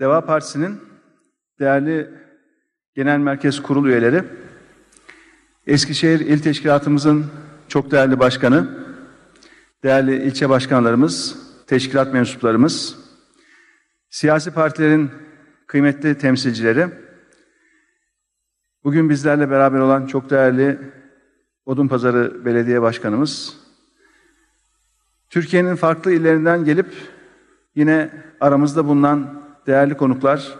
Deva 0.00 0.20
Partisi'nin 0.20 0.80
değerli 1.60 2.10
genel 2.94 3.18
merkez 3.18 3.62
kurul 3.62 3.86
üyeleri, 3.86 4.24
Eskişehir 5.66 6.20
İl 6.20 6.38
Teşkilatımızın 6.38 7.26
çok 7.68 7.90
değerli 7.90 8.18
başkanı, 8.18 8.86
değerli 9.82 10.22
ilçe 10.22 10.48
başkanlarımız, 10.48 11.36
teşkilat 11.66 12.12
mensuplarımız, 12.12 12.98
siyasi 14.10 14.50
partilerin 14.50 15.10
kıymetli 15.66 16.18
temsilcileri, 16.18 16.88
bugün 18.84 19.10
bizlerle 19.10 19.50
beraber 19.50 19.78
olan 19.78 20.06
çok 20.06 20.30
değerli 20.30 20.78
Odunpazarı 21.66 22.44
Belediye 22.44 22.82
Başkanımız, 22.82 23.56
Türkiye'nin 25.30 25.76
farklı 25.76 26.12
illerinden 26.12 26.64
gelip 26.64 26.94
yine 27.74 28.10
aramızda 28.40 28.86
bulunan 28.86 29.45
değerli 29.66 29.96
konuklar, 29.96 30.54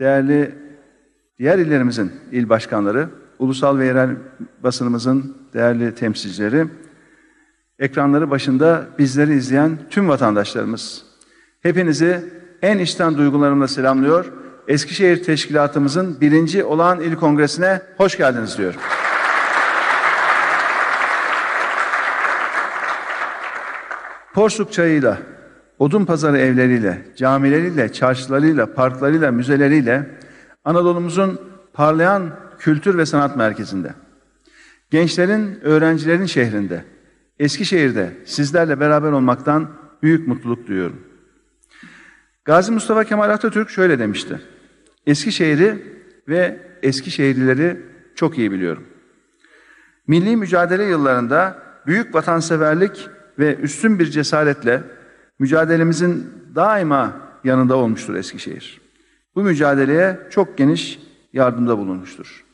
değerli 0.00 0.54
diğer 1.38 1.58
illerimizin 1.58 2.12
il 2.32 2.48
başkanları, 2.48 3.08
ulusal 3.38 3.78
ve 3.78 3.86
yerel 3.86 4.10
basınımızın 4.62 5.36
değerli 5.54 5.94
temsilcileri, 5.94 6.66
ekranları 7.78 8.30
başında 8.30 8.86
bizleri 8.98 9.34
izleyen 9.34 9.78
tüm 9.90 10.08
vatandaşlarımız. 10.08 11.04
Hepinizi 11.60 12.24
en 12.62 12.78
içten 12.78 13.18
duygularımla 13.18 13.68
selamlıyor. 13.68 14.32
Eskişehir 14.68 15.22
Teşkilatımızın 15.22 16.20
birinci 16.20 16.64
olağan 16.64 17.00
il 17.00 17.16
kongresine 17.16 17.82
hoş 17.96 18.16
geldiniz 18.16 18.58
diyorum. 18.58 18.80
Porsuk 24.34 24.72
çayıyla, 24.72 25.18
odun 25.78 26.04
pazarı 26.04 26.38
evleriyle, 26.38 27.02
camileriyle, 27.16 27.92
çarşılarıyla, 27.92 28.74
parklarıyla, 28.74 29.32
müzeleriyle 29.32 30.10
Anadolu'muzun 30.64 31.40
parlayan 31.72 32.38
kültür 32.58 32.98
ve 32.98 33.06
sanat 33.06 33.36
merkezinde, 33.36 33.94
gençlerin, 34.90 35.60
öğrencilerin 35.62 36.26
şehrinde, 36.26 36.84
Eskişehir'de 37.38 38.12
sizlerle 38.24 38.80
beraber 38.80 39.12
olmaktan 39.12 39.70
büyük 40.02 40.28
mutluluk 40.28 40.66
duyuyorum. 40.66 41.00
Gazi 42.44 42.72
Mustafa 42.72 43.04
Kemal 43.04 43.30
Atatürk 43.30 43.70
şöyle 43.70 43.98
demişti. 43.98 44.40
Eskişehir'i 45.06 45.82
ve 46.28 46.60
Eskişehirlileri 46.82 47.80
çok 48.14 48.38
iyi 48.38 48.52
biliyorum. 48.52 48.84
Milli 50.06 50.36
mücadele 50.36 50.84
yıllarında 50.84 51.62
büyük 51.86 52.14
vatanseverlik 52.14 53.08
ve 53.38 53.56
üstün 53.56 53.98
bir 53.98 54.06
cesaretle 54.06 54.82
mücadelemizin 55.38 56.32
daima 56.54 57.16
yanında 57.44 57.76
olmuştur 57.76 58.14
Eskişehir. 58.14 58.80
Bu 59.34 59.42
mücadeleye 59.42 60.20
çok 60.30 60.58
geniş 60.58 61.00
yardımda 61.32 61.78
bulunmuştur. 61.78 62.44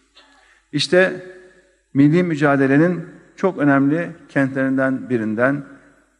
İşte 0.73 1.27
milli 1.95 2.23
mücadelenin 2.23 3.07
çok 3.37 3.59
önemli 3.59 4.11
kentlerinden 4.29 5.11
birinden 5.11 5.65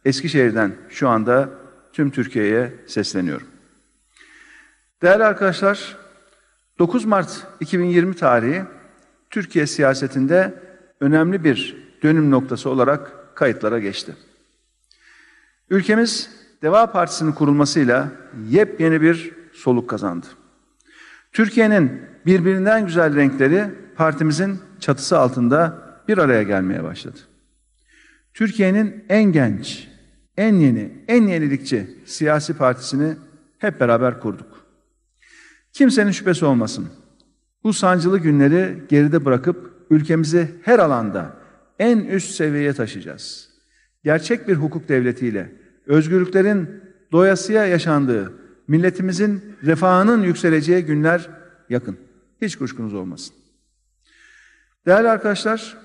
Eskişehir'den 0.05 0.75
şu 0.89 1.09
anda 1.09 1.49
tüm 1.93 2.11
Türkiye'ye 2.11 2.73
sesleniyorum. 2.87 3.47
Değerli 5.01 5.23
arkadaşlar, 5.23 5.97
9 6.79 7.05
Mart 7.05 7.47
2020 7.59 8.15
tarihi 8.15 8.63
Türkiye 9.29 9.67
siyasetinde 9.67 10.53
önemli 10.99 11.43
bir 11.43 11.77
dönüm 12.03 12.31
noktası 12.31 12.69
olarak 12.69 13.11
kayıtlara 13.35 13.79
geçti. 13.79 14.15
Ülkemiz 15.69 16.44
Deva 16.61 16.91
Partisi'nin 16.91 17.31
kurulmasıyla 17.31 18.11
yepyeni 18.49 19.01
bir 19.01 19.31
soluk 19.53 19.89
kazandı. 19.89 20.25
Türkiye'nin 21.31 22.01
birbirinden 22.25 22.85
güzel 22.85 23.15
renkleri 23.15 23.65
partimizin 23.95 24.59
çatısı 24.79 25.19
altında 25.19 25.85
bir 26.07 26.17
araya 26.17 26.43
gelmeye 26.43 26.83
başladı. 26.83 27.17
Türkiye'nin 28.33 29.05
en 29.09 29.23
genç, 29.23 29.87
en 30.37 30.55
yeni, 30.55 30.91
en 31.07 31.27
yenilikçi 31.27 31.87
siyasi 32.05 32.53
partisini 32.53 33.15
hep 33.57 33.79
beraber 33.79 34.19
kurduk. 34.19 34.65
Kimsenin 35.73 36.11
şüphesi 36.11 36.45
olmasın. 36.45 36.87
Bu 37.63 37.73
sancılı 37.73 38.19
günleri 38.19 38.83
geride 38.89 39.25
bırakıp 39.25 39.73
ülkemizi 39.89 40.51
her 40.63 40.79
alanda 40.79 41.33
en 41.79 41.97
üst 41.97 42.35
seviyeye 42.35 42.73
taşıyacağız. 42.73 43.49
Gerçek 44.03 44.47
bir 44.47 44.55
hukuk 44.55 44.89
devletiyle, 44.89 45.51
özgürlüklerin 45.87 46.69
doyasıya 47.11 47.65
yaşandığı, 47.65 48.33
milletimizin 48.67 49.55
refahının 49.63 50.23
yükseleceği 50.23 50.85
günler 50.85 51.29
yakın. 51.69 51.97
Hiç 52.41 52.55
kuşkunuz 52.55 52.93
olmasın. 52.93 53.35
Değerli 54.85 55.09
arkadaşlar, 55.09 55.77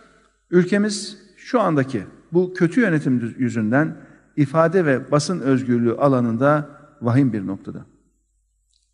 ülkemiz 0.50 1.18
şu 1.36 1.60
andaki 1.60 2.02
bu 2.32 2.54
kötü 2.54 2.80
yönetim 2.80 3.34
yüzünden 3.38 3.96
ifade 4.36 4.86
ve 4.86 5.10
basın 5.10 5.40
özgürlüğü 5.40 5.92
alanında 5.92 6.80
vahim 7.00 7.32
bir 7.32 7.46
noktada. 7.46 7.86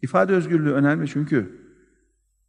İfade 0.03 0.33
özgürlüğü 0.33 0.73
önemli 0.73 1.09
çünkü 1.09 1.59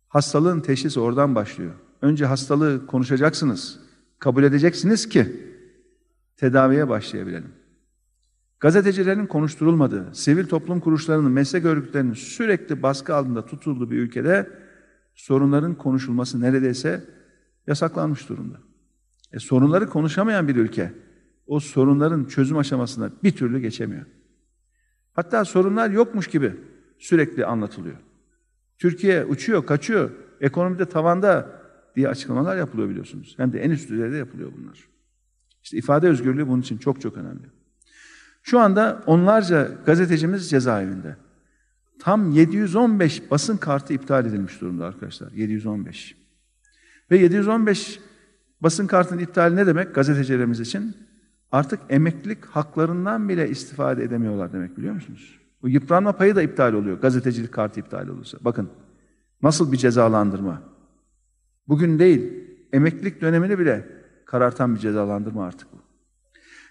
hastalığın 0.08 0.60
teşhisi 0.60 1.00
oradan 1.00 1.36
başlıyor. 1.36 1.74
Önce 2.02 2.26
hastalığı 2.26 2.88
konuşacaksınız, 2.88 3.80
kabul 4.20 4.44
edeceksiniz 4.44 5.10
ki 5.10 5.42
tedaviye 6.38 6.90
başlayabilelim. 6.90 7.57
Gazetecilerin 8.60 9.26
konuşturulmadığı, 9.26 10.16
sivil 10.16 10.46
toplum 10.46 10.80
kuruluşlarının, 10.80 11.32
meslek 11.32 11.66
örgütlerinin 11.66 12.14
sürekli 12.14 12.84
baskı 12.84 13.16
altında 13.16 13.46
tutulduğu 13.46 13.92
bir 13.92 13.98
ülkede 13.98 14.50
sorunların 15.16 15.76
konuşulması 15.76 16.42
neredeyse 16.42 17.04
yasaklanmış 17.68 18.30
durumda. 18.30 18.58
E, 19.34 19.40
sorunları 19.40 19.88
konuşamayan 19.88 20.48
bir 20.48 20.56
ülke 20.56 20.94
o 21.48 21.60
sorunların 21.60 22.26
çözüm 22.26 22.58
aşamasına 22.58 23.12
bir 23.24 23.32
türlü 23.32 23.60
geçemiyor. 23.60 24.06
Hatta 25.14 25.46
sorunlar 25.46 25.90
yokmuş 25.90 26.28
gibi 26.28 26.56
sürekli 26.98 27.46
anlatılıyor. 27.46 27.98
Türkiye 28.78 29.26
uçuyor, 29.26 29.66
kaçıyor, 29.66 30.12
ekonomide 30.42 30.86
tavanda 30.86 31.62
diye 31.96 32.10
açıklamalar 32.10 32.58
yapılıyor 32.58 32.90
biliyorsunuz. 32.90 33.34
Hem 33.38 33.54
de 33.54 33.60
en 33.60 33.72
üst 33.72 33.90
düzeyde 33.90 34.16
yapılıyor 34.16 34.52
bunlar. 34.58 34.88
İşte 35.64 35.78
ifade 35.78 36.08
özgürlüğü 36.08 36.48
bunun 36.48 36.62
için 36.62 36.78
çok 36.78 37.02
çok 37.02 37.18
önemli. 37.18 37.57
Şu 38.50 38.60
anda 38.60 39.04
onlarca 39.06 39.72
gazetecimiz 39.86 40.50
cezaevinde. 40.50 41.16
Tam 42.00 42.32
715 42.32 43.32
basın 43.32 43.58
kartı 43.58 43.94
iptal 43.94 44.26
edilmiş 44.26 44.62
durumda 44.62 44.86
arkadaşlar. 44.86 45.32
715. 45.32 46.16
Ve 47.12 47.18
715 47.18 48.00
basın 48.62 48.88
kartının 48.88 49.20
iptali 49.20 49.56
ne 49.56 49.68
demek 49.68 49.96
gazetecilerimiz 49.96 50.60
için? 50.60 50.98
Artık 51.52 51.80
emeklilik 51.90 52.46
haklarından 52.46 53.30
bile 53.30 53.50
istifade 53.50 54.04
edemiyorlar 54.04 54.54
demek 54.54 54.78
biliyor 54.78 54.94
musunuz? 54.94 55.40
Bu 55.62 55.70
yıpranma 55.70 56.12
payı 56.12 56.36
da 56.36 56.42
iptal 56.42 56.74
oluyor 56.74 57.02
gazetecilik 57.02 57.52
kartı 57.52 57.80
iptal 57.80 58.08
olursa. 58.08 58.38
Bakın 58.42 58.70
nasıl 59.42 59.72
bir 59.72 59.78
cezalandırma. 59.78 60.62
Bugün 61.68 62.00
değil, 62.00 62.34
emeklilik 62.74 63.22
dönemini 63.22 63.60
bile 63.60 63.88
karartan 64.26 64.76
bir 64.76 64.80
cezalandırma 64.80 65.46
artık 65.46 65.74
bu. 65.74 65.87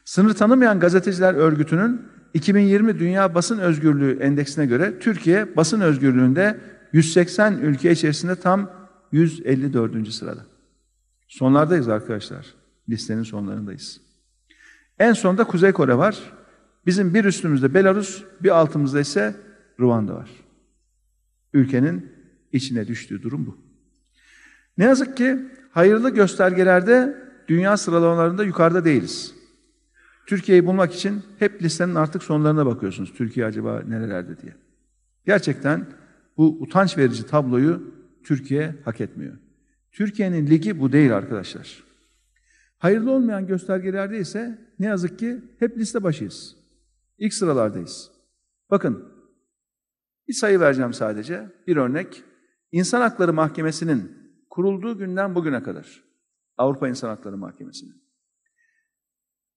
Sınır 0.07 0.35
tanımayan 0.35 0.81
gazeteciler 0.81 1.35
örgütünün 1.35 2.03
2020 2.35 2.99
Dünya 2.99 3.35
Basın 3.35 3.59
Özgürlüğü 3.59 4.19
Endeksine 4.21 4.67
göre 4.67 4.99
Türkiye 4.99 5.57
basın 5.57 5.81
özgürlüğünde 5.81 6.61
180 6.93 7.59
ülke 7.59 7.93
içerisinde 7.93 8.37
tam 8.37 8.71
154. 9.13 10.09
sırada. 10.13 10.47
Sonlardayız 11.29 11.89
arkadaşlar. 11.89 12.47
Listenin 12.89 13.23
sonlarındayız. 13.23 14.01
En 14.99 15.13
sonda 15.13 15.45
Kuzey 15.45 15.73
Kore 15.73 15.99
var. 15.99 16.33
Bizim 16.87 17.15
bir 17.15 17.25
üstümüzde 17.25 17.75
Belarus, 17.75 18.25
bir 18.41 18.51
altımızda 18.51 19.01
ise 19.01 19.37
Ruanda 19.81 20.15
var. 20.15 20.31
Ülkenin 21.53 22.13
içine 22.53 22.87
düştüğü 22.87 23.23
durum 23.23 23.47
bu. 23.47 23.59
Ne 24.79 24.85
yazık 24.85 25.17
ki 25.17 25.39
hayırlı 25.71 26.11
göstergelerde 26.11 27.17
dünya 27.49 27.77
sıralamalarında 27.77 28.45
yukarıda 28.45 28.85
değiliz. 28.85 29.36
Türkiye'yi 30.27 30.67
bulmak 30.67 30.95
için 30.95 31.23
hep 31.39 31.63
listenin 31.63 31.95
artık 31.95 32.23
sonlarına 32.23 32.67
bakıyorsunuz. 32.67 33.13
Türkiye 33.15 33.47
acaba 33.47 33.83
nerelerde 33.89 34.39
diye. 34.39 34.55
Gerçekten 35.27 35.87
bu 36.37 36.59
utanç 36.61 36.99
verici 36.99 37.27
tabloyu 37.27 37.95
Türkiye 38.25 38.75
hak 38.85 39.01
etmiyor. 39.01 39.37
Türkiye'nin 39.93 40.47
ligi 40.47 40.81
bu 40.81 40.93
değil 40.93 41.17
arkadaşlar. 41.17 41.85
Hayırlı 42.79 43.11
olmayan 43.11 43.47
göstergelerde 43.47 44.19
ise 44.19 44.59
ne 44.79 44.87
yazık 44.87 45.19
ki 45.19 45.41
hep 45.59 45.79
liste 45.79 46.03
başıyız. 46.03 46.57
İlk 47.19 47.35
sıralardayız. 47.35 48.11
Bakın 48.71 49.09
bir 50.29 50.35
sayı 50.35 50.61
vereceğim 50.61 50.93
sadece. 50.93 51.51
Bir 51.67 51.77
örnek. 51.77 52.23
İnsan 52.73 53.01
Hakları 53.01 53.33
Mahkemesi'nin 53.33 54.13
kurulduğu 54.51 54.99
günden 54.99 55.35
bugüne 55.35 55.63
kadar 55.63 56.05
Avrupa 56.57 56.89
İnsan 56.89 57.09
Hakları 57.09 57.37
Mahkemesi'nin 57.37 58.06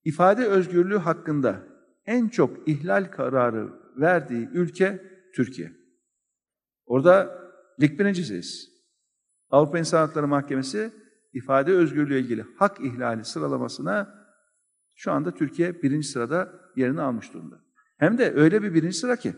ifade 0.03 0.45
özgürlüğü 0.45 0.97
hakkında 0.97 1.63
en 2.05 2.27
çok 2.27 2.67
ihlal 2.67 3.11
kararı 3.11 3.69
verdiği 3.97 4.49
ülke 4.53 5.01
Türkiye. 5.35 5.71
Orada 6.85 7.39
lig 7.81 7.99
birincisiyiz. 7.99 8.69
Avrupa 9.49 9.79
İnsan 9.79 9.97
Hakları 9.97 10.27
Mahkemesi 10.27 10.91
ifade 11.33 11.71
özgürlüğü 11.71 12.19
ilgili 12.19 12.45
hak 12.57 12.79
ihlali 12.79 13.25
sıralamasına 13.25 14.19
şu 14.95 15.11
anda 15.11 15.33
Türkiye 15.33 15.81
birinci 15.81 16.07
sırada 16.07 16.53
yerini 16.75 17.01
almış 17.01 17.33
durumda. 17.33 17.55
Hem 17.97 18.17
de 18.17 18.33
öyle 18.33 18.63
bir 18.63 18.73
birinci 18.73 18.97
sıra 18.97 19.15
ki 19.15 19.35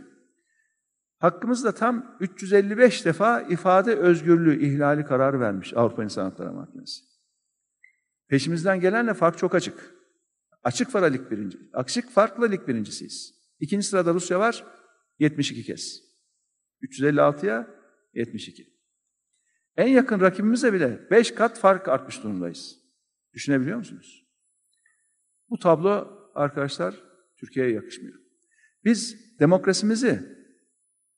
hakkımızda 1.19 1.71
tam 1.71 2.17
355 2.19 3.05
defa 3.05 3.41
ifade 3.41 3.95
özgürlüğü 3.95 4.65
ihlali 4.65 5.05
kararı 5.05 5.39
vermiş 5.39 5.73
Avrupa 5.73 6.03
İnsan 6.03 6.23
Hakları 6.23 6.53
Mahkemesi. 6.53 7.01
Peşimizden 8.27 8.79
gelenle 8.79 9.13
fark 9.13 9.37
çok 9.37 9.55
açık. 9.55 10.00
Açık 10.63 10.89
farkla 10.89 11.07
lig 11.07 11.31
birinci. 11.31 11.59
Açık 11.73 12.09
farkla 12.09 12.45
lig 12.45 12.67
birincisiyiz. 12.67 13.33
İkinci 13.59 13.87
sırada 13.87 14.13
Rusya 14.13 14.39
var 14.39 14.65
72 15.19 15.63
kez. 15.63 16.01
356'ya 16.81 17.67
72. 18.13 18.71
En 19.77 19.87
yakın 19.87 20.19
rakibimize 20.19 20.73
bile 20.73 21.07
5 21.11 21.31
kat 21.31 21.59
fark 21.59 21.87
artmış 21.87 22.23
durumdayız. 22.23 22.77
Düşünebiliyor 23.33 23.77
musunuz? 23.77 24.27
Bu 25.49 25.59
tablo 25.59 26.21
arkadaşlar 26.35 26.95
Türkiye'ye 27.37 27.71
yakışmıyor. 27.71 28.19
Biz 28.85 29.17
demokrasimizi 29.39 30.37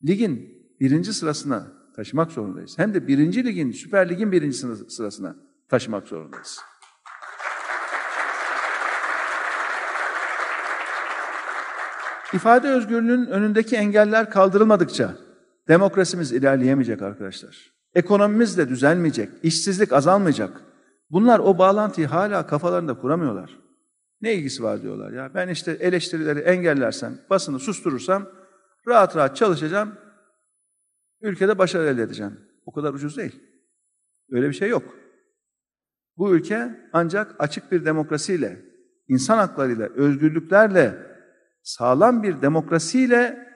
ligin 0.07 0.63
birinci 0.79 1.13
sırasına 1.13 1.73
taşımak 1.95 2.31
zorundayız. 2.31 2.77
Hem 2.77 2.93
de 2.93 3.07
birinci 3.07 3.45
ligin, 3.45 3.71
Süper 3.71 4.09
Lig'in 4.09 4.31
birinci 4.31 4.57
sırasına 4.87 5.35
taşımak 5.69 6.07
zorundayız. 6.07 6.59
İfade 12.33 12.69
özgürlüğünün 12.69 13.27
önündeki 13.27 13.75
engeller 13.75 14.29
kaldırılmadıkça 14.29 15.15
demokrasimiz 15.67 16.31
ilerleyemeyecek 16.31 17.01
arkadaşlar. 17.01 17.73
Ekonomimiz 17.95 18.57
de 18.57 18.69
düzelmeyecek, 18.69 19.29
işsizlik 19.43 19.93
azalmayacak. 19.93 20.61
Bunlar 21.09 21.39
o 21.39 21.57
bağlantıyı 21.57 22.07
hala 22.07 22.47
kafalarında 22.47 22.99
kuramıyorlar. 22.99 23.59
Ne 24.21 24.33
ilgisi 24.33 24.63
var 24.63 24.81
diyorlar 24.81 25.11
ya. 25.11 25.31
Ben 25.35 25.47
işte 25.47 25.71
eleştirileri 25.71 26.39
engellersem, 26.39 27.17
basını 27.29 27.59
susturursam 27.59 28.29
rahat 28.87 29.15
rahat 29.15 29.35
çalışacağım. 29.35 29.95
Ülkede 31.21 31.57
başarı 31.57 31.87
elde 31.87 32.01
edeceğim. 32.01 32.39
O 32.65 32.73
kadar 32.73 32.93
ucuz 32.93 33.17
değil. 33.17 33.39
Öyle 34.31 34.47
bir 34.49 34.53
şey 34.53 34.69
yok. 34.69 34.83
Bu 36.17 36.35
ülke 36.35 36.89
ancak 36.93 37.35
açık 37.39 37.71
bir 37.71 37.85
demokrasiyle, 37.85 38.61
insan 39.07 39.37
haklarıyla, 39.37 39.87
özgürlüklerle, 39.87 41.12
sağlam 41.63 42.23
bir 42.23 42.41
demokrasiyle 42.41 43.49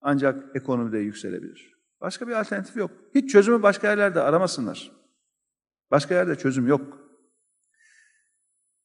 ancak 0.00 0.56
ekonomide 0.56 0.98
yükselebilir. 0.98 1.74
Başka 2.00 2.28
bir 2.28 2.32
alternatif 2.32 2.76
yok. 2.76 2.90
Hiç 3.14 3.32
çözümü 3.32 3.62
başka 3.62 3.90
yerlerde 3.90 4.20
aramasınlar. 4.20 4.92
Başka 5.90 6.14
yerde 6.14 6.36
çözüm 6.36 6.66
yok. 6.66 6.98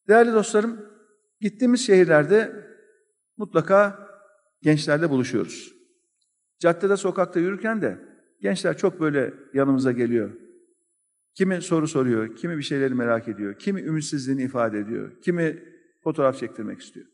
Değerli 0.08 0.34
dostlarım, 0.34 0.86
gittiğimiz 1.42 1.86
şehirlerde 1.86 2.68
mutlaka 3.38 4.10
gençlerle 4.62 5.10
buluşuyoruz. 5.10 5.74
Caddede, 6.60 6.98
sokakta 6.98 7.40
yürürken 7.40 7.82
de 7.82 8.00
gençler 8.42 8.78
çok 8.78 9.00
böyle 9.00 9.34
yanımıza 9.54 9.92
geliyor. 9.92 10.32
Kimi 11.34 11.62
soru 11.62 11.88
soruyor, 11.88 12.36
kimi 12.36 12.58
bir 12.58 12.64
şeyleri 12.64 12.94
merak 12.94 13.28
ediyor, 13.28 13.60
kimi 13.60 13.82
ümitsizliğini 13.82 14.44
ifade 14.44 14.80
ediyor, 14.80 15.22
kimi 15.22 15.64
fotoğraf 16.04 16.38
çektirmek 16.38 16.82
istiyor. 16.82 17.08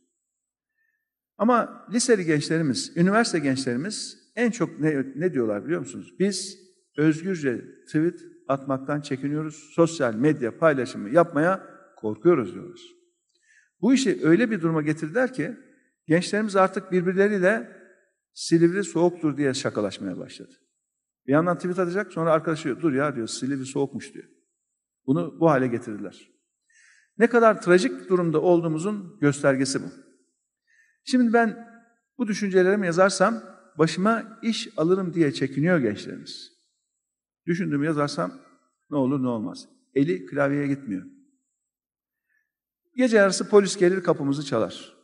Ama 1.37 1.87
liseli 1.93 2.25
gençlerimiz, 2.25 2.97
üniversite 2.97 3.39
gençlerimiz 3.39 4.17
en 4.35 4.51
çok 4.51 4.79
ne, 4.79 5.05
ne 5.15 5.33
diyorlar 5.33 5.65
biliyor 5.65 5.79
musunuz? 5.79 6.13
Biz 6.19 6.59
özgürce 6.97 7.61
tweet 7.87 8.19
atmaktan 8.47 9.01
çekiniyoruz, 9.01 9.55
sosyal 9.75 10.15
medya 10.15 10.57
paylaşımı 10.57 11.09
yapmaya 11.09 11.63
korkuyoruz 11.97 12.53
diyorlar. 12.53 12.79
Bu 13.81 13.93
işi 13.93 14.19
öyle 14.23 14.51
bir 14.51 14.61
duruma 14.61 14.81
getirdiler 14.81 15.33
ki 15.33 15.55
gençlerimiz 16.07 16.55
artık 16.55 16.91
birbirleriyle 16.91 17.75
Silivri 18.33 18.83
soğuktur 18.83 19.37
diye 19.37 19.53
şakalaşmaya 19.53 20.17
başladı. 20.17 20.53
Bir 21.27 21.31
yandan 21.31 21.57
tweet 21.57 21.79
atacak 21.79 22.13
sonra 22.13 22.31
arkadaşı 22.31 22.81
dur 22.81 22.93
ya 22.93 23.15
diyor 23.15 23.27
Silivri 23.27 23.65
soğukmuş 23.65 24.13
diyor. 24.13 24.25
Bunu 25.05 25.39
bu 25.39 25.49
hale 25.49 25.67
getirdiler. 25.67 26.31
Ne 27.17 27.27
kadar 27.27 27.61
trajik 27.61 28.09
durumda 28.09 28.41
olduğumuzun 28.41 29.17
göstergesi 29.21 29.83
bu. 29.83 30.04
Şimdi 31.05 31.33
ben 31.33 31.67
bu 32.17 32.27
düşüncelerimi 32.27 32.85
yazarsam 32.85 33.43
başıma 33.77 34.39
iş 34.41 34.69
alırım 34.77 35.13
diye 35.13 35.31
çekiniyor 35.31 35.79
gençlerimiz. 35.79 36.51
Düşündüğümü 37.45 37.85
yazarsam 37.85 38.31
ne 38.89 38.97
olur 38.97 39.23
ne 39.23 39.27
olmaz. 39.27 39.69
Eli 39.93 40.25
klavyeye 40.25 40.67
gitmiyor. 40.67 41.05
Gece 42.95 43.17
yarısı 43.17 43.49
polis 43.49 43.77
gelir 43.77 44.03
kapımızı 44.03 44.45
çalar. 44.45 44.95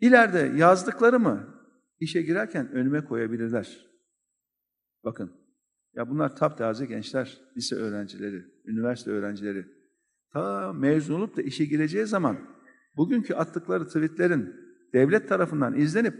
İleride 0.00 0.52
yazdıklarımı 0.58 1.56
işe 2.00 2.22
girerken 2.22 2.72
önüme 2.72 3.04
koyabilirler. 3.04 3.86
Bakın, 5.04 5.32
ya 5.94 6.10
bunlar 6.10 6.36
taptaze 6.36 6.86
gençler, 6.86 7.40
lise 7.56 7.76
öğrencileri, 7.76 8.44
üniversite 8.64 9.10
öğrencileri. 9.10 9.66
Ta 10.32 10.72
mezun 10.72 11.14
olup 11.14 11.36
da 11.36 11.42
işe 11.42 11.64
gireceği 11.64 12.06
zaman 12.06 12.55
bugünkü 12.96 13.34
attıkları 13.34 13.86
tweetlerin 13.86 14.54
devlet 14.92 15.28
tarafından 15.28 15.78
izlenip 15.78 16.14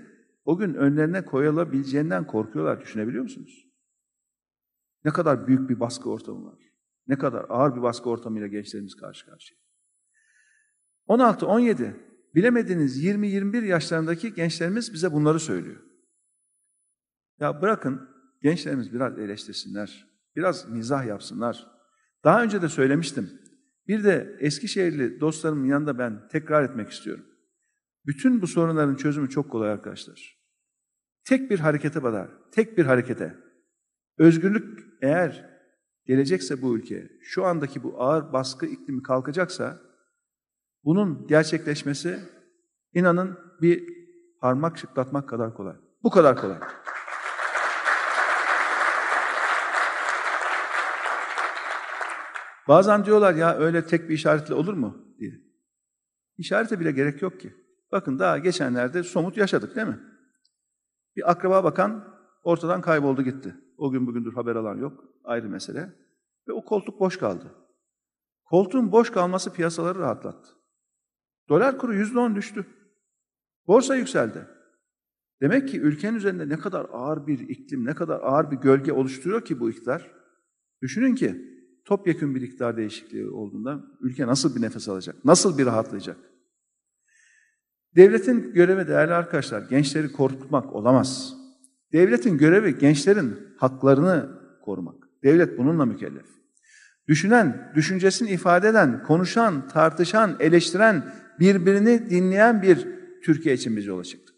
o 0.45 0.59
gün 0.59 0.75
önlerine 0.75 1.25
koyulabileceğinden 1.25 2.27
korkuyorlar. 2.27 2.81
Düşünebiliyor 2.81 3.23
musunuz? 3.23 3.67
Ne 5.05 5.13
kadar 5.13 5.47
büyük 5.47 5.71
bir 5.71 5.81
baskı 5.81 6.11
ortamı 6.11 6.47
var. 6.47 6.59
Ne 7.07 7.19
kadar 7.19 7.47
ağır 7.49 7.77
bir 7.77 7.83
baskı 7.83 8.11
ortamıyla 8.11 8.47
gençlerimiz 8.47 8.97
karşı 8.97 9.27
karşıya. 9.27 9.61
16-17 11.09 11.93
bilemediğiniz 12.35 13.05
20-21 13.05 13.65
yaşlarındaki 13.65 14.35
gençlerimiz 14.35 14.93
bize 14.93 15.13
bunları 15.13 15.41
söylüyor. 15.41 15.83
Ya 17.41 17.63
bırakın 17.63 18.09
gençlerimiz 18.43 18.93
biraz 18.93 19.19
eleştirsinler, 19.19 20.07
biraz 20.37 20.71
mizah 20.71 21.07
yapsınlar. 21.07 21.67
Daha 22.25 22.43
önce 22.43 22.63
de 22.63 22.69
söylemiştim. 22.69 23.46
Bir 23.89 24.05
de 24.05 24.37
Eskişehirli 24.41 25.21
dostlarımın 25.21 25.67
yanında 25.67 25.99
ben 25.99 26.29
tekrar 26.29 26.63
etmek 26.63 26.91
istiyorum. 26.91 27.25
Bütün 28.07 28.43
bu 28.43 28.47
sorunların 28.47 28.95
çözümü 28.95 29.31
çok 29.31 29.51
kolay 29.51 29.71
arkadaşlar. 29.71 30.37
Tek 31.25 31.51
bir 31.51 31.59
harekete 31.59 32.03
badar, 32.03 32.31
tek 32.53 32.79
bir 32.79 32.87
harekete. 32.87 33.35
Özgürlük 34.19 34.85
eğer 35.03 35.51
gelecekse 36.07 36.63
bu 36.63 36.77
ülkeye, 36.77 37.11
şu 37.23 37.45
andaki 37.45 37.83
bu 37.83 38.03
ağır 38.03 38.33
baskı 38.33 38.67
iklimi 38.67 39.03
kalkacaksa, 39.03 39.81
bunun 40.85 41.27
gerçekleşmesi 41.27 42.19
inanın 42.95 43.39
bir 43.63 43.85
parmak 44.41 44.79
şıklatmak 44.79 45.29
kadar 45.29 45.55
kolay. 45.55 45.77
Bu 46.03 46.11
kadar 46.11 46.37
kolay. 46.37 46.59
Bazen 52.69 53.05
diyorlar 53.05 53.35
ya 53.35 53.57
öyle 53.57 53.87
tek 53.87 54.09
bir 54.09 54.15
işaretle 54.15 54.55
olur 54.55 54.75
mu 54.75 55.15
diye. 55.19 55.33
İşarete 56.37 56.81
bile 56.81 56.93
gerek 56.93 57.23
yok 57.23 57.41
ki. 57.41 57.55
Bakın 57.93 58.19
daha 58.19 58.39
geçenlerde 58.39 59.03
somut 59.03 59.37
yaşadık 59.37 59.77
değil 59.77 59.87
mi? 59.87 60.01
Bir 61.17 61.31
akraba 61.31 61.65
bakan 61.65 62.17
ortadan 62.43 62.81
kayboldu 62.81 63.23
gitti. 63.23 63.55
O 63.79 63.91
gün 63.91 64.07
bugündür 64.07 64.33
haber 64.33 64.57
alan 64.57 64.77
yok. 64.77 65.05
Ayrı 65.25 65.49
mesele. 65.49 65.93
Ve 66.49 66.53
o 66.53 66.65
koltuk 66.65 67.01
boş 67.01 67.19
kaldı. 67.19 67.55
Koltuğun 68.45 68.93
boş 68.93 69.11
kalması 69.11 69.53
piyasaları 69.53 69.99
rahatlattı. 69.99 70.49
Dolar 71.49 71.79
kuru 71.79 71.95
yüzde 71.95 72.19
on 72.19 72.37
düştü. 72.37 72.67
Borsa 73.67 73.97
yükseldi. 73.97 74.47
Demek 75.41 75.69
ki 75.69 75.81
ülkenin 75.81 76.17
üzerinde 76.17 76.49
ne 76.49 76.59
kadar 76.59 76.87
ağır 76.93 77.27
bir 77.27 77.39
iklim, 77.39 77.87
ne 77.87 77.95
kadar 77.95 78.21
ağır 78.21 78.51
bir 78.51 78.57
gölge 78.57 78.93
oluşturuyor 78.93 79.45
ki 79.45 79.61
bu 79.61 79.71
iktidar. 79.71 80.11
Düşünün 80.83 81.15
ki 81.15 81.56
topyekun 81.87 82.35
bir 82.35 82.43
iktidar 82.43 82.77
değişikliği 82.77 83.29
olduğunda 83.29 83.85
ülke 84.01 84.27
nasıl 84.27 84.57
bir 84.57 84.63
nefes 84.63 84.89
alacak, 84.89 85.25
nasıl 85.25 85.59
bir 85.59 85.67
rahatlayacak? 85.67 86.17
Devletin 87.97 88.53
görevi 88.53 88.89
değerli 88.89 89.15
arkadaşlar 89.15 89.63
gençleri 89.63 90.13
korkutmak 90.13 90.73
olamaz. 90.73 91.35
Devletin 91.93 92.39
görevi 92.39 92.79
gençlerin 92.79 93.37
haklarını 93.57 94.41
korumak. 94.65 95.09
Devlet 95.25 95.59
bununla 95.59 95.85
mükellef. 95.85 96.27
Düşünen, 97.09 97.73
düşüncesini 97.75 98.31
ifade 98.31 98.69
eden, 98.69 99.03
konuşan, 99.03 99.69
tartışan, 99.69 100.37
eleştiren, 100.41 101.13
birbirini 101.41 102.11
dinleyen 102.11 102.63
bir 102.63 102.89
Türkiye 103.25 103.55
için 103.55 103.77
biz 103.77 103.87
yola 103.87 104.05
çıktık. 104.05 104.37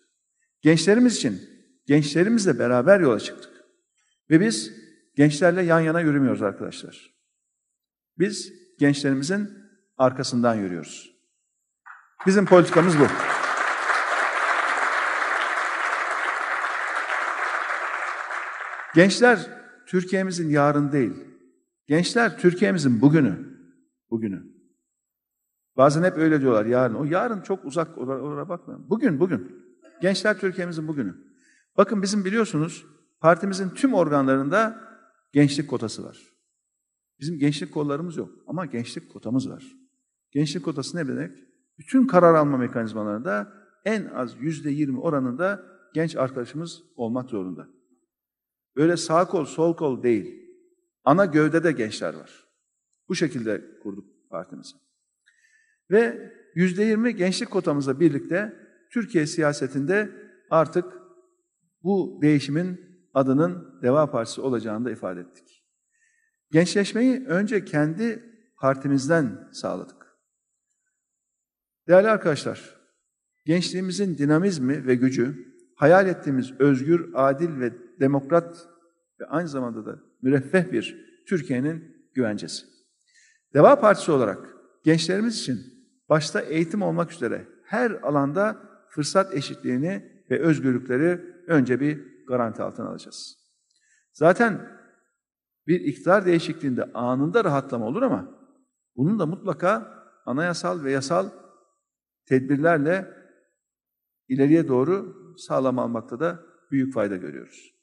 Gençlerimiz 0.62 1.16
için, 1.16 1.40
gençlerimizle 1.86 2.58
beraber 2.58 3.00
yola 3.00 3.20
çıktık. 3.20 3.52
Ve 4.30 4.40
biz 4.40 4.72
gençlerle 5.16 5.62
yan 5.62 5.80
yana 5.80 6.00
yürümüyoruz 6.00 6.42
arkadaşlar. 6.42 7.17
Biz 8.18 8.52
gençlerimizin 8.78 9.50
arkasından 9.98 10.54
yürüyoruz. 10.54 11.18
Bizim 12.26 12.46
politikamız 12.46 12.98
bu.– 12.98 13.02
Gençler 18.94 19.50
Türkiye'mizin 19.86 20.50
yarın 20.50 20.92
değil. 20.92 21.12
Gençler 21.86 22.38
Türkiye'mizin 22.38 23.00
bugünü. 23.00 23.58
Bugünü. 24.10 24.42
Bazen 25.76 26.02
hep 26.02 26.16
öyle 26.16 26.40
diyorlar 26.40 26.66
yarın. 26.66 26.94
O 26.94 27.04
yarın 27.04 27.40
çok 27.40 27.64
uzak 27.64 27.98
oraya 27.98 28.48
bakmayın. 28.48 28.90
Bugün, 28.90 29.20
bugün. 29.20 29.64
Gençler 30.00 30.38
Türkiye'mizin 30.38 30.88
bugünü. 30.88 31.14
Bakın 31.76 32.02
bizim 32.02 32.24
biliyorsunuz 32.24 32.86
partimizin 33.20 33.70
tüm 33.70 33.94
organlarında 33.94 34.80
gençlik 35.32 35.70
kotası 35.70 36.04
var. 36.04 36.37
Bizim 37.20 37.38
gençlik 37.38 37.74
kollarımız 37.74 38.16
yok 38.16 38.30
ama 38.46 38.66
gençlik 38.66 39.12
kotamız 39.12 39.50
var. 39.50 39.64
Gençlik 40.30 40.64
kotası 40.64 40.96
ne 40.96 41.08
demek? 41.08 41.30
Bütün 41.78 42.06
karar 42.06 42.34
alma 42.34 42.56
mekanizmalarında 42.56 43.52
en 43.84 44.04
az 44.04 44.36
yüzde 44.40 44.70
yirmi 44.70 45.00
oranında 45.00 45.62
genç 45.94 46.16
arkadaşımız 46.16 46.82
olmak 46.96 47.30
zorunda. 47.30 47.68
Böyle 48.76 48.96
sağ 48.96 49.28
kol, 49.28 49.44
sol 49.44 49.76
kol 49.76 50.02
değil. 50.02 50.48
Ana 51.04 51.24
gövdede 51.24 51.72
gençler 51.72 52.14
var. 52.14 52.44
Bu 53.08 53.14
şekilde 53.14 53.64
kurduk 53.82 54.04
partimizi. 54.30 54.74
Ve 55.90 56.32
yüzde 56.54 56.84
yirmi 56.84 57.16
gençlik 57.16 57.50
kotamızla 57.50 58.00
birlikte 58.00 58.56
Türkiye 58.92 59.26
siyasetinde 59.26 60.10
artık 60.50 60.84
bu 61.82 62.18
değişimin 62.22 62.80
adının 63.14 63.80
Deva 63.82 64.10
Partisi 64.10 64.40
olacağını 64.40 64.84
da 64.84 64.90
ifade 64.90 65.20
ettik. 65.20 65.57
Gençleşmeyi 66.50 67.24
önce 67.26 67.64
kendi 67.64 68.22
partimizden 68.56 69.48
sağladık. 69.52 70.06
Değerli 71.88 72.08
arkadaşlar, 72.08 72.76
gençliğimizin 73.46 74.18
dinamizmi 74.18 74.86
ve 74.86 74.94
gücü, 74.94 75.54
hayal 75.76 76.06
ettiğimiz 76.06 76.60
özgür, 76.60 77.10
adil 77.14 77.60
ve 77.60 77.72
demokrat 78.00 78.68
ve 79.20 79.26
aynı 79.26 79.48
zamanda 79.48 79.86
da 79.86 79.98
müreffeh 80.22 80.72
bir 80.72 81.08
Türkiye'nin 81.28 82.08
güvencesi. 82.14 82.66
Deva 83.54 83.80
Partisi 83.80 84.12
olarak 84.12 84.54
gençlerimiz 84.84 85.38
için 85.40 85.58
başta 86.08 86.40
eğitim 86.40 86.82
olmak 86.82 87.12
üzere 87.12 87.48
her 87.64 87.90
alanda 87.90 88.62
fırsat 88.90 89.34
eşitliğini 89.34 90.22
ve 90.30 90.40
özgürlükleri 90.40 91.20
önce 91.46 91.80
bir 91.80 92.24
garanti 92.26 92.62
altına 92.62 92.88
alacağız. 92.88 93.38
Zaten 94.12 94.77
bir 95.68 95.80
iktidar 95.80 96.26
değişikliğinde 96.26 96.84
anında 96.84 97.44
rahatlama 97.44 97.86
olur 97.86 98.02
ama 98.02 98.38
bunun 98.96 99.18
da 99.18 99.26
mutlaka 99.26 100.04
anayasal 100.26 100.84
ve 100.84 100.92
yasal 100.92 101.30
tedbirlerle 102.26 103.06
ileriye 104.28 104.68
doğru 104.68 105.16
sağlam 105.38 105.78
almakta 105.78 106.20
da 106.20 106.42
büyük 106.70 106.94
fayda 106.94 107.16
görüyoruz. 107.16 107.74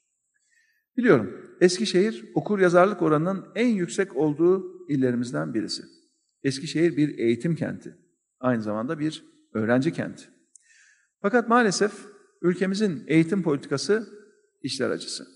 Biliyorum 0.96 1.46
Eskişehir 1.60 2.24
okur 2.34 2.58
yazarlık 2.58 3.02
oranının 3.02 3.46
en 3.54 3.68
yüksek 3.68 4.16
olduğu 4.16 4.88
illerimizden 4.88 5.54
birisi. 5.54 5.82
Eskişehir 6.42 6.96
bir 6.96 7.18
eğitim 7.18 7.56
kenti, 7.56 7.96
aynı 8.40 8.62
zamanda 8.62 8.98
bir 8.98 9.24
öğrenci 9.54 9.92
kenti. 9.92 10.24
Fakat 11.22 11.48
maalesef 11.48 11.92
ülkemizin 12.42 13.04
eğitim 13.06 13.42
politikası 13.42 14.08
işler 14.62 14.90
acısı. 14.90 15.35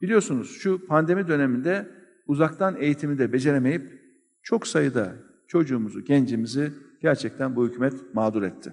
Biliyorsunuz 0.00 0.58
şu 0.58 0.86
pandemi 0.86 1.28
döneminde 1.28 1.88
uzaktan 2.26 2.76
eğitimi 2.80 3.18
de 3.18 3.32
beceremeyip 3.32 4.00
çok 4.42 4.66
sayıda 4.66 5.16
çocuğumuzu, 5.48 6.04
gencimizi 6.04 6.72
gerçekten 7.02 7.56
bu 7.56 7.68
hükümet 7.68 8.14
mağdur 8.14 8.42
etti. 8.42 8.72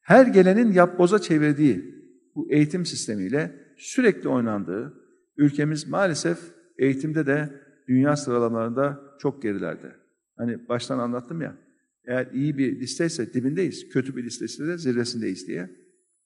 Her 0.00 0.26
gelenin 0.26 0.72
yapboza 0.72 1.18
çevirdiği 1.18 1.94
bu 2.34 2.50
eğitim 2.50 2.86
sistemiyle 2.86 3.54
sürekli 3.76 4.28
oynandığı, 4.28 4.94
ülkemiz 5.36 5.88
maalesef 5.88 6.38
eğitimde 6.78 7.26
de 7.26 7.50
dünya 7.88 8.16
sıralamalarında 8.16 9.00
çok 9.18 9.42
gerilerde. 9.42 9.92
Hani 10.36 10.68
baştan 10.68 10.98
anlattım 10.98 11.40
ya, 11.40 11.56
eğer 12.04 12.28
iyi 12.32 12.58
bir 12.58 12.80
listeyse 12.80 13.34
dibindeyiz, 13.34 13.88
kötü 13.88 14.16
bir 14.16 14.24
listeyse 14.24 14.66
de 14.66 14.78
zirvesindeyiz 14.78 15.48
diye. 15.48 15.70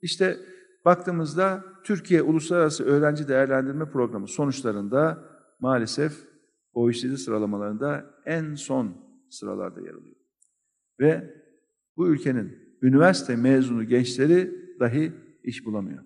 İşte 0.03 0.37
baktığımızda 0.85 1.65
Türkiye 1.85 2.23
Uluslararası 2.23 2.85
Öğrenci 2.85 3.29
Değerlendirme 3.29 3.91
Programı 3.91 4.29
sonuçlarında 4.29 5.29
maalesef 5.61 6.13
OECD 6.73 7.17
sıralamalarında 7.17 8.15
en 8.27 8.55
son 8.55 8.97
sıralarda 9.31 9.81
yer 9.81 9.95
alıyor. 9.95 10.17
Ve 11.01 11.35
bu 11.97 12.09
ülkenin 12.09 12.59
üniversite 12.83 13.37
mezunu 13.37 13.85
gençleri 13.85 14.51
dahi 14.81 15.13
iş 15.45 15.65
bulamıyor. 15.65 16.05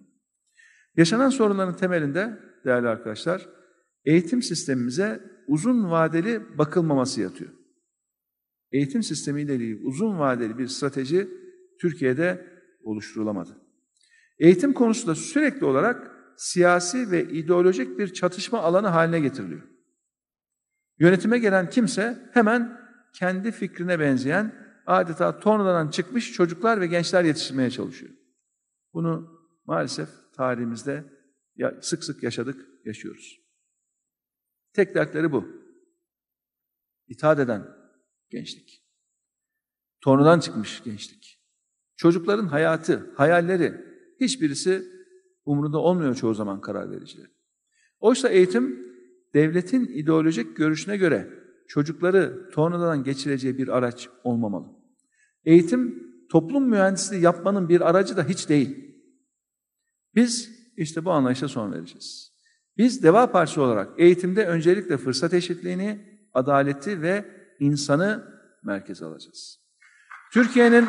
Yaşanan 0.96 1.30
sorunların 1.30 1.76
temelinde 1.76 2.38
değerli 2.64 2.88
arkadaşlar, 2.88 3.48
eğitim 4.04 4.42
sistemimize 4.42 5.20
uzun 5.48 5.90
vadeli 5.90 6.58
bakılmaması 6.58 7.20
yatıyor. 7.20 7.50
Eğitim 8.72 9.02
sistemiyle 9.02 9.54
ilgili 9.54 9.86
uzun 9.86 10.18
vadeli 10.18 10.58
bir 10.58 10.66
strateji 10.66 11.28
Türkiye'de 11.80 12.46
oluşturulamadı. 12.82 13.65
Eğitim 14.38 14.72
konusu 14.72 15.06
da 15.06 15.14
sürekli 15.14 15.66
olarak 15.66 16.10
siyasi 16.36 17.10
ve 17.10 17.24
ideolojik 17.28 17.98
bir 17.98 18.12
çatışma 18.12 18.60
alanı 18.60 18.88
haline 18.88 19.20
getiriliyor. 19.20 19.62
Yönetime 20.98 21.38
gelen 21.38 21.70
kimse 21.70 22.30
hemen 22.32 22.80
kendi 23.14 23.52
fikrine 23.52 24.00
benzeyen 24.00 24.66
adeta 24.86 25.40
tornadan 25.40 25.90
çıkmış 25.90 26.32
çocuklar 26.32 26.80
ve 26.80 26.86
gençler 26.86 27.24
yetiştirmeye 27.24 27.70
çalışıyor. 27.70 28.12
Bunu 28.94 29.40
maalesef 29.64 30.08
tarihimizde 30.32 31.04
sık 31.80 32.04
sık 32.04 32.22
yaşadık, 32.22 32.68
yaşıyoruz. 32.84 33.40
Tek 34.72 34.94
dertleri 34.94 35.32
bu. 35.32 35.48
İtaat 37.08 37.38
eden 37.38 37.68
gençlik. 38.30 38.82
Tornadan 40.00 40.40
çıkmış 40.40 40.82
gençlik. 40.82 41.42
Çocukların 41.96 42.46
hayatı, 42.46 43.14
hayalleri 43.16 43.95
hiçbirisi 44.20 44.82
umurunda 45.44 45.78
olmuyor 45.78 46.14
çoğu 46.14 46.34
zaman 46.34 46.60
karar 46.60 46.90
vericiler. 46.90 47.26
Oysa 48.00 48.28
eğitim 48.28 48.86
devletin 49.34 49.86
ideolojik 49.86 50.56
görüşüne 50.56 50.96
göre 50.96 51.30
çocukları 51.68 52.50
tornadan 52.52 53.04
geçireceği 53.04 53.58
bir 53.58 53.68
araç 53.68 54.08
olmamalı. 54.24 54.66
Eğitim 55.44 56.12
toplum 56.30 56.68
mühendisliği 56.68 57.22
yapmanın 57.22 57.68
bir 57.68 57.90
aracı 57.90 58.16
da 58.16 58.24
hiç 58.24 58.48
değil. 58.48 58.94
Biz 60.14 60.50
işte 60.76 61.04
bu 61.04 61.10
anlayışa 61.10 61.48
son 61.48 61.72
vereceğiz. 61.72 62.32
Biz 62.76 63.02
Deva 63.02 63.32
Partisi 63.32 63.60
olarak 63.60 64.00
eğitimde 64.00 64.46
öncelikle 64.46 64.96
fırsat 64.96 65.34
eşitliğini, 65.34 66.18
adaleti 66.34 67.02
ve 67.02 67.24
insanı 67.60 68.24
merkeze 68.62 69.04
alacağız. 69.04 69.60
Türkiye'nin 70.32 70.86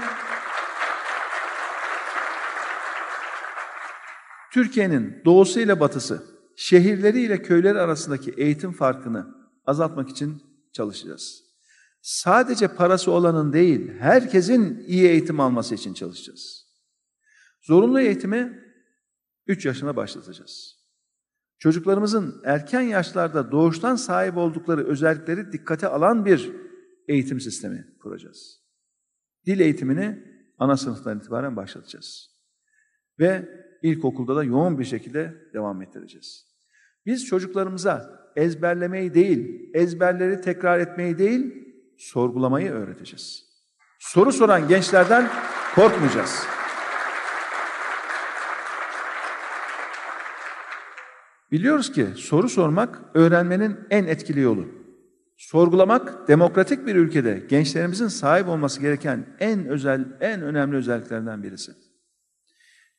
Türkiye'nin 4.58 5.22
doğusu 5.26 5.60
ile 5.60 5.80
batısı, 5.80 6.24
şehirleri 6.56 7.22
ile 7.22 7.42
köyleri 7.42 7.80
arasındaki 7.80 8.32
eğitim 8.38 8.72
farkını 8.72 9.36
azaltmak 9.66 10.10
için 10.10 10.44
çalışacağız. 10.74 11.44
Sadece 12.02 12.68
parası 12.68 13.12
olanın 13.12 13.54
değil, 13.54 13.92
herkesin 14.00 14.86
iyi 14.88 15.08
eğitim 15.08 15.40
alması 15.40 15.76
için 15.76 15.94
çalışacağız. 15.94 16.66
Zorunlu 17.62 18.00
eğitimi 18.00 18.64
3 19.48 19.66
yaşına 19.66 19.96
başlatacağız. 19.96 20.76
Çocuklarımızın 21.60 22.42
erken 22.46 22.82
yaşlarda 22.82 23.52
doğuştan 23.52 23.96
sahip 23.96 24.38
oldukları 24.38 24.88
özellikleri 24.88 25.52
dikkate 25.52 25.88
alan 25.88 26.26
bir 26.26 26.52
eğitim 27.08 27.40
sistemi 27.40 27.88
kuracağız. 28.00 28.62
Dil 29.46 29.60
eğitimini 29.60 30.24
ana 30.58 30.78
sınıftan 30.78 31.18
itibaren 31.18 31.56
başlatacağız. 31.56 32.38
Ve 33.20 33.67
ilkokulda 33.82 34.36
da 34.36 34.44
yoğun 34.44 34.80
bir 34.80 34.86
şekilde 34.86 35.36
devam 35.54 35.82
ettireceğiz. 35.82 36.46
Biz 37.06 37.26
çocuklarımıza 37.26 38.28
ezberlemeyi 38.36 39.14
değil, 39.14 39.70
ezberleri 39.74 40.42
tekrar 40.42 40.80
etmeyi 40.80 41.18
değil, 41.18 41.68
sorgulamayı 41.98 42.72
öğreteceğiz. 42.72 43.46
Soru 44.00 44.32
soran 44.32 44.68
gençlerden 44.68 45.30
korkmayacağız. 45.76 46.48
Biliyoruz 51.52 51.92
ki 51.92 52.08
soru 52.16 52.50
sormak 52.50 53.02
öğrenmenin 53.14 53.80
en 53.90 54.06
etkili 54.06 54.40
yolu. 54.40 54.66
Sorgulamak 55.38 56.28
demokratik 56.28 56.88
bir 56.88 56.96
ülkede 56.96 57.44
gençlerimizin 57.50 58.08
sahip 58.08 58.48
olması 58.48 58.82
gereken 58.82 59.26
en 59.40 59.66
özel, 59.66 60.06
en 60.20 60.42
önemli 60.42 60.76
özelliklerden 60.76 61.44
birisi. 61.44 61.87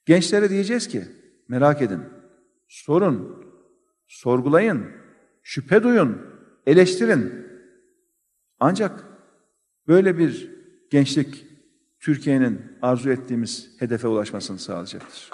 Gençlere 0.09 0.51
diyeceğiz 0.51 0.89
ki 0.89 1.05
merak 1.49 1.83
edin, 1.83 2.01
sorun, 2.69 3.47
sorgulayın, 4.07 4.87
şüphe 5.43 5.83
duyun, 5.83 6.23
eleştirin. 6.67 7.47
Ancak 8.61 9.05
böyle 9.89 10.19
bir 10.19 10.51
gençlik 10.91 11.47
Türkiye'nin 12.01 12.79
arzu 12.83 13.11
ettiğimiz 13.11 13.71
hedefe 13.79 14.09
ulaşmasını 14.09 14.59
sağlayacaktır. 14.59 15.31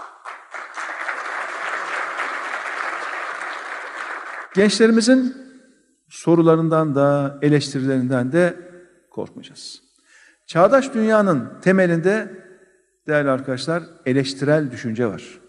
Gençlerimizin 4.55 5.37
sorularından 6.09 6.95
da 6.95 7.39
eleştirilerinden 7.43 8.33
de 8.33 8.57
korkmayacağız. 9.11 9.83
Çağdaş 10.47 10.95
dünyanın 10.95 11.61
temelinde 11.61 12.44
değerli 13.07 13.31
arkadaşlar 13.31 13.83
eleştirel 14.07 14.73
düşünce 14.73 15.07
var. 15.07 15.41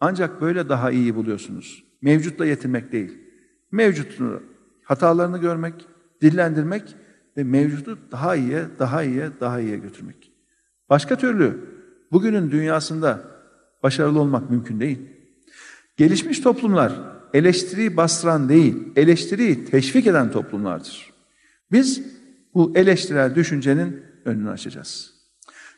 Ancak 0.00 0.40
böyle 0.40 0.68
daha 0.68 0.90
iyi 0.90 1.14
buluyorsunuz. 1.14 1.84
Mevcutla 2.02 2.46
yetinmek 2.46 2.92
değil. 2.92 3.18
Mevcutunu, 3.72 4.42
hatalarını 4.82 5.38
görmek, 5.38 5.74
dillendirmek 6.22 6.96
ve 7.36 7.44
mevcutu 7.44 7.98
daha 8.12 8.36
iyiye, 8.36 8.64
daha 8.78 9.02
iyiye, 9.02 9.30
daha 9.40 9.60
iyiye 9.60 9.76
götürmek. 9.76 10.32
Başka 10.90 11.18
türlü 11.18 11.60
bugünün 12.12 12.50
dünyasında 12.50 13.24
başarılı 13.82 14.20
olmak 14.20 14.50
mümkün 14.50 14.80
değil. 14.80 14.98
Gelişmiş 15.96 16.40
toplumlar 16.40 16.92
eleştiriyi 17.34 17.96
bastıran 17.96 18.48
değil, 18.48 18.76
eleştiriyi 18.96 19.64
teşvik 19.64 20.06
eden 20.06 20.30
toplumlardır. 20.30 21.12
Biz 21.72 22.02
bu 22.54 22.72
eleştirel 22.74 23.34
düşüncenin 23.34 24.02
önünü 24.24 24.50
açacağız. 24.50 25.13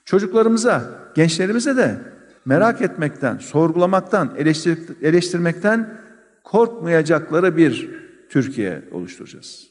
Çocuklarımıza, 0.07 0.91
gençlerimize 1.15 1.77
de 1.77 1.99
merak 2.45 2.83
etmekten, 2.83 3.39
sorgulamaktan, 3.39 4.35
eleştir, 4.39 4.79
eleştirmekten 5.03 6.01
korkmayacakları 6.45 7.57
bir 7.57 7.91
Türkiye 8.31 8.89
oluşturacağız. 8.93 9.67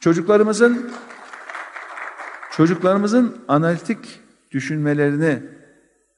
Çocuklarımızın 0.00 0.90
çocuklarımızın 2.52 3.36
analitik 3.48 4.20
düşünmelerini 4.50 5.42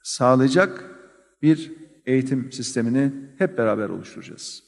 sağlayacak 0.03 0.85
bir 1.43 1.73
eğitim 2.07 2.53
sistemini 2.53 3.13
hep 3.39 3.59
beraber 3.59 3.89
oluşturacağız. 3.89 4.63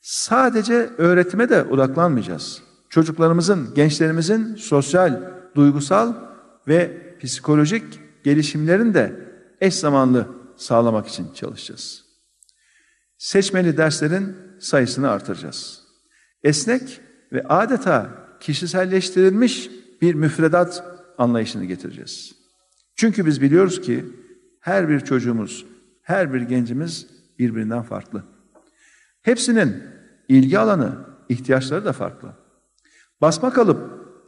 Sadece 0.00 0.90
öğretime 0.98 1.48
de 1.48 1.62
odaklanmayacağız. 1.62 2.62
Çocuklarımızın, 2.88 3.74
gençlerimizin 3.74 4.54
sosyal, 4.54 5.22
duygusal 5.54 6.14
ve 6.68 7.05
psikolojik 7.20 7.84
gelişimlerini 8.24 8.94
de 8.94 9.12
eş 9.60 9.74
zamanlı 9.74 10.28
sağlamak 10.56 11.06
için 11.06 11.32
çalışacağız. 11.32 12.04
Seçmeli 13.18 13.76
derslerin 13.76 14.36
sayısını 14.60 15.10
artıracağız. 15.10 15.82
Esnek 16.42 17.00
ve 17.32 17.42
adeta 17.42 18.26
kişiselleştirilmiş 18.40 19.70
bir 20.02 20.14
müfredat 20.14 20.84
anlayışını 21.18 21.64
getireceğiz. 21.64 22.34
Çünkü 22.96 23.26
biz 23.26 23.42
biliyoruz 23.42 23.80
ki 23.80 24.04
her 24.60 24.88
bir 24.88 25.00
çocuğumuz, 25.00 25.66
her 26.02 26.34
bir 26.34 26.40
gencimiz 26.40 27.06
birbirinden 27.38 27.82
farklı. 27.82 28.24
Hepsinin 29.22 29.82
ilgi 30.28 30.58
alanı, 30.58 30.98
ihtiyaçları 31.28 31.84
da 31.84 31.92
farklı. 31.92 32.32
Basma 33.20 33.52
kalıp 33.52 33.78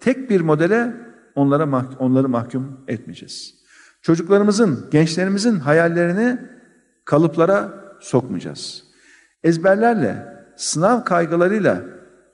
tek 0.01 0.31
bir 0.31 0.41
modele 0.41 1.08
onlara 1.39 1.87
onları 1.99 2.29
mahkum 2.29 2.81
etmeyeceğiz. 2.89 3.55
Çocuklarımızın, 4.03 4.87
gençlerimizin 4.91 5.59
hayallerini 5.59 6.39
kalıplara 7.05 7.75
sokmayacağız. 8.01 8.85
Ezberlerle, 9.45 10.27
sınav 10.57 11.05
kaygılarıyla 11.05 11.83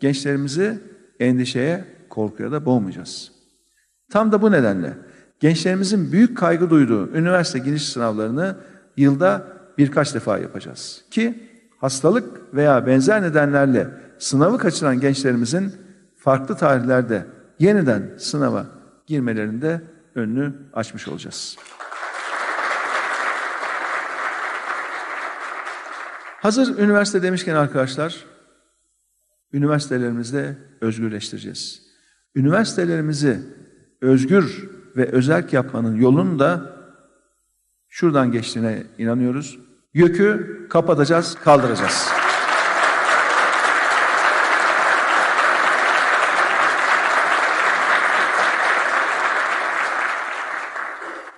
gençlerimizi 0.01 0.79
endişeye, 1.21 1.85
korkuya 2.11 2.53
da 2.53 2.65
boğmayacağız. 2.65 3.33
Tam 4.11 4.33
da 4.33 4.43
bu 4.43 4.53
nedenle 4.53 4.93
gençlerimizin 5.41 6.13
büyük 6.13 6.37
kaygı 6.37 6.71
duyduğu 6.71 7.09
üniversite 7.09 7.59
giriş 7.59 7.89
sınavlarını 7.89 8.57
yılda 8.97 9.45
birkaç 9.79 10.15
defa 10.15 10.39
yapacağız. 10.39 11.05
Ki 11.11 11.49
hastalık 11.81 12.55
veya 12.55 12.87
benzer 12.87 13.23
nedenlerle 13.23 13.89
sınavı 14.19 14.59
kaçıran 14.59 15.01
gençlerimizin 15.01 15.73
farklı 16.17 16.57
tarihlerde 16.57 17.27
yeniden 17.59 18.11
sınava 18.19 18.67
girmelerinde 19.07 19.83
önünü 20.15 20.53
açmış 20.73 21.09
olacağız. 21.09 21.57
Hazır 26.41 26.79
üniversite 26.79 27.23
demişken 27.23 27.55
arkadaşlar, 27.55 28.25
üniversitelerimizde 29.53 30.57
özgürleştireceğiz. 30.81 31.83
Üniversitelerimizi 32.35 33.41
özgür 34.01 34.69
ve 34.97 35.07
özerk 35.07 35.53
yapmanın 35.53 35.97
yolunu 35.97 36.39
da 36.39 36.77
şuradan 37.89 38.33
geçtiğine 38.33 38.83
inanıyoruz. 38.99 39.59
Yükü 39.95 40.67
kapatacağız, 40.71 41.35
kaldıracağız. 41.45 42.24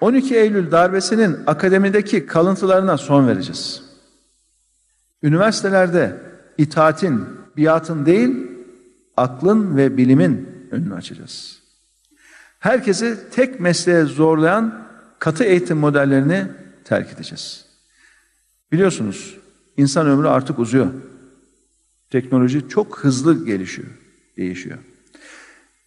12 0.00 0.36
Eylül 0.36 0.70
darbesinin 0.70 1.38
akademideki 1.46 2.26
kalıntılarına 2.26 2.98
son 2.98 3.28
vereceğiz. 3.28 3.82
Üniversitelerde 5.22 6.16
itaatin, 6.58 7.24
biatın 7.56 8.06
değil, 8.06 8.50
aklın 9.16 9.76
ve 9.76 9.96
bilimin 9.96 10.48
önünü 10.70 10.94
açacağız. 10.94 11.62
Herkesi 12.58 13.30
tek 13.30 13.60
mesleğe 13.60 14.04
zorlayan 14.04 14.88
katı 15.18 15.44
eğitim 15.44 15.78
modellerini 15.78 16.46
terk 16.84 17.12
edeceğiz. 17.12 17.64
Biliyorsunuz 18.72 19.36
insan 19.76 20.06
ömrü 20.06 20.28
artık 20.28 20.58
uzuyor. 20.58 20.86
Teknoloji 22.10 22.68
çok 22.68 22.98
hızlı 22.98 23.46
gelişiyor, 23.46 23.88
değişiyor. 24.36 24.78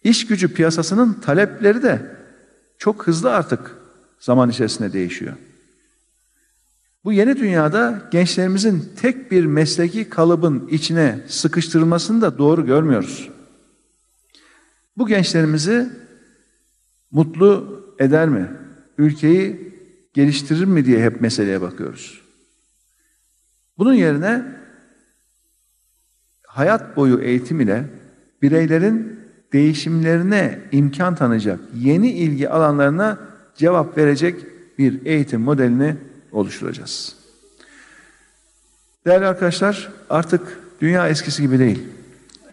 İş 0.04 0.26
gücü 0.26 0.54
piyasasının 0.54 1.12
talepleri 1.12 1.82
de 1.82 2.16
çok 2.78 3.06
hızlı 3.06 3.34
artık 3.34 3.79
zaman 4.20 4.50
içerisinde 4.50 4.92
değişiyor. 4.92 5.36
Bu 7.04 7.12
yeni 7.12 7.36
dünyada 7.36 8.08
gençlerimizin 8.10 8.92
tek 8.96 9.30
bir 9.30 9.44
mesleki 9.44 10.08
kalıbın 10.08 10.68
içine 10.68 11.18
sıkıştırılmasını 11.28 12.22
da 12.22 12.38
doğru 12.38 12.66
görmüyoruz. 12.66 13.30
Bu 14.96 15.06
gençlerimizi 15.06 15.90
mutlu 17.10 17.80
eder 17.98 18.28
mi? 18.28 18.50
Ülkeyi 18.98 19.74
geliştirir 20.14 20.64
mi 20.64 20.84
diye 20.84 21.04
hep 21.04 21.20
meseleye 21.20 21.60
bakıyoruz. 21.60 22.20
Bunun 23.78 23.94
yerine 23.94 24.44
hayat 26.46 26.96
boyu 26.96 27.20
eğitim 27.20 27.60
ile 27.60 27.84
bireylerin 28.42 29.20
değişimlerine 29.52 30.60
imkan 30.72 31.14
tanıyacak 31.14 31.60
yeni 31.74 32.10
ilgi 32.10 32.48
alanlarına 32.48 33.29
cevap 33.60 33.98
verecek 33.98 34.46
bir 34.78 35.06
eğitim 35.06 35.40
modelini 35.40 35.96
oluşturacağız. 36.32 37.16
Değerli 39.06 39.26
arkadaşlar 39.26 39.92
artık 40.10 40.58
dünya 40.80 41.08
eskisi 41.08 41.42
gibi 41.42 41.58
değil. 41.58 41.82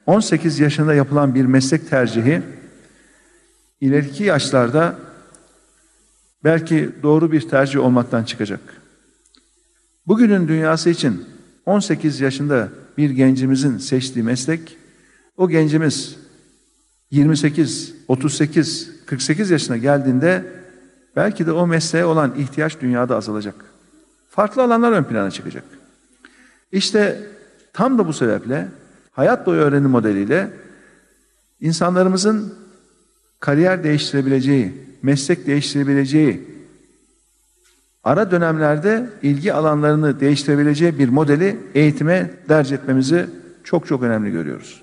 18 0.05 0.59
yaşında 0.59 0.93
yapılan 0.93 1.35
bir 1.35 1.45
meslek 1.45 1.89
tercihi 1.89 2.41
ileriki 3.81 4.23
yaşlarda 4.23 4.95
belki 6.43 6.89
doğru 7.03 7.31
bir 7.31 7.49
tercih 7.49 7.79
olmaktan 7.79 8.23
çıkacak. 8.23 8.59
Bugünün 10.07 10.47
dünyası 10.47 10.89
için 10.89 11.25
18 11.65 12.19
yaşında 12.19 12.69
bir 12.97 13.09
gencimizin 13.09 13.77
seçtiği 13.77 14.25
meslek, 14.25 14.77
o 15.37 15.49
gencimiz 15.49 16.15
28, 17.11 17.93
38, 18.07 18.89
48 19.05 19.51
yaşına 19.51 19.77
geldiğinde 19.77 20.57
belki 21.17 21.47
de 21.47 21.51
o 21.51 21.67
mesleğe 21.67 22.05
olan 22.05 22.33
ihtiyaç 22.37 22.81
dünyada 22.81 23.15
azalacak. 23.15 23.55
Farklı 24.29 24.63
alanlar 24.63 24.91
ön 24.91 25.03
plana 25.03 25.31
çıkacak. 25.31 25.63
İşte 26.71 27.21
tam 27.73 27.97
da 27.97 28.07
bu 28.07 28.13
sebeple 28.13 28.67
hayat 29.11 29.45
boyu 29.45 29.61
öğrenim 29.61 29.89
modeliyle 29.89 30.49
insanlarımızın 31.61 32.53
kariyer 33.39 33.83
değiştirebileceği, 33.83 34.73
meslek 35.01 35.47
değiştirebileceği, 35.47 36.47
ara 38.03 38.31
dönemlerde 38.31 39.09
ilgi 39.21 39.53
alanlarını 39.53 40.19
değiştirebileceği 40.19 40.99
bir 40.99 41.09
modeli 41.09 41.59
eğitime 41.73 42.31
derc 42.49 42.75
etmemizi 42.75 43.25
çok 43.63 43.87
çok 43.87 44.03
önemli 44.03 44.31
görüyoruz. 44.31 44.81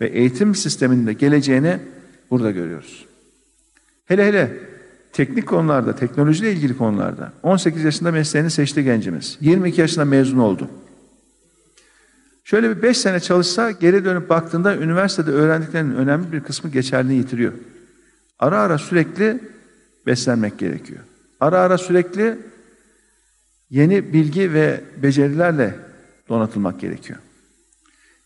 Ve 0.00 0.06
eğitim 0.06 0.54
sisteminde 0.54 1.12
geleceğini 1.12 1.78
burada 2.30 2.50
görüyoruz. 2.50 3.06
Hele 4.04 4.26
hele 4.26 4.73
teknik 5.14 5.46
konularda, 5.48 5.96
teknolojiyle 5.96 6.52
ilgili 6.52 6.76
konularda 6.76 7.32
18 7.42 7.84
yaşında 7.84 8.12
mesleğini 8.12 8.50
seçti 8.50 8.84
gencimiz. 8.84 9.38
22 9.40 9.80
yaşında 9.80 10.04
mezun 10.04 10.38
oldu. 10.38 10.68
Şöyle 12.44 12.76
bir 12.76 12.82
5 12.82 12.98
sene 12.98 13.20
çalışsa 13.20 13.70
geri 13.70 14.04
dönüp 14.04 14.28
baktığında 14.28 14.76
üniversitede 14.76 15.30
öğrendiklerinin 15.30 15.94
önemli 15.94 16.32
bir 16.32 16.40
kısmı 16.40 16.70
geçerliliğini 16.70 17.22
yitiriyor. 17.22 17.52
Ara 18.38 18.60
ara 18.60 18.78
sürekli 18.78 19.40
beslenmek 20.06 20.58
gerekiyor. 20.58 21.00
Ara 21.40 21.60
ara 21.60 21.78
sürekli 21.78 22.38
yeni 23.70 24.12
bilgi 24.12 24.52
ve 24.52 24.80
becerilerle 25.02 25.74
donatılmak 26.28 26.80
gerekiyor. 26.80 27.18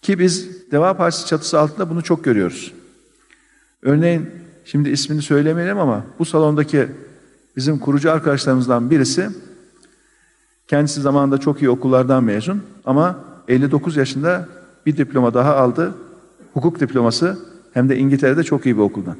Ki 0.03 0.18
biz 0.18 0.48
Deva 0.72 0.96
Partisi 0.96 1.27
çatısı 1.27 1.59
altında 1.59 1.90
bunu 1.90 2.03
çok 2.03 2.24
görüyoruz. 2.24 2.72
Örneğin 3.83 4.31
şimdi 4.70 4.90
ismini 4.90 5.22
söylemeyelim 5.22 5.78
ama 5.78 6.04
bu 6.18 6.24
salondaki 6.24 6.88
bizim 7.57 7.78
kurucu 7.78 8.12
arkadaşlarımızdan 8.12 8.90
birisi 8.90 9.28
kendisi 10.66 11.00
zamanında 11.00 11.38
çok 11.38 11.62
iyi 11.62 11.70
okullardan 11.70 12.24
mezun 12.24 12.62
ama 12.85 13.18
59 13.48 13.96
yaşında 13.96 14.48
bir 14.87 14.96
diploma 14.96 15.35
daha 15.35 15.57
aldı. 15.57 15.94
Hukuk 16.54 16.81
diploması 16.81 17.38
hem 17.72 17.88
de 17.88 17.96
İngiltere'de 17.96 18.44
çok 18.44 18.66
iyi 18.66 18.76
bir 18.76 18.83
okuldan. 18.83 19.16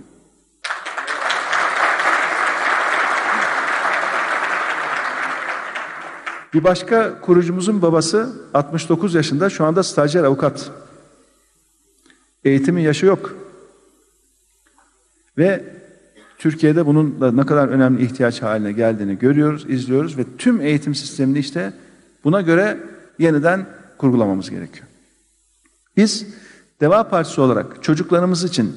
Bir 6.55 6.65
başka 6.65 7.21
kurucumuzun 7.21 7.83
babası 7.83 8.33
69 8.55 9.15
yaşında 9.15 9.51
şu 9.51 9.65
anda 9.65 9.83
stajyer 9.83 10.25
avukat. 10.25 10.71
Eğitimin 12.45 12.83
yaşı 12.83 13.07
yok. 13.07 13.48
Ve 15.39 15.65
Türkiye'de 16.39 16.87
bunun 16.87 17.21
da 17.21 17.33
ne 17.33 17.47
kadar 17.47 17.69
önemli 17.69 18.03
ihtiyaç 18.03 18.43
haline 18.43 18.73
geldiğini 18.73 19.19
görüyoruz, 19.19 19.67
izliyoruz 19.69 20.19
ve 20.19 20.25
tüm 20.39 20.61
eğitim 20.61 20.95
sistemini 20.95 21.39
işte 21.39 21.73
buna 22.25 22.41
göre 22.41 22.79
yeniden 23.19 23.67
kurgulamamız 23.99 24.51
gerekiyor. 24.51 24.87
Biz 25.97 26.27
Deva 26.81 27.09
Partisi 27.09 27.41
olarak 27.41 27.83
çocuklarımız 27.83 28.45
için 28.45 28.77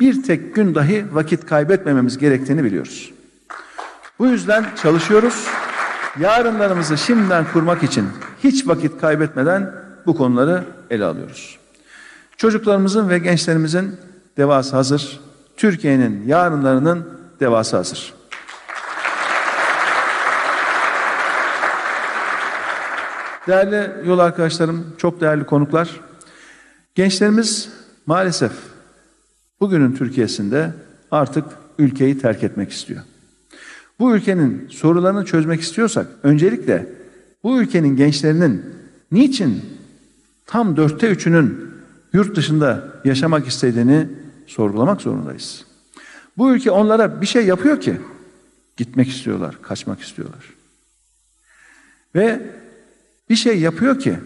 bir 0.00 0.22
tek 0.22 0.54
gün 0.54 0.74
dahi 0.74 1.04
vakit 1.12 1.46
kaybetmememiz 1.46 2.18
gerektiğini 2.18 2.64
biliyoruz. 2.64 3.12
Bu 4.18 4.26
yüzden 4.26 4.64
çalışıyoruz. 4.82 5.46
Yarınlarımızı 6.20 6.98
şimdiden 6.98 7.44
kurmak 7.52 7.82
için 7.82 8.04
hiç 8.44 8.66
vakit 8.66 9.00
kaybetmeden 9.00 9.72
bu 10.06 10.16
konuları 10.16 10.64
ele 10.90 11.04
alıyoruz. 11.04 11.58
Çocuklarımızın 12.36 13.08
ve 13.08 13.18
gençlerimizin 13.18 13.96
devası 14.36 14.76
hazır. 14.76 15.27
Türkiye'nin 15.58 16.26
yarınlarının 16.26 17.08
devası 17.40 17.76
hazır. 17.76 18.14
Değerli 23.46 24.08
yol 24.08 24.18
arkadaşlarım, 24.18 24.94
çok 24.98 25.20
değerli 25.20 25.44
konuklar. 25.44 26.00
Gençlerimiz 26.94 27.68
maalesef 28.06 28.52
bugünün 29.60 29.94
Türkiye'sinde 29.94 30.72
artık 31.10 31.44
ülkeyi 31.78 32.18
terk 32.18 32.44
etmek 32.44 32.72
istiyor. 32.72 33.00
Bu 33.98 34.14
ülkenin 34.14 34.68
sorularını 34.70 35.24
çözmek 35.24 35.60
istiyorsak 35.60 36.06
öncelikle 36.22 36.86
bu 37.42 37.60
ülkenin 37.60 37.96
gençlerinin 37.96 38.64
niçin 39.12 39.64
tam 40.46 40.76
dörtte 40.76 41.08
üçünün 41.08 41.70
yurt 42.12 42.36
dışında 42.36 42.88
yaşamak 43.04 43.46
istediğini 43.46 44.08
sorgulamak 44.48 45.00
zorundayız. 45.00 45.64
Bu 46.38 46.52
ülke 46.52 46.70
onlara 46.70 47.20
bir 47.20 47.26
şey 47.26 47.46
yapıyor 47.46 47.80
ki 47.80 48.00
gitmek 48.76 49.08
istiyorlar, 49.08 49.62
kaçmak 49.62 50.00
istiyorlar. 50.00 50.54
Ve 52.14 52.40
bir 53.30 53.36
şey 53.36 53.60
yapıyor 53.60 53.98
ki 53.98 54.18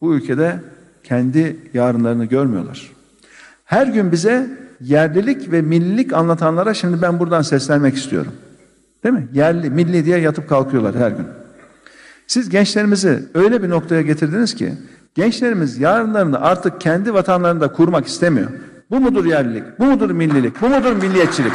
bu 0.00 0.14
ülkede 0.14 0.60
kendi 1.04 1.56
yarınlarını 1.74 2.24
görmüyorlar. 2.24 2.92
Her 3.64 3.86
gün 3.86 4.12
bize 4.12 4.50
yerlilik 4.80 5.52
ve 5.52 5.62
millilik 5.62 6.12
anlatanlara 6.12 6.74
şimdi 6.74 7.02
ben 7.02 7.20
buradan 7.20 7.42
seslenmek 7.42 7.96
istiyorum. 7.96 8.32
Değil 9.04 9.14
mi? 9.14 9.28
Yerli, 9.32 9.70
milli 9.70 10.04
diye 10.04 10.18
yatıp 10.18 10.48
kalkıyorlar 10.48 10.96
her 10.96 11.10
gün. 11.10 11.26
Siz 12.26 12.48
gençlerimizi 12.48 13.22
öyle 13.34 13.62
bir 13.62 13.70
noktaya 13.70 14.02
getirdiniz 14.02 14.54
ki 14.54 14.72
gençlerimiz 15.14 15.78
yarınlarını 15.78 16.40
artık 16.40 16.80
kendi 16.80 17.14
vatanlarında 17.14 17.72
kurmak 17.72 18.06
istemiyor. 18.06 18.50
Bu 18.90 19.00
mudur 19.00 19.24
yerlilik? 19.24 19.78
Bu 19.78 19.84
mudur 19.84 20.10
millilik? 20.10 20.62
Bu 20.62 20.68
mudur 20.68 20.92
milliyetçilik? 20.92 21.52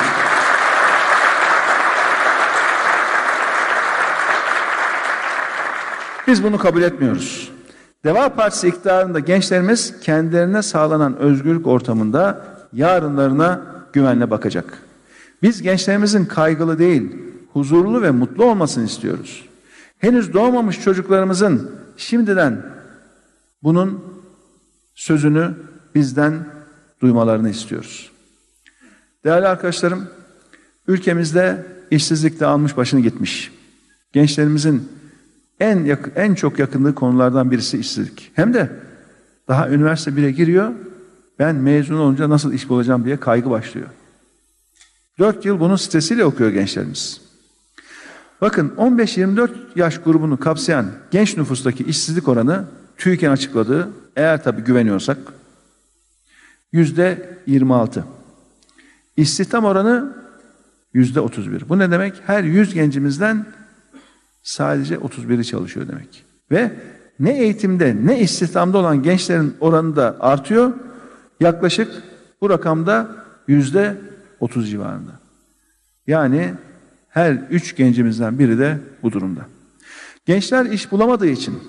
Biz 6.28 6.44
bunu 6.44 6.58
kabul 6.58 6.82
etmiyoruz. 6.82 7.52
Deva 8.04 8.30
Partisi 8.30 8.68
iktidarında 8.68 9.20
gençlerimiz 9.20 10.00
kendilerine 10.00 10.62
sağlanan 10.62 11.18
özgürlük 11.18 11.68
ortamında 11.68 12.46
yarınlarına 12.74 13.62
güvenle 13.94 14.32
bakacak. 14.32 14.78
Biz 15.42 15.62
gençlerimizin 15.62 16.26
kaygılı 16.26 16.80
değil, 16.80 17.16
huzurlu 17.54 18.02
ve 18.02 18.12
mutlu 18.12 18.46
olmasını 18.46 18.86
istiyoruz. 18.86 19.46
Henüz 19.98 20.34
doğmamış 20.34 20.82
çocuklarımızın 20.82 21.72
şimdiden 21.98 22.66
bunun 23.64 24.04
sözünü 24.96 25.52
bizden 25.96 26.46
duymalarını 27.02 27.50
istiyoruz. 27.50 28.12
Değerli 29.24 29.48
arkadaşlarım, 29.48 30.08
ülkemizde 30.88 31.66
işsizlik 31.92 32.40
de 32.40 32.46
almış 32.46 32.78
başını 32.78 33.02
gitmiş. 33.02 33.52
Gençlerimizin 34.14 34.90
en 35.60 35.86
yakın, 35.86 36.14
en 36.16 36.36
çok 36.36 36.60
yakınlığı 36.60 36.96
konulardan 36.96 37.52
birisi 37.52 37.78
işsizlik. 37.78 38.32
Hem 38.34 38.54
de 38.54 38.70
daha 39.48 39.70
üniversite 39.70 40.16
bile 40.16 40.32
giriyor, 40.32 40.72
ben 41.40 41.56
mezun 41.56 41.96
olunca 41.96 42.30
nasıl 42.30 42.54
iş 42.54 42.70
bulacağım 42.70 43.06
diye 43.06 43.18
kaygı 43.18 43.50
başlıyor. 43.50 43.88
Dört 45.20 45.46
yıl 45.46 45.60
bunun 45.60 45.76
stresiyle 45.76 46.26
okuyor 46.26 46.50
gençlerimiz. 46.50 47.22
Bakın 48.42 48.74
15-24 48.78 49.50
yaş 49.76 49.98
grubunu 49.98 50.40
kapsayan 50.40 50.86
genç 51.12 51.38
nüfustaki 51.38 51.84
işsizlik 51.84 52.28
oranı 52.28 52.66
TÜİK'in 52.98 53.30
açıkladığı, 53.30 53.90
eğer 54.16 54.44
tabi 54.44 54.62
güveniyorsak, 54.62 55.18
yüzde 56.72 57.40
26. 57.48 58.06
İstihdam 59.18 59.66
oranı 59.66 60.14
yüzde 60.94 61.20
31. 61.20 61.70
Bu 61.70 61.80
ne 61.80 61.92
demek? 61.92 62.14
Her 62.26 62.44
100 62.44 62.74
gencimizden 62.74 63.46
sadece 64.44 64.96
31'i 64.96 65.46
çalışıyor 65.46 65.88
demek. 65.88 66.26
Ve 66.52 66.72
ne 67.20 67.40
eğitimde 67.40 67.96
ne 68.04 68.20
istihdamda 68.20 68.78
olan 68.78 69.04
gençlerin 69.04 69.56
oranı 69.60 69.96
da 69.96 70.18
artıyor. 70.20 70.74
Yaklaşık 71.40 71.92
bu 72.42 72.50
rakamda 72.50 73.16
yüzde 73.48 73.98
30 74.40 74.70
civarında. 74.70 75.12
Yani 76.08 76.54
her 77.10 77.34
üç 77.50 77.76
gencimizden 77.76 78.40
biri 78.40 78.60
de 78.60 78.78
bu 79.04 79.12
durumda. 79.12 79.42
Gençler 80.26 80.66
iş 80.66 80.92
bulamadığı 80.92 81.28
için 81.28 81.60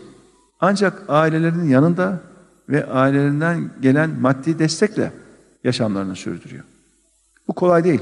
ancak 0.60 1.02
ailelerinin 1.08 1.68
yanında 1.68 2.20
ve 2.68 2.86
ailelerinden 2.86 3.70
gelen 3.80 4.10
maddi 4.20 4.58
destekle 4.58 5.12
yaşamlarını 5.64 6.16
sürdürüyor. 6.16 6.64
Bu 7.48 7.52
kolay 7.52 7.84
değil. 7.84 8.00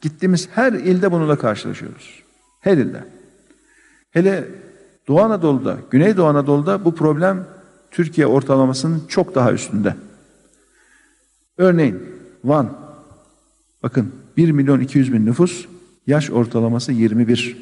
Gittiğimiz 0.00 0.48
her 0.52 0.72
ilde 0.72 1.12
bununla 1.12 1.38
karşılaşıyoruz. 1.38 2.22
Her 2.60 2.76
ilde. 2.76 3.04
Hele 4.10 4.48
Doğu 5.08 5.20
Anadolu'da, 5.20 5.78
Güneydoğu 5.90 6.26
Anadolu'da 6.26 6.84
bu 6.84 6.94
problem 6.94 7.46
Türkiye 7.90 8.26
ortalamasının 8.26 9.02
çok 9.08 9.34
daha 9.34 9.52
üstünde. 9.52 9.94
Örneğin 11.56 12.02
Van, 12.44 12.78
bakın 13.82 14.14
1 14.36 14.50
milyon 14.50 14.80
200 14.80 15.12
bin 15.12 15.26
nüfus, 15.26 15.66
yaş 16.06 16.30
ortalaması 16.30 16.92
21. 16.92 17.56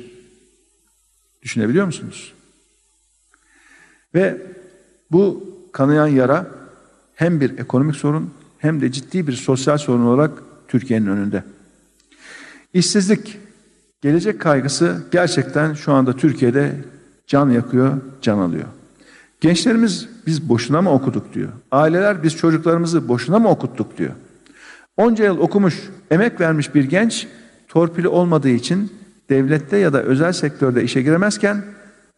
Düşünebiliyor 1.43 1.87
musunuz? 1.87 2.33
Ve 4.15 4.43
bu 5.11 5.54
kanayan 5.75 6.07
yara 6.07 6.47
hem 7.15 7.41
bir 7.41 7.59
ekonomik 7.59 7.97
sorun 7.97 8.31
hem 8.59 8.81
de 8.81 8.93
ciddi 8.93 9.27
bir 9.27 9.33
sosyal 9.33 9.79
sorun 9.79 10.07
olarak 10.07 10.31
Türkiye'nin 10.69 11.07
önünde. 11.07 11.45
İşsizlik, 12.73 13.39
gelecek 14.03 14.41
kaygısı 14.41 15.03
gerçekten 15.11 15.75
şu 15.75 15.93
anda 15.93 16.17
Türkiye'de 16.17 16.77
can 17.27 17.51
yakıyor, 17.51 17.93
can 18.23 18.39
alıyor. 18.39 18.65
Gençlerimiz 19.41 20.09
biz 20.27 20.49
boşuna 20.49 20.83
mı 20.83 20.93
okuduk 20.93 21.35
diyor. 21.35 21.49
Aileler 21.71 22.23
biz 22.23 22.37
çocuklarımızı 22.37 23.09
boşuna 23.09 23.39
mı 23.39 23.49
okuttuk 23.49 23.99
diyor. 23.99 24.13
Onca 24.97 25.25
yıl 25.25 25.39
okumuş, 25.39 25.91
emek 26.11 26.41
vermiş 26.41 26.75
bir 26.75 26.85
genç 26.85 27.27
torpili 27.69 28.09
olmadığı 28.09 28.49
için 28.49 28.93
devlette 29.31 29.77
ya 29.77 29.93
da 29.93 30.03
özel 30.03 30.33
sektörde 30.33 30.83
işe 30.83 31.03
giremezken 31.03 31.65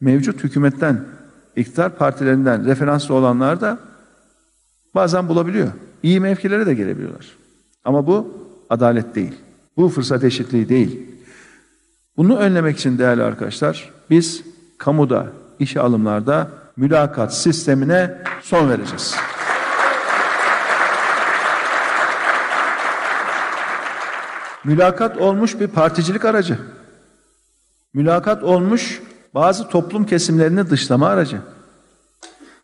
mevcut 0.00 0.44
hükümetten, 0.44 1.04
iktidar 1.56 1.96
partilerinden 1.96 2.66
referanslı 2.66 3.14
olanlar 3.14 3.60
da 3.60 3.78
bazen 4.94 5.28
bulabiliyor. 5.28 5.68
İyi 6.02 6.20
mevkilere 6.20 6.66
de 6.66 6.74
gelebiliyorlar. 6.74 7.26
Ama 7.84 8.06
bu 8.06 8.34
adalet 8.70 9.14
değil. 9.14 9.32
Bu 9.76 9.88
fırsat 9.88 10.24
eşitliği 10.24 10.68
değil. 10.68 11.06
Bunu 12.16 12.36
önlemek 12.36 12.78
için 12.78 12.98
değerli 12.98 13.22
arkadaşlar 13.22 13.90
biz 14.10 14.44
kamuda, 14.78 15.26
işe 15.58 15.80
alımlarda 15.80 16.48
mülakat 16.76 17.36
sistemine 17.36 18.18
son 18.42 18.70
vereceğiz. 18.70 19.16
Mülakat 24.64 25.18
olmuş 25.18 25.60
bir 25.60 25.66
particilik 25.66 26.24
aracı. 26.24 26.58
Mülakat 27.94 28.42
olmuş 28.42 29.02
bazı 29.36 29.68
toplum 29.68 30.06
kesimlerini 30.06 30.70
dışlama 30.70 31.08
aracı. 31.08 31.40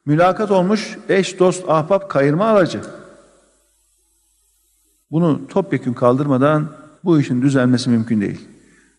Mülakat 0.06 0.50
olmuş 0.50 0.98
eş, 1.08 1.38
dost, 1.38 1.68
ahbap 1.68 2.11
kayırma 2.11 2.44
aracı. 2.44 2.80
Bunu 5.11 5.48
topyekun 5.48 5.92
kaldırmadan 5.92 6.68
bu 7.04 7.20
işin 7.20 7.42
düzelmesi 7.42 7.90
mümkün 7.90 8.20
değil. 8.20 8.48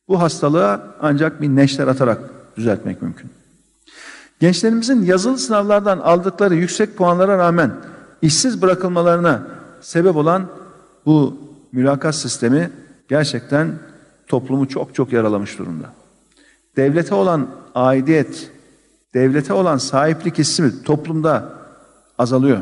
Bu 0.07 0.21
hastalığa 0.21 0.95
ancak 1.01 1.41
bir 1.41 1.49
neşter 1.49 1.87
atarak 1.87 2.19
düzeltmek 2.57 3.01
mümkün. 3.01 3.29
Gençlerimizin 4.39 5.01
yazılı 5.01 5.37
sınavlardan 5.37 5.99
aldıkları 5.99 6.55
yüksek 6.55 6.97
puanlara 6.97 7.37
rağmen 7.37 7.71
işsiz 8.21 8.61
bırakılmalarına 8.61 9.47
sebep 9.81 10.15
olan 10.15 10.47
bu 11.05 11.37
mülakat 11.71 12.15
sistemi 12.15 12.71
gerçekten 13.09 13.71
toplumu 14.27 14.67
çok 14.67 14.95
çok 14.95 15.13
yaralamış 15.13 15.59
durumda. 15.59 16.02
Devlete 16.75 17.15
olan 17.15 17.49
aidiyet, 17.75 18.51
devlete 19.13 19.53
olan 19.53 19.77
sahiplik 19.77 20.37
hissi 20.37 20.83
toplumda 20.83 21.53
azalıyor. 22.17 22.59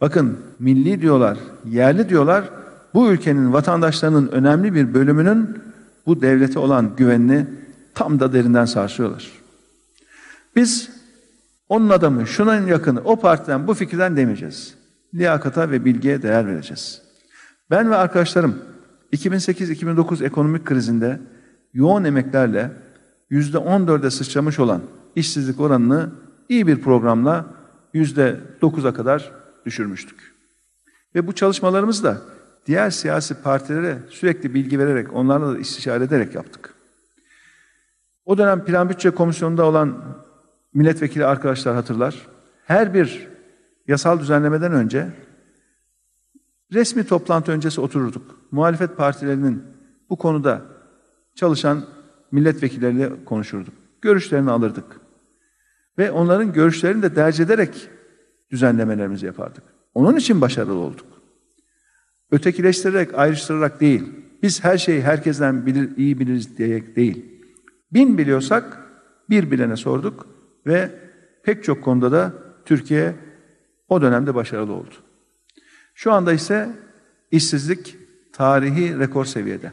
Bakın 0.00 0.38
milli 0.58 1.00
diyorlar, 1.00 1.38
yerli 1.64 2.08
diyorlar. 2.08 2.50
Bu 2.94 3.10
ülkenin 3.10 3.52
vatandaşlarının 3.52 4.28
önemli 4.28 4.74
bir 4.74 4.94
bölümünün 4.94 5.58
bu 6.06 6.22
devlete 6.22 6.58
olan 6.58 6.96
güvenini 6.96 7.46
tam 7.94 8.20
da 8.20 8.32
derinden 8.32 8.64
sarsıyorlar. 8.64 9.32
Biz 10.56 10.90
onun 11.68 11.88
adamı, 11.88 12.26
şunun 12.26 12.66
yakını, 12.66 13.00
o 13.04 13.16
partiden, 13.16 13.66
bu 13.66 13.74
fikirden 13.74 14.16
demeyeceğiz. 14.16 14.74
Liyakata 15.14 15.70
ve 15.70 15.84
bilgiye 15.84 16.22
değer 16.22 16.46
vereceğiz. 16.46 17.02
Ben 17.70 17.90
ve 17.90 17.96
arkadaşlarım 17.96 18.58
2008-2009 19.12 20.24
ekonomik 20.24 20.64
krizinde 20.64 21.20
yoğun 21.74 22.04
emeklerle 22.04 22.70
yüzde 23.30 23.56
14'e 23.56 24.10
sıçramış 24.10 24.58
olan 24.58 24.82
işsizlik 25.16 25.60
oranını 25.60 26.10
iyi 26.48 26.66
bir 26.66 26.80
programla 26.80 27.46
yüzde 27.92 28.40
9'a 28.62 28.94
kadar 28.94 29.32
düşürmüştük. 29.66 30.34
Ve 31.14 31.26
bu 31.26 31.32
çalışmalarımız 31.32 32.04
da 32.04 32.20
diğer 32.66 32.90
siyasi 32.90 33.42
partilere 33.42 33.98
sürekli 34.10 34.54
bilgi 34.54 34.78
vererek, 34.78 35.12
onlarla 35.12 35.54
da 35.54 35.58
istişare 35.58 36.04
ederek 36.04 36.34
yaptık. 36.34 36.74
O 38.24 38.38
dönem 38.38 38.64
Plan 38.64 38.88
Bütçe 38.88 39.10
Komisyonu'nda 39.10 39.64
olan 39.64 40.04
milletvekili 40.74 41.26
arkadaşlar 41.26 41.74
hatırlar. 41.74 42.26
Her 42.64 42.94
bir 42.94 43.28
yasal 43.88 44.20
düzenlemeden 44.20 44.72
önce 44.72 45.08
resmi 46.72 47.06
toplantı 47.06 47.52
öncesi 47.52 47.80
otururduk. 47.80 48.38
Muhalefet 48.50 48.96
partilerinin 48.96 49.62
bu 50.10 50.16
konuda 50.16 50.62
çalışan 51.34 51.84
milletvekilleriyle 52.36 53.24
konuşurduk. 53.24 53.74
Görüşlerini 54.02 54.50
alırdık. 54.50 55.00
Ve 55.98 56.10
onların 56.10 56.52
görüşlerini 56.52 57.02
de 57.02 57.16
derc 57.16 57.42
ederek 57.42 57.88
düzenlemelerimizi 58.50 59.26
yapardık. 59.26 59.62
Onun 59.94 60.16
için 60.16 60.40
başarılı 60.40 60.78
olduk. 60.78 61.06
Ötekileştirerek, 62.30 63.14
ayrıştırarak 63.14 63.80
değil. 63.80 64.02
Biz 64.42 64.64
her 64.64 64.78
şeyi 64.78 65.02
herkesten 65.02 65.66
bilir, 65.66 65.96
iyi 65.96 66.20
biliriz 66.20 66.58
diyerek 66.58 66.96
değil. 66.96 67.24
Bin 67.92 68.18
biliyorsak 68.18 68.78
bir 69.30 69.50
bilene 69.50 69.76
sorduk 69.76 70.26
ve 70.66 70.90
pek 71.42 71.64
çok 71.64 71.84
konuda 71.84 72.12
da 72.12 72.32
Türkiye 72.64 73.14
o 73.88 74.02
dönemde 74.02 74.34
başarılı 74.34 74.72
oldu. 74.72 74.94
Şu 75.94 76.12
anda 76.12 76.32
ise 76.32 76.68
işsizlik 77.30 77.96
tarihi 78.32 78.98
rekor 78.98 79.24
seviyede. 79.24 79.72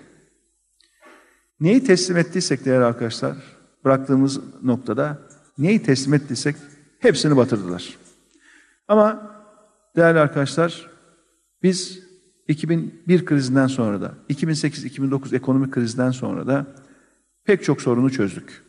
Neyi 1.64 1.84
teslim 1.84 2.18
ettiysek 2.18 2.66
değerli 2.66 2.84
arkadaşlar, 2.84 3.38
bıraktığımız 3.86 4.40
noktada 4.64 5.18
neyi 5.58 5.84
teslim 5.84 6.14
ettiysek 6.14 6.56
hepsini 7.00 7.38
batırdılar. 7.38 7.98
Ama 8.88 9.32
değerli 9.96 10.20
arkadaşlar, 10.20 10.90
biz 11.62 12.00
2001 12.48 13.26
krizinden 13.26 13.68
sonra 13.68 14.02
da, 14.02 14.14
2008-2009 14.30 15.36
ekonomik 15.36 15.74
krizden 15.74 16.12
sonra 16.12 16.48
da 16.48 16.66
pek 17.44 17.64
çok 17.64 17.82
sorunu 17.82 18.12
çözdük. 18.12 18.64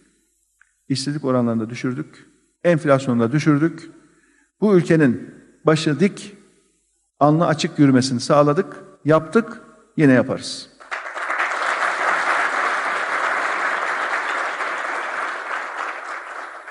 İşsizlik 0.89 1.25
oranlarını 1.25 1.71
düşürdük, 1.71 2.27
enflasyonu 2.65 3.21
da 3.21 3.33
düşürdük. 3.33 3.91
Bu 4.61 4.77
ülkenin 4.77 5.35
başı 5.67 6.01
dik, 6.01 6.37
alnı 7.21 7.47
açık 7.47 7.79
yürümesini 7.79 8.21
sağladık, 8.21 8.77
yaptık, 9.05 9.61
yine 9.97 10.13
yaparız. 10.13 10.74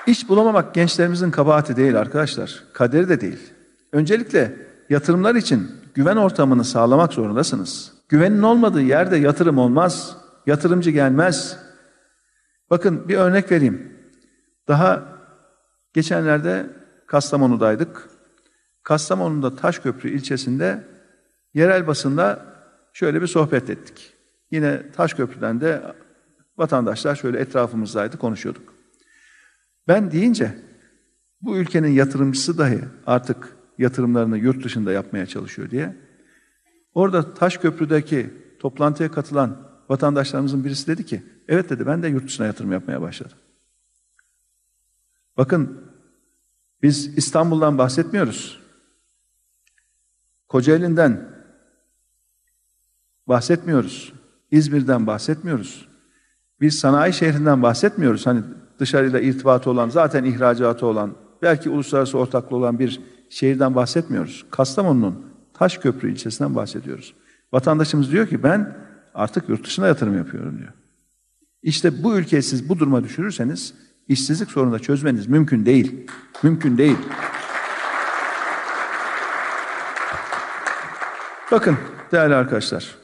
İş 0.06 0.28
bulamamak 0.28 0.74
gençlerimizin 0.74 1.30
kabahati 1.30 1.76
değil 1.76 1.98
arkadaşlar, 1.98 2.64
kaderi 2.72 3.08
de 3.08 3.20
değil. 3.20 3.52
Öncelikle 3.92 4.56
yatırımlar 4.90 5.34
için 5.34 5.70
güven 5.94 6.16
ortamını 6.16 6.64
sağlamak 6.64 7.12
zorundasınız. 7.12 7.92
Güvenin 8.08 8.42
olmadığı 8.42 8.82
yerde 8.82 9.16
yatırım 9.16 9.58
olmaz, 9.58 10.16
yatırımcı 10.46 10.90
gelmez. 10.90 11.58
Bakın 12.70 13.08
bir 13.08 13.16
örnek 13.16 13.52
vereyim. 13.52 13.92
Daha 14.68 15.02
geçenlerde 15.92 16.66
Kastamonu'daydık. 17.06 18.08
Kastamonu'da 18.82 19.56
Taşköprü 19.56 20.10
ilçesinde 20.10 20.84
yerel 21.54 21.86
basında 21.86 22.44
şöyle 22.92 23.22
bir 23.22 23.26
sohbet 23.26 23.70
ettik. 23.70 24.12
Yine 24.50 24.92
Taşköprü'den 24.92 25.60
de 25.60 25.82
vatandaşlar 26.58 27.16
şöyle 27.16 27.38
etrafımızdaydı 27.38 28.18
konuşuyorduk. 28.18 28.73
Ben 29.88 30.10
deyince 30.10 30.58
bu 31.40 31.56
ülkenin 31.56 31.88
yatırımcısı 31.88 32.58
dahi 32.58 32.80
artık 33.06 33.56
yatırımlarını 33.78 34.38
yurt 34.38 34.64
dışında 34.64 34.92
yapmaya 34.92 35.26
çalışıyor 35.26 35.70
diye. 35.70 35.96
Orada 36.94 37.34
Taşköprü'deki 37.34 38.34
toplantıya 38.58 39.10
katılan 39.10 39.70
vatandaşlarımızın 39.88 40.64
birisi 40.64 40.86
dedi 40.86 41.06
ki, 41.06 41.22
evet 41.48 41.70
dedi 41.70 41.86
ben 41.86 42.02
de 42.02 42.08
yurt 42.08 42.24
dışına 42.26 42.46
yatırım 42.46 42.72
yapmaya 42.72 43.02
başladım. 43.02 43.38
Bakın 45.36 45.90
biz 46.82 47.18
İstanbul'dan 47.18 47.78
bahsetmiyoruz. 47.78 48.60
Kocaeli'nden 50.48 51.28
bahsetmiyoruz. 53.26 54.12
İzmir'den 54.50 55.06
bahsetmiyoruz. 55.06 55.88
Biz 56.60 56.78
sanayi 56.78 57.12
şehrinden 57.12 57.62
bahsetmiyoruz. 57.62 58.26
Hani 58.26 58.42
dışarıyla 58.78 59.20
irtibatı 59.20 59.70
olan, 59.70 59.88
zaten 59.88 60.24
ihracatı 60.24 60.86
olan, 60.86 61.14
belki 61.42 61.70
uluslararası 61.70 62.18
ortaklığı 62.18 62.56
olan 62.56 62.78
bir 62.78 63.00
şehirden 63.30 63.74
bahsetmiyoruz. 63.74 64.46
Kastamonu'nun 64.50 65.34
Taşköprü 65.54 66.12
ilçesinden 66.12 66.54
bahsediyoruz. 66.54 67.14
Vatandaşımız 67.52 68.12
diyor 68.12 68.26
ki 68.26 68.42
ben 68.42 68.76
artık 69.14 69.48
yurt 69.48 69.66
dışına 69.66 69.86
yatırım 69.86 70.16
yapıyorum 70.16 70.58
diyor. 70.58 70.72
İşte 71.62 72.02
bu 72.02 72.18
ülkeyi 72.18 72.42
siz 72.42 72.68
bu 72.68 72.78
duruma 72.78 73.04
düşürürseniz 73.04 73.74
işsizlik 74.08 74.50
sorunu 74.50 74.72
da 74.72 74.78
çözmeniz 74.78 75.26
mümkün 75.26 75.66
değil. 75.66 76.06
Mümkün 76.42 76.78
değil. 76.78 76.96
Bakın 81.52 81.76
değerli 82.12 82.34
arkadaşlar. 82.34 82.94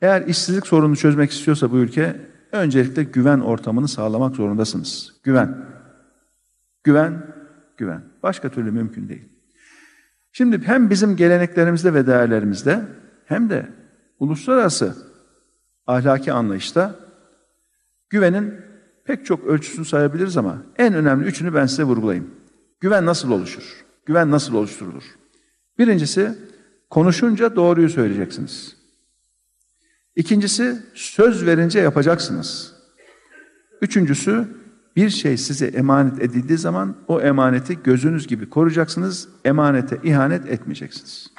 Eğer 0.00 0.26
işsizlik 0.26 0.66
sorununu 0.66 0.96
çözmek 0.96 1.30
istiyorsa 1.30 1.72
bu 1.72 1.78
ülke 1.78 2.31
öncelikle 2.52 3.02
güven 3.02 3.40
ortamını 3.40 3.88
sağlamak 3.88 4.36
zorundasınız. 4.36 5.12
Güven. 5.22 5.66
Güven, 6.84 7.26
güven. 7.76 8.02
Başka 8.22 8.48
türlü 8.48 8.70
mümkün 8.70 9.08
değil. 9.08 9.28
Şimdi 10.32 10.62
hem 10.66 10.90
bizim 10.90 11.16
geleneklerimizde 11.16 11.94
ve 11.94 12.06
değerlerimizde 12.06 12.82
hem 13.26 13.50
de 13.50 13.68
uluslararası 14.18 14.96
ahlaki 15.86 16.32
anlayışta 16.32 16.94
güvenin 18.10 18.54
pek 19.04 19.26
çok 19.26 19.44
ölçüsünü 19.44 19.84
sayabiliriz 19.84 20.36
ama 20.36 20.62
en 20.76 20.94
önemli 20.94 21.26
üçünü 21.26 21.54
ben 21.54 21.66
size 21.66 21.84
vurgulayayım. 21.84 22.30
Güven 22.80 23.06
nasıl 23.06 23.30
oluşur? 23.30 23.84
Güven 24.06 24.30
nasıl 24.30 24.54
oluşturulur? 24.54 25.04
Birincisi 25.78 26.38
konuşunca 26.90 27.56
doğruyu 27.56 27.88
söyleyeceksiniz. 27.88 28.81
İkincisi 30.16 30.82
söz 30.94 31.46
verince 31.46 31.80
yapacaksınız. 31.80 32.72
Üçüncüsü 33.80 34.48
bir 34.96 35.10
şey 35.10 35.36
size 35.36 35.66
emanet 35.66 36.22
edildiği 36.22 36.58
zaman 36.58 36.96
o 37.08 37.20
emaneti 37.20 37.82
gözünüz 37.82 38.26
gibi 38.26 38.50
koruyacaksınız. 38.50 39.28
Emanete 39.44 40.00
ihanet 40.02 40.46
etmeyeceksiniz. 40.46 41.32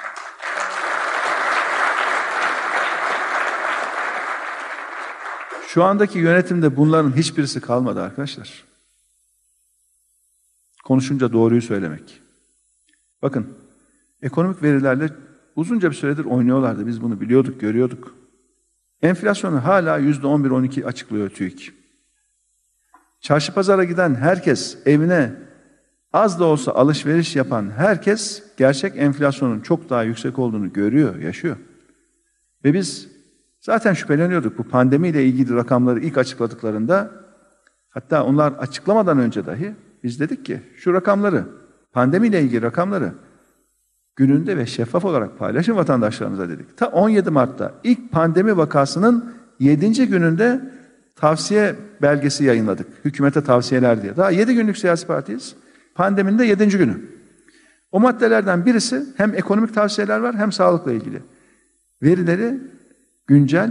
Şu 5.68 5.84
andaki 5.84 6.18
yönetimde 6.18 6.76
bunların 6.76 7.16
hiçbirisi 7.16 7.60
kalmadı 7.60 8.02
arkadaşlar. 8.02 8.64
Konuşunca 10.84 11.32
doğruyu 11.32 11.62
söylemek. 11.62 12.20
Bakın, 13.22 13.48
ekonomik 14.22 14.62
verilerle 14.62 15.10
uzunca 15.56 15.90
bir 15.90 15.96
süredir 15.96 16.24
oynuyorlardı. 16.24 16.86
Biz 16.86 17.02
bunu 17.02 17.20
biliyorduk, 17.20 17.60
görüyorduk. 17.60 18.23
Enflasyonu 19.04 19.64
hala 19.64 19.98
yüzde 19.98 20.26
on 20.26 20.44
bir, 20.44 20.50
on 20.50 20.62
iki 20.62 20.86
açıklıyor 20.86 21.30
TÜİK. 21.30 21.72
Çarşı 23.20 23.54
pazara 23.54 23.84
giden 23.84 24.14
herkes 24.14 24.78
evine 24.86 25.32
Az 26.12 26.40
da 26.40 26.44
olsa 26.44 26.72
alışveriş 26.72 27.36
yapan 27.36 27.70
herkes 27.76 28.42
gerçek 28.56 28.96
enflasyonun 28.96 29.60
çok 29.60 29.90
daha 29.90 30.02
yüksek 30.02 30.38
olduğunu 30.38 30.72
görüyor, 30.72 31.16
yaşıyor. 31.16 31.56
Ve 32.64 32.74
biz 32.74 33.08
zaten 33.60 33.94
şüpheleniyorduk 33.94 34.58
bu 34.58 34.64
pandemiyle 34.64 35.24
ilgili 35.24 35.54
rakamları 35.54 36.00
ilk 36.00 36.18
açıkladıklarında 36.18 37.10
hatta 37.90 38.24
onlar 38.24 38.52
açıklamadan 38.52 39.18
önce 39.18 39.46
dahi 39.46 39.74
biz 40.02 40.20
dedik 40.20 40.44
ki 40.44 40.60
şu 40.76 40.92
rakamları 40.92 41.44
pandemiyle 41.92 42.42
ilgili 42.42 42.62
rakamları 42.62 43.12
gününde 44.16 44.56
ve 44.56 44.66
şeffaf 44.66 45.04
olarak 45.04 45.38
paylaşın 45.38 45.76
vatandaşlarımıza 45.76 46.48
dedik. 46.48 46.76
Ta 46.76 46.86
17 46.86 47.30
Mart'ta 47.30 47.72
ilk 47.84 48.12
pandemi 48.12 48.56
vakasının 48.56 49.34
7. 49.60 50.06
gününde 50.08 50.60
tavsiye 51.16 51.74
belgesi 52.02 52.44
yayınladık. 52.44 52.86
Hükümete 53.04 53.44
tavsiyeler 53.44 54.02
diye. 54.02 54.16
Daha 54.16 54.30
7 54.30 54.54
günlük 54.54 54.78
siyasi 54.78 55.06
partiyiz. 55.06 55.54
Pandeminin 55.94 56.38
de 56.38 56.44
7. 56.44 56.68
günü. 56.68 57.00
O 57.92 58.00
maddelerden 58.00 58.66
birisi 58.66 59.06
hem 59.16 59.34
ekonomik 59.34 59.74
tavsiyeler 59.74 60.18
var 60.18 60.36
hem 60.36 60.52
sağlıkla 60.52 60.92
ilgili. 60.92 61.22
Verileri 62.02 62.60
güncel 63.26 63.70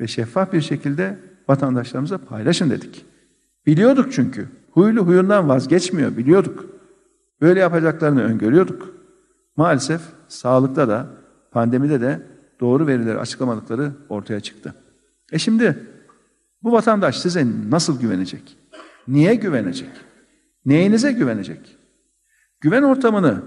ve 0.00 0.06
şeffaf 0.06 0.52
bir 0.52 0.60
şekilde 0.60 1.18
vatandaşlarımıza 1.48 2.18
paylaşın 2.18 2.70
dedik. 2.70 3.04
Biliyorduk 3.66 4.12
çünkü. 4.12 4.48
Huylu 4.70 5.06
huyundan 5.06 5.48
vazgeçmiyor 5.48 6.16
biliyorduk. 6.16 6.64
Böyle 7.40 7.60
yapacaklarını 7.60 8.22
öngörüyorduk. 8.22 8.94
Maalesef 9.56 10.00
sağlıkta 10.28 10.88
da 10.88 11.06
pandemide 11.50 12.00
de 12.00 12.22
doğru 12.60 12.86
verileri 12.86 13.18
açıklamadıkları 13.18 13.92
ortaya 14.08 14.40
çıktı. 14.40 14.74
E 15.32 15.38
şimdi 15.38 15.86
bu 16.62 16.72
vatandaş 16.72 17.18
size 17.18 17.46
nasıl 17.68 18.00
güvenecek? 18.00 18.56
Niye 19.08 19.34
güvenecek? 19.34 19.90
Neyinize 20.66 21.12
güvenecek? 21.12 21.76
Güven 22.60 22.82
ortamını 22.82 23.42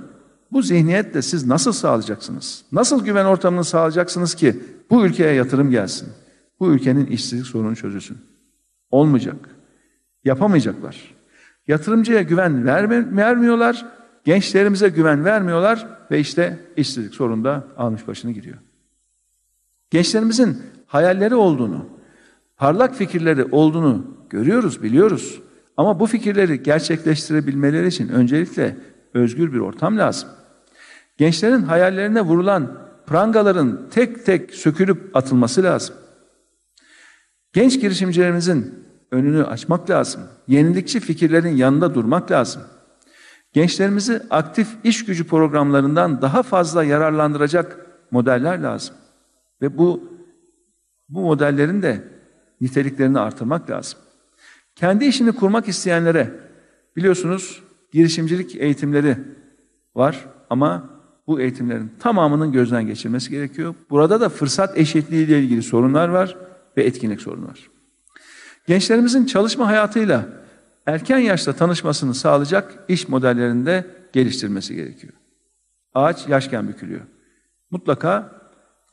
bu 0.51 0.61
zihniyetle 0.61 1.21
siz 1.21 1.47
nasıl 1.47 1.71
sağlayacaksınız? 1.71 2.65
Nasıl 2.71 3.05
güven 3.05 3.25
ortamını 3.25 3.63
sağlayacaksınız 3.63 4.35
ki 4.35 4.63
bu 4.89 5.05
ülkeye 5.05 5.33
yatırım 5.33 5.71
gelsin? 5.71 6.09
Bu 6.59 6.71
ülkenin 6.71 7.05
işsizlik 7.05 7.47
sorunu 7.47 7.75
çözülsün. 7.75 8.17
Olmayacak. 8.89 9.49
Yapamayacaklar. 10.23 11.15
Yatırımcıya 11.67 12.21
güven 12.21 12.65
verme, 12.65 13.15
vermiyorlar, 13.15 13.85
gençlerimize 14.27 14.89
güven 14.89 15.25
vermiyorlar 15.25 15.87
ve 16.11 16.19
işte 16.19 16.59
işsizlik 16.77 17.15
sorunda 17.15 17.67
almış 17.77 18.07
başını 18.07 18.31
gidiyor. 18.31 18.57
Gençlerimizin 19.89 20.61
hayalleri 20.87 21.35
olduğunu, 21.35 21.85
parlak 22.57 22.95
fikirleri 22.95 23.43
olduğunu 23.43 24.17
görüyoruz, 24.29 24.83
biliyoruz. 24.83 25.41
Ama 25.77 25.99
bu 25.99 26.05
fikirleri 26.05 26.63
gerçekleştirebilmeleri 26.63 27.87
için 27.87 28.09
öncelikle 28.09 28.77
özgür 29.13 29.53
bir 29.53 29.59
ortam 29.59 29.97
lazım. 29.97 30.29
Gençlerin 31.17 31.61
hayallerine 31.61 32.21
vurulan 32.21 32.77
prangaların 33.05 33.89
tek 33.91 34.25
tek 34.25 34.53
sökülüp 34.53 35.15
atılması 35.15 35.63
lazım. 35.63 35.95
Genç 37.53 37.81
girişimcilerimizin 37.81 38.85
önünü 39.11 39.43
açmak 39.43 39.89
lazım. 39.89 40.21
Yenilikçi 40.47 40.99
fikirlerin 40.99 41.55
yanında 41.55 41.95
durmak 41.95 42.31
lazım. 42.31 42.61
Gençlerimizi 43.57 44.21
aktif 44.29 44.67
iş 44.83 45.05
gücü 45.05 45.27
programlarından 45.27 46.21
daha 46.21 46.43
fazla 46.43 46.83
yararlandıracak 46.83 47.87
modeller 48.11 48.59
lazım. 48.59 48.95
Ve 49.61 49.77
bu 49.77 50.03
bu 51.09 51.21
modellerin 51.21 51.81
de 51.81 52.03
niteliklerini 52.61 53.19
artırmak 53.19 53.69
lazım. 53.69 53.99
Kendi 54.75 55.05
işini 55.05 55.31
kurmak 55.31 55.67
isteyenlere 55.67 56.33
biliyorsunuz 56.95 57.63
girişimcilik 57.91 58.55
eğitimleri 58.55 59.17
var 59.95 60.25
ama 60.49 60.89
bu 61.27 61.41
eğitimlerin 61.41 61.91
tamamının 61.99 62.51
gözden 62.51 62.87
geçirmesi 62.87 63.29
gerekiyor. 63.29 63.75
Burada 63.89 64.21
da 64.21 64.29
fırsat 64.29 64.77
eşitliği 64.77 65.25
ile 65.25 65.39
ilgili 65.39 65.63
sorunlar 65.63 66.09
var 66.09 66.37
ve 66.77 66.83
etkinlik 66.83 67.21
sorunu 67.21 67.47
var. 67.47 67.69
Gençlerimizin 68.67 69.25
çalışma 69.25 69.67
hayatıyla 69.67 70.46
erken 70.87 71.17
yaşta 71.17 71.53
tanışmasını 71.53 72.13
sağlayacak 72.13 72.79
iş 72.87 73.07
modellerinde 73.07 73.85
geliştirmesi 74.13 74.75
gerekiyor. 74.75 75.13
Ağaç 75.93 76.27
yaşken 76.27 76.67
bükülüyor. 76.67 77.01
Mutlaka 77.71 78.31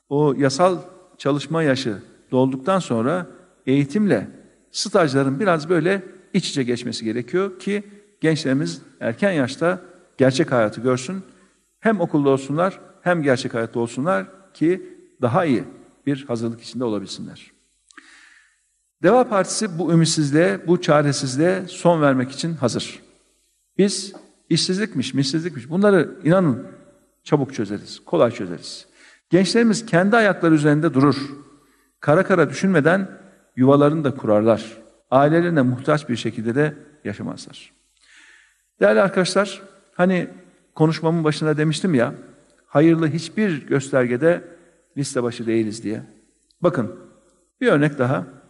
o 0.08 0.34
yasal 0.38 0.78
çalışma 1.18 1.62
yaşı 1.62 1.98
dolduktan 2.30 2.78
sonra 2.78 3.26
eğitimle 3.66 4.28
stajların 4.70 5.40
biraz 5.40 5.68
böyle 5.68 6.02
iç 6.32 6.50
içe 6.50 6.62
geçmesi 6.62 7.04
gerekiyor 7.04 7.58
ki 7.58 7.82
gençlerimiz 8.20 8.82
erken 9.00 9.32
yaşta 9.32 9.80
gerçek 10.18 10.52
hayatı 10.52 10.80
görsün. 10.80 11.22
Hem 11.80 12.00
okulda 12.00 12.30
olsunlar 12.30 12.80
hem 13.02 13.22
gerçek 13.22 13.54
hayatta 13.54 13.80
olsunlar 13.80 14.26
ki 14.54 14.98
daha 15.22 15.44
iyi 15.44 15.64
bir 16.06 16.24
hazırlık 16.24 16.60
içinde 16.60 16.84
olabilsinler. 16.84 17.53
Deva 19.04 19.28
Partisi 19.28 19.78
bu 19.78 19.92
ümitsizliğe, 19.92 20.66
bu 20.66 20.80
çaresizliğe 20.80 21.62
son 21.68 22.02
vermek 22.02 22.30
için 22.30 22.54
hazır. 22.54 23.00
Biz 23.78 24.12
işsizlikmiş, 24.48 25.14
missizlikmiş 25.14 25.70
bunları 25.70 26.10
inanın 26.24 26.66
çabuk 27.24 27.54
çözeriz, 27.54 28.00
kolay 28.04 28.30
çözeriz. 28.30 28.86
Gençlerimiz 29.30 29.86
kendi 29.86 30.16
ayakları 30.16 30.54
üzerinde 30.54 30.94
durur. 30.94 31.16
Kara 32.00 32.26
kara 32.26 32.50
düşünmeden 32.50 33.08
yuvalarını 33.56 34.04
da 34.04 34.14
kurarlar. 34.14 34.78
Ailelerine 35.10 35.62
muhtaç 35.62 36.08
bir 36.08 36.16
şekilde 36.16 36.54
de 36.54 36.74
yaşamazlar. 37.04 37.72
Değerli 38.80 39.00
arkadaşlar, 39.00 39.62
hani 39.94 40.28
konuşmamın 40.74 41.24
başında 41.24 41.56
demiştim 41.56 41.94
ya, 41.94 42.14
hayırlı 42.66 43.08
hiçbir 43.08 43.66
göstergede 43.66 44.44
liste 44.96 45.22
başı 45.22 45.46
değiliz 45.46 45.84
diye. 45.84 46.02
Bakın, 46.60 46.96
bir 47.60 47.68
örnek 47.68 47.98
daha. 47.98 48.43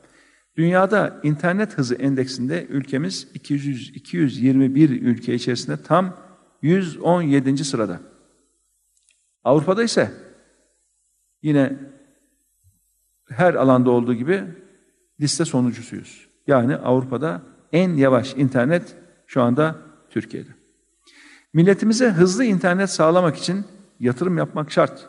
Dünyada 0.56 1.20
internet 1.22 1.78
hızı 1.78 1.94
endeksinde 1.94 2.66
ülkemiz 2.66 3.28
200, 3.34 3.90
221 3.96 4.90
ülke 4.90 5.34
içerisinde 5.34 5.82
tam 5.82 6.16
117. 6.62 7.64
sırada. 7.64 8.00
Avrupa'da 9.44 9.82
ise 9.82 10.10
yine 11.42 11.78
her 13.28 13.54
alanda 13.54 13.90
olduğu 13.90 14.14
gibi 14.14 14.44
liste 15.20 15.44
sonuncusuyuz. 15.44 16.28
Yani 16.46 16.76
Avrupa'da 16.76 17.42
en 17.72 17.94
yavaş 17.94 18.34
internet 18.36 18.96
şu 19.26 19.42
anda 19.42 19.76
Türkiye'de. 20.10 20.50
Milletimize 21.52 22.08
hızlı 22.08 22.44
internet 22.44 22.90
sağlamak 22.90 23.36
için 23.36 23.64
yatırım 24.00 24.38
yapmak 24.38 24.72
şart. 24.72 25.08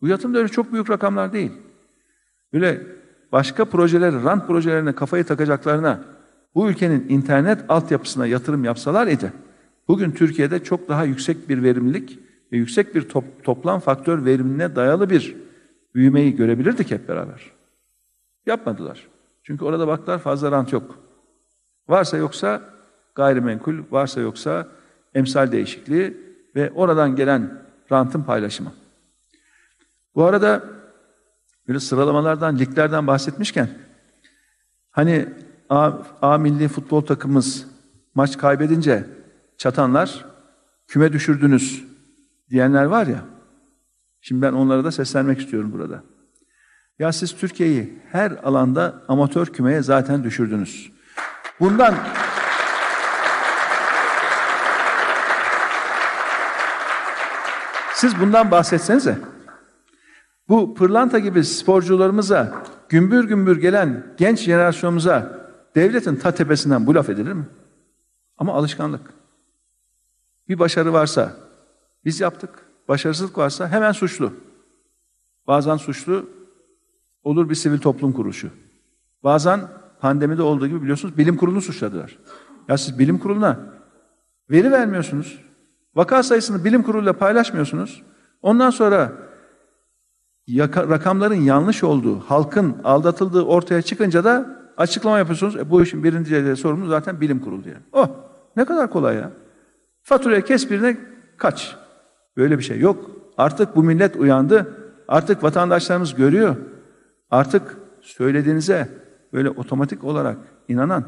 Bu 0.00 0.08
yatırım 0.08 0.34
da 0.34 0.38
öyle 0.38 0.48
çok 0.48 0.72
büyük 0.72 0.90
rakamlar 0.90 1.32
değil. 1.32 1.52
Böyle 2.52 2.86
başka 3.34 3.64
projeler, 3.64 4.14
rant 4.24 4.46
projelerine 4.46 4.94
kafayı 4.94 5.24
takacaklarına 5.24 6.04
bu 6.54 6.68
ülkenin 6.68 7.08
internet 7.08 7.64
altyapısına 7.68 8.26
yatırım 8.26 8.64
yapsalar 8.64 9.06
idi, 9.06 9.32
bugün 9.88 10.10
Türkiye'de 10.10 10.64
çok 10.64 10.88
daha 10.88 11.04
yüksek 11.04 11.48
bir 11.48 11.62
verimlilik 11.62 12.18
ve 12.52 12.56
yüksek 12.56 12.94
bir 12.94 13.08
top, 13.08 13.24
toplam 13.44 13.80
faktör 13.80 14.24
verimine 14.24 14.76
dayalı 14.76 15.10
bir 15.10 15.36
büyümeyi 15.94 16.36
görebilirdik 16.36 16.90
hep 16.90 17.08
beraber. 17.08 17.50
Yapmadılar. 18.46 19.08
Çünkü 19.42 19.64
orada 19.64 19.86
baktılar 19.86 20.18
fazla 20.18 20.50
rant 20.50 20.72
yok. 20.72 20.98
Varsa 21.88 22.16
yoksa 22.16 22.62
gayrimenkul, 23.14 23.74
varsa 23.90 24.20
yoksa 24.20 24.68
emsal 25.14 25.52
değişikliği 25.52 26.16
ve 26.56 26.70
oradan 26.70 27.16
gelen 27.16 27.62
rantın 27.92 28.22
paylaşımı. 28.22 28.72
Bu 30.14 30.24
arada 30.24 30.73
böyle 31.68 31.80
sıralamalardan, 31.80 32.58
liglerden 32.58 33.06
bahsetmişken 33.06 33.68
hani 34.90 35.28
A, 35.68 35.92
A 36.22 36.38
milli 36.38 36.68
futbol 36.68 37.00
takımımız 37.00 37.66
maç 38.14 38.38
kaybedince 38.38 39.04
çatanlar 39.58 40.24
küme 40.88 41.12
düşürdünüz 41.12 41.84
diyenler 42.50 42.84
var 42.84 43.06
ya. 43.06 43.24
Şimdi 44.20 44.42
ben 44.42 44.52
onlara 44.52 44.84
da 44.84 44.92
seslenmek 44.92 45.40
istiyorum 45.40 45.72
burada. 45.72 46.02
Ya 46.98 47.12
siz 47.12 47.36
Türkiye'yi 47.36 47.98
her 48.12 48.30
alanda 48.30 49.02
amatör 49.08 49.46
kümeye 49.46 49.82
zaten 49.82 50.24
düşürdünüz. 50.24 50.92
Bundan 51.60 51.94
Siz 57.94 58.20
bundan 58.20 58.50
bahsetsenize. 58.50 59.18
Bu 60.48 60.74
pırlanta 60.74 61.18
gibi 61.18 61.44
sporcularımıza, 61.44 62.62
gümbür 62.88 63.24
gümbür 63.24 63.60
gelen 63.60 64.14
genç 64.16 64.38
jenerasyonumuza 64.38 65.48
devletin 65.74 66.16
ta 66.16 66.32
tepesinden 66.32 66.86
bu 66.86 66.94
laf 66.94 67.10
edilir 67.10 67.32
mi? 67.32 67.46
Ama 68.38 68.54
alışkanlık. 68.54 69.14
Bir 70.48 70.58
başarı 70.58 70.92
varsa 70.92 71.36
biz 72.04 72.20
yaptık. 72.20 72.50
Başarısızlık 72.88 73.38
varsa 73.38 73.68
hemen 73.68 73.92
suçlu. 73.92 74.32
Bazen 75.46 75.76
suçlu 75.76 76.28
olur 77.22 77.50
bir 77.50 77.54
sivil 77.54 77.78
toplum 77.78 78.12
kuruluşu. 78.12 78.50
Bazen 79.24 79.60
pandemide 80.00 80.42
olduğu 80.42 80.66
gibi 80.66 80.82
biliyorsunuz 80.82 81.18
bilim 81.18 81.36
kurulunu 81.36 81.60
suçladılar. 81.62 82.18
Ya 82.68 82.78
siz 82.78 82.98
bilim 82.98 83.18
kuruluna 83.18 83.74
Veri 84.50 84.72
vermiyorsunuz. 84.72 85.38
Vaka 85.94 86.22
sayısını 86.22 86.64
bilim 86.64 86.82
kuruluyla 86.82 87.12
paylaşmıyorsunuz. 87.12 88.02
Ondan 88.42 88.70
sonra 88.70 89.12
yaka, 90.46 90.88
rakamların 90.88 91.34
yanlış 91.34 91.84
olduğu, 91.84 92.20
halkın 92.20 92.76
aldatıldığı 92.84 93.42
ortaya 93.42 93.82
çıkınca 93.82 94.24
da 94.24 94.64
açıklama 94.76 95.18
yapıyorsunuz. 95.18 95.56
E, 95.56 95.70
bu 95.70 95.82
işin 95.82 96.04
birinci 96.04 96.56
sorumlu 96.56 96.88
zaten 96.88 97.20
bilim 97.20 97.40
kurulu 97.40 97.64
diye. 97.64 97.76
Oh 97.92 98.08
ne 98.56 98.64
kadar 98.64 98.90
kolay 98.90 99.16
ya. 99.16 99.30
Faturaya 100.02 100.44
kes 100.44 100.70
birine 100.70 100.96
kaç. 101.36 101.76
Böyle 102.36 102.58
bir 102.58 102.62
şey 102.62 102.78
yok. 102.78 103.10
Artık 103.36 103.76
bu 103.76 103.82
millet 103.82 104.16
uyandı. 104.16 104.76
Artık 105.08 105.42
vatandaşlarımız 105.42 106.14
görüyor. 106.14 106.56
Artık 107.30 107.78
söylediğinize 108.00 108.88
böyle 109.32 109.50
otomatik 109.50 110.04
olarak 110.04 110.36
inanan, 110.68 111.04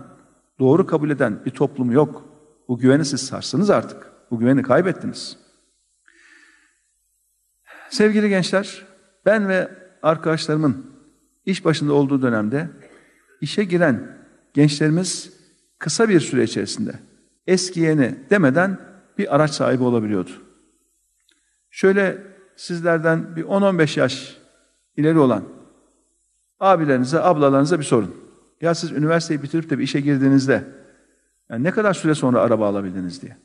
doğru 0.58 0.86
kabul 0.86 1.10
eden 1.10 1.44
bir 1.44 1.50
toplum 1.50 1.90
yok. 1.90 2.24
Bu 2.68 2.78
güveni 2.78 3.04
siz 3.04 3.20
sarsınız 3.20 3.70
artık. 3.70 4.12
Bu 4.30 4.38
güveni 4.38 4.62
kaybettiniz. 4.62 5.38
Sevgili 7.90 8.28
gençler, 8.28 8.86
ben 9.26 9.48
ve 9.48 9.68
arkadaşlarımın 10.02 10.86
iş 11.46 11.64
başında 11.64 11.92
olduğu 11.92 12.22
dönemde 12.22 12.68
işe 13.40 13.64
giren 13.64 14.16
gençlerimiz 14.54 15.32
kısa 15.78 16.08
bir 16.08 16.20
süre 16.20 16.44
içerisinde 16.44 16.92
eski 17.46 17.80
yeni 17.80 18.14
demeden 18.30 18.78
bir 19.18 19.34
araç 19.34 19.50
sahibi 19.50 19.82
olabiliyordu. 19.82 20.30
Şöyle 21.70 22.18
sizlerden 22.56 23.36
bir 23.36 23.44
10-15 23.44 24.00
yaş 24.00 24.36
ileri 24.96 25.18
olan 25.18 25.44
abilerinize, 26.60 27.20
ablalarınıza 27.20 27.78
bir 27.78 27.84
sorun. 27.84 28.14
Ya 28.60 28.74
siz 28.74 28.92
üniversiteyi 28.92 29.42
bitirip 29.42 29.70
de 29.70 29.78
bir 29.78 29.82
işe 29.84 30.00
girdiğinizde 30.00 30.64
yani 31.50 31.64
ne 31.64 31.70
kadar 31.70 31.94
süre 31.94 32.14
sonra 32.14 32.40
araba 32.40 32.68
alabildiniz 32.68 33.22
diye. 33.22 33.36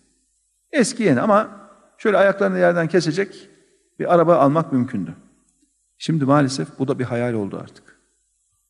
Eski 0.71 1.03
yeni 1.03 1.21
ama 1.21 1.49
şöyle 1.97 2.17
ayaklarını 2.17 2.59
yerden 2.59 2.88
kesecek 2.88 3.49
bir 3.99 4.13
araba 4.13 4.36
almak 4.36 4.73
mümkündü. 4.73 5.15
Şimdi 6.03 6.25
maalesef 6.25 6.79
bu 6.79 6.87
da 6.87 6.99
bir 6.99 7.03
hayal 7.03 7.33
oldu 7.33 7.57
artık. 7.63 7.83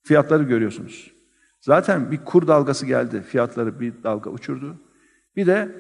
Fiyatları 0.03 0.43
görüyorsunuz. 0.43 1.11
Zaten 1.61 2.11
bir 2.11 2.17
kur 2.17 2.47
dalgası 2.47 2.85
geldi, 2.85 3.21
fiyatları 3.21 3.79
bir 3.79 3.93
dalga 4.03 4.29
uçurdu. 4.29 4.77
Bir 5.35 5.47
de 5.47 5.75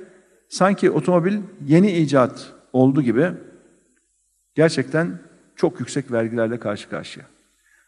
sanki 0.49 0.91
otomobil 0.91 1.37
yeni 1.65 1.91
icat 1.91 2.53
oldu 2.73 3.01
gibi 3.01 3.31
gerçekten 4.55 5.19
çok 5.55 5.79
yüksek 5.79 6.11
vergilerle 6.11 6.59
karşı 6.59 6.89
karşıya. 6.89 7.25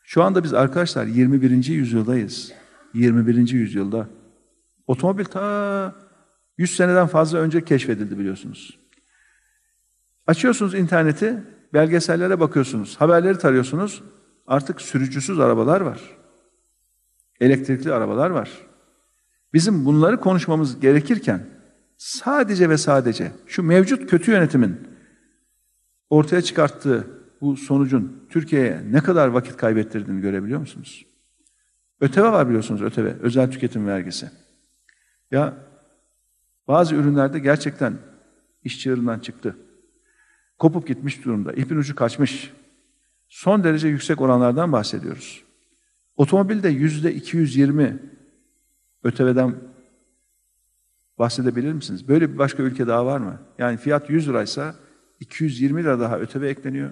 Şu 0.04 0.24
anda 0.24 0.44
biz 0.44 0.54
arkadaşlar 0.54 1.06
21. 1.06 1.66
yüzyıldayız. 1.66 2.54
21. 2.94 3.50
yüzyılda. 3.50 4.08
Otomobil 4.88 5.26
ta 5.26 5.96
100 6.58 6.76
seneden 6.76 7.08
fazla 7.08 7.38
önce 7.38 7.66
keşfedildi 7.66 8.20
biliyorsunuz. 8.20 8.80
Açıyorsunuz 10.28 10.74
interneti, 10.74 11.44
belgesellere 11.74 12.40
bakıyorsunuz, 12.40 12.96
haberleri 13.02 13.38
tarıyorsunuz. 13.38 14.04
Artık 14.48 14.82
sürücüsüz 14.82 15.40
arabalar 15.40 15.82
var. 15.82 16.02
Elektrikli 17.40 17.94
arabalar 17.94 18.30
var. 18.30 18.50
Bizim 19.54 19.86
bunları 19.86 20.20
konuşmamız 20.20 20.80
gerekirken 20.80 21.48
sadece 21.98 22.70
ve 22.70 22.78
sadece 22.78 23.32
şu 23.48 23.64
mevcut 23.64 24.10
kötü 24.10 24.32
yönetimin 24.32 24.88
ortaya 26.10 26.42
çıkarttığı 26.42 27.08
bu 27.42 27.58
sonucun 27.58 28.28
Türkiye'ye 28.30 28.82
ne 28.92 29.04
kadar 29.04 29.28
vakit 29.28 29.58
kaybettirdiğini 29.58 30.22
görebiliyor 30.22 30.60
musunuz? 30.60 31.06
ÖTV 32.02 32.22
var 32.22 32.48
biliyorsunuz 32.48 32.82
ÖTV, 32.82 33.06
özel 33.22 33.52
tüketim 33.52 33.88
vergisi. 33.88 34.30
Ya 35.32 35.54
bazı 36.68 36.96
ürünlerde 36.96 37.40
gerçekten 37.40 37.94
iş 38.64 38.80
çığırından 38.80 39.20
çıktı. 39.20 39.56
Kopup 40.64 40.88
gitmiş 40.88 41.26
durumda, 41.26 41.54
ipin 41.54 41.76
ucu 41.76 41.96
kaçmış. 41.96 42.54
Son 43.30 43.64
derece 43.64 43.88
yüksek 43.88 44.22
oranlardan 44.22 44.72
bahsediyoruz. 44.72 45.44
Otomobilde 46.18 46.70
yüzde 46.70 47.14
220 47.14 48.00
ÖTV'den 49.04 49.56
bahsedebilir 51.20 51.74
misiniz? 51.74 52.08
Böyle 52.08 52.34
bir 52.34 52.38
başka 52.38 52.64
ülke 52.64 52.88
daha 52.88 53.06
var 53.06 53.20
mı? 53.20 53.42
Yani 53.58 53.78
fiyat 53.78 54.10
100 54.10 54.30
liraysa 54.30 54.76
220 55.20 55.84
lira 55.84 56.00
daha 56.00 56.20
ÖTV 56.20 56.44
ekleniyor. 56.44 56.90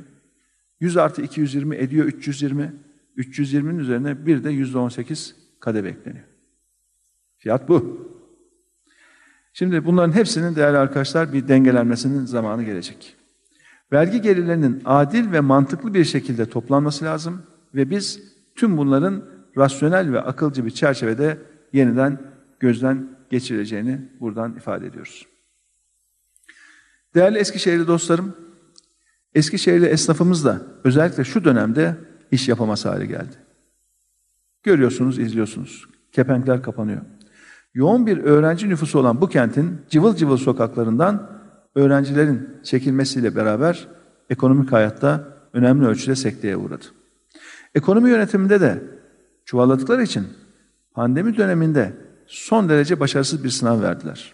100 0.79 0.97
artı 0.97 1.21
220 1.21 1.75
ediyor 1.75 2.05
320. 2.05 2.73
320'nin 3.17 3.79
üzerine 3.79 4.25
bir 4.25 4.43
de 4.43 4.51
%18 4.51 5.33
kademe 5.59 5.89
ekleniyor. 5.89 6.25
Fiyat 7.37 7.69
bu. 7.69 8.07
Şimdi 9.53 9.85
bunların 9.85 10.13
hepsinin 10.13 10.55
değerli 10.55 10.77
arkadaşlar 10.77 11.33
bir 11.33 11.47
dengelenmesinin 11.47 12.25
zamanı 12.25 12.63
gelecek. 12.63 13.20
Vergi 13.93 14.21
gelirlerinin 14.21 14.81
adil 14.85 15.31
ve 15.31 15.39
mantıklı 15.39 15.93
bir 15.93 16.05
şekilde 16.05 16.45
toplanması 16.45 17.05
lazım 17.05 17.43
ve 17.75 17.89
biz 17.89 18.19
tüm 18.55 18.77
bunların 18.77 19.23
rasyonel 19.57 20.13
ve 20.13 20.21
akılcı 20.21 20.65
bir 20.65 20.71
çerçevede 20.71 21.37
yeniden 21.73 22.21
gözden 22.59 23.17
geçireceğini 23.29 24.09
buradan 24.19 24.55
ifade 24.55 24.87
ediyoruz. 24.87 25.27
Değerli 27.15 27.37
Eskişehirli 27.37 27.87
dostlarım, 27.87 28.35
Eskişehirli 29.35 29.85
esnafımız 29.85 30.45
da 30.45 30.61
özellikle 30.83 31.23
şu 31.23 31.43
dönemde 31.43 31.97
iş 32.31 32.49
yapamaz 32.49 32.85
hale 32.85 33.05
geldi. 33.05 33.35
Görüyorsunuz, 34.63 35.19
izliyorsunuz. 35.19 35.85
Kepenkler 36.11 36.63
kapanıyor. 36.63 37.01
Yoğun 37.73 38.07
bir 38.07 38.17
öğrenci 38.17 38.69
nüfusu 38.69 38.99
olan 38.99 39.21
bu 39.21 39.29
kentin 39.29 39.81
cıvıl 39.89 40.15
cıvıl 40.15 40.37
sokaklarından 40.37 41.40
öğrencilerin 41.75 42.49
çekilmesiyle 42.63 43.35
beraber 43.35 43.87
ekonomik 44.29 44.71
hayatta 44.71 45.27
önemli 45.53 45.87
ölçüde 45.87 46.15
sekteye 46.15 46.57
uğradı. 46.57 46.85
Ekonomi 47.75 48.09
yönetiminde 48.09 48.61
de 48.61 48.83
çuvalladıkları 49.45 50.03
için 50.03 50.27
pandemi 50.93 51.37
döneminde 51.37 51.93
son 52.27 52.69
derece 52.69 52.99
başarısız 52.99 53.43
bir 53.43 53.49
sınav 53.49 53.81
verdiler. 53.81 54.33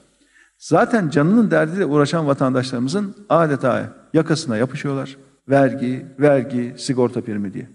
Zaten 0.57 1.09
canının 1.09 1.51
derdiyle 1.51 1.85
uğraşan 1.85 2.27
vatandaşlarımızın 2.27 3.15
adeta 3.29 3.93
yakasına 4.13 4.57
yapışıyorlar. 4.57 5.17
Vergi, 5.49 6.05
vergi, 6.19 6.73
sigorta 6.77 7.21
primi 7.21 7.53
diye. 7.53 7.69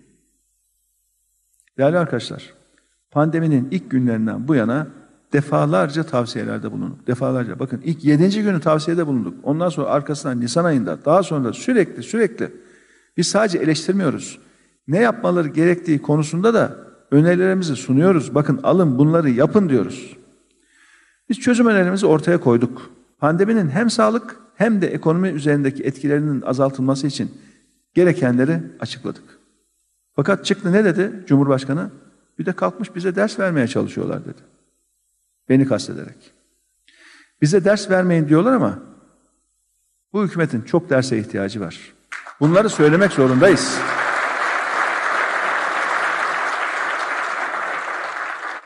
Değerli 1.79 1.99
arkadaşlar, 1.99 2.55
pandeminin 3.11 3.69
ilk 3.71 3.91
günlerinden 3.91 4.49
bu 4.49 4.55
yana 4.55 4.87
defalarca 5.33 6.03
tavsiyelerde 6.03 6.73
bulunduk. 6.73 7.07
Defalarca. 7.07 7.59
Bakın 7.59 7.81
ilk 7.85 8.05
yedinci 8.05 8.43
günü 8.43 8.61
tavsiyede 8.61 9.07
bulunduk. 9.07 9.35
Ondan 9.43 9.69
sonra 9.69 9.89
arkasından 9.89 10.41
Nisan 10.41 10.65
ayında, 10.65 11.05
daha 11.05 11.23
sonra 11.23 11.53
sürekli 11.53 12.03
sürekli 12.03 12.51
biz 13.17 13.27
sadece 13.27 13.59
eleştirmiyoruz. 13.59 14.39
Ne 14.89 14.99
yapmaları 14.99 15.49
gerektiği 15.49 16.03
konusunda 16.03 16.55
da 16.55 16.77
önerilerimizi 17.11 17.77
sunuyoruz. 17.77 18.35
Bakın 18.35 18.61
alın 18.63 18.99
bunları 18.99 19.31
yapın 19.31 19.69
diyoruz. 19.69 20.17
Biz 21.29 21.41
çözüm 21.41 21.67
önerilerimizi 21.67 22.07
ortaya 22.07 22.41
koyduk. 22.41 22.91
Pandeminin 23.19 23.69
hem 23.69 23.91
sağlık 23.91 24.37
hem 24.55 24.83
de 24.83 24.87
ekonomi 24.87 25.29
üzerindeki 25.29 25.83
etkilerinin 25.83 26.43
azaltılması 26.43 27.07
için 27.07 27.31
gerekenleri 27.95 28.61
açıkladık. 28.81 29.25
Fakat 30.17 30.45
çıktı 30.45 30.73
ne 30.73 30.85
dedi 30.85 31.13
Cumhurbaşkanı? 31.27 31.91
Bir 32.39 32.47
de 32.47 32.53
kalkmış 32.53 32.95
bize 32.95 33.17
ders 33.17 33.39
vermeye 33.39 33.69
çalışıyorlar 33.69 34.25
dedi. 34.25 34.52
Beni 35.49 35.69
kastederek. 35.69 36.33
Bize 37.43 37.65
ders 37.65 37.91
vermeyin 37.91 38.29
diyorlar 38.29 38.53
ama 38.53 38.79
bu 40.13 40.25
hükümetin 40.25 40.63
çok 40.63 40.91
derse 40.91 41.19
ihtiyacı 41.19 41.61
var. 41.61 41.93
Bunları 42.41 42.71
söylemek 42.71 43.13
zorundayız. 43.13 43.79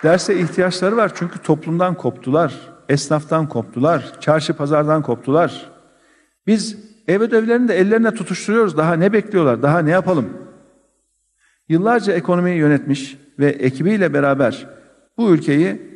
Derse 0.03 0.39
ihtiyaçları 0.41 0.97
var 0.97 1.13
çünkü 1.15 1.39
toplumdan 1.39 1.95
koptular, 1.95 2.55
esnaftan 2.89 3.49
koptular, 3.49 4.21
çarşı 4.21 4.55
pazardan 4.55 5.03
koptular. 5.03 5.71
Biz 6.47 6.77
ev 7.09 7.21
ödevlerini 7.21 7.69
de 7.69 7.75
ellerine 7.79 8.15
tutuşturuyoruz. 8.15 8.77
Daha 8.77 8.95
ne 8.95 9.13
bekliyorlar? 9.13 9.63
Daha 9.63 9.79
ne 9.79 9.91
yapalım? 9.91 10.29
Yıllarca 11.69 12.13
ekonomiyi 12.13 12.57
yönetmiş 12.57 13.19
ve 13.39 13.47
ekibiyle 13.47 14.15
beraber 14.15 14.67
bu 15.17 15.31
ülkeyi 15.31 15.96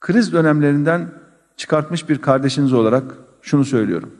kriz 0.00 0.32
dönemlerinden 0.32 1.08
çıkartmış 1.56 2.08
bir 2.08 2.18
kardeşiniz 2.18 2.72
olarak 2.72 3.04
şunu 3.42 3.64
söylüyorum. 3.64 4.14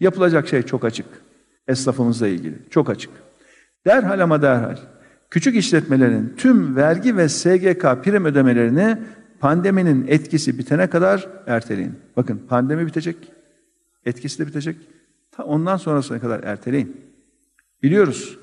Yapılacak 0.00 0.48
şey 0.48 0.62
çok 0.62 0.84
açık. 0.84 1.06
Esnafımızla 1.68 2.28
ilgili. 2.28 2.58
Çok 2.70 2.90
açık. 2.90 3.10
Derhal 3.86 4.20
ama 4.20 4.42
derhal 4.42 4.76
küçük 5.30 5.56
işletmelerin 5.56 6.34
tüm 6.36 6.76
vergi 6.76 7.16
ve 7.16 7.28
SGK 7.28 7.82
prim 7.82 8.24
ödemelerini 8.24 8.98
pandeminin 9.40 10.06
etkisi 10.08 10.58
bitene 10.58 10.90
kadar 10.90 11.28
erteleyin. 11.46 11.94
Bakın 12.16 12.40
pandemi 12.48 12.86
bitecek, 12.86 13.16
etkisi 14.04 14.38
de 14.38 14.46
bitecek. 14.46 14.76
Ta 15.30 15.44
ondan 15.44 15.76
sonrasına 15.76 16.20
kadar 16.20 16.42
erteleyin. 16.42 16.96
Biliyoruz, 17.82 18.38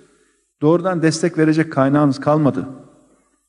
doğrudan 0.62 1.02
destek 1.02 1.38
verecek 1.38 1.74
kaynağınız 1.74 2.20
kalmadı. 2.20 2.66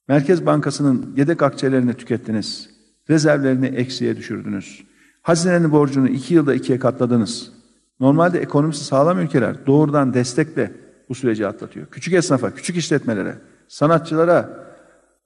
Merkez 0.08 0.46
Bankası'nın 0.46 1.14
yedek 1.16 1.42
akçelerini 1.42 1.94
tükettiniz. 1.94 2.77
Rezervlerini 3.10 3.66
eksiye 3.66 4.16
düşürdünüz. 4.16 4.84
Hazinenin 5.22 5.72
borcunu 5.72 6.08
iki 6.08 6.34
yılda 6.34 6.54
ikiye 6.54 6.78
katladınız. 6.78 7.52
Normalde 8.00 8.38
ekonomisi 8.38 8.84
sağlam 8.84 9.18
ülkeler 9.18 9.66
doğrudan 9.66 10.14
destekle 10.14 10.72
bu 11.08 11.14
süreci 11.14 11.46
atlatıyor. 11.46 11.86
Küçük 11.86 12.14
esnafa, 12.14 12.54
küçük 12.54 12.76
işletmelere, 12.76 13.34
sanatçılara, 13.68 14.66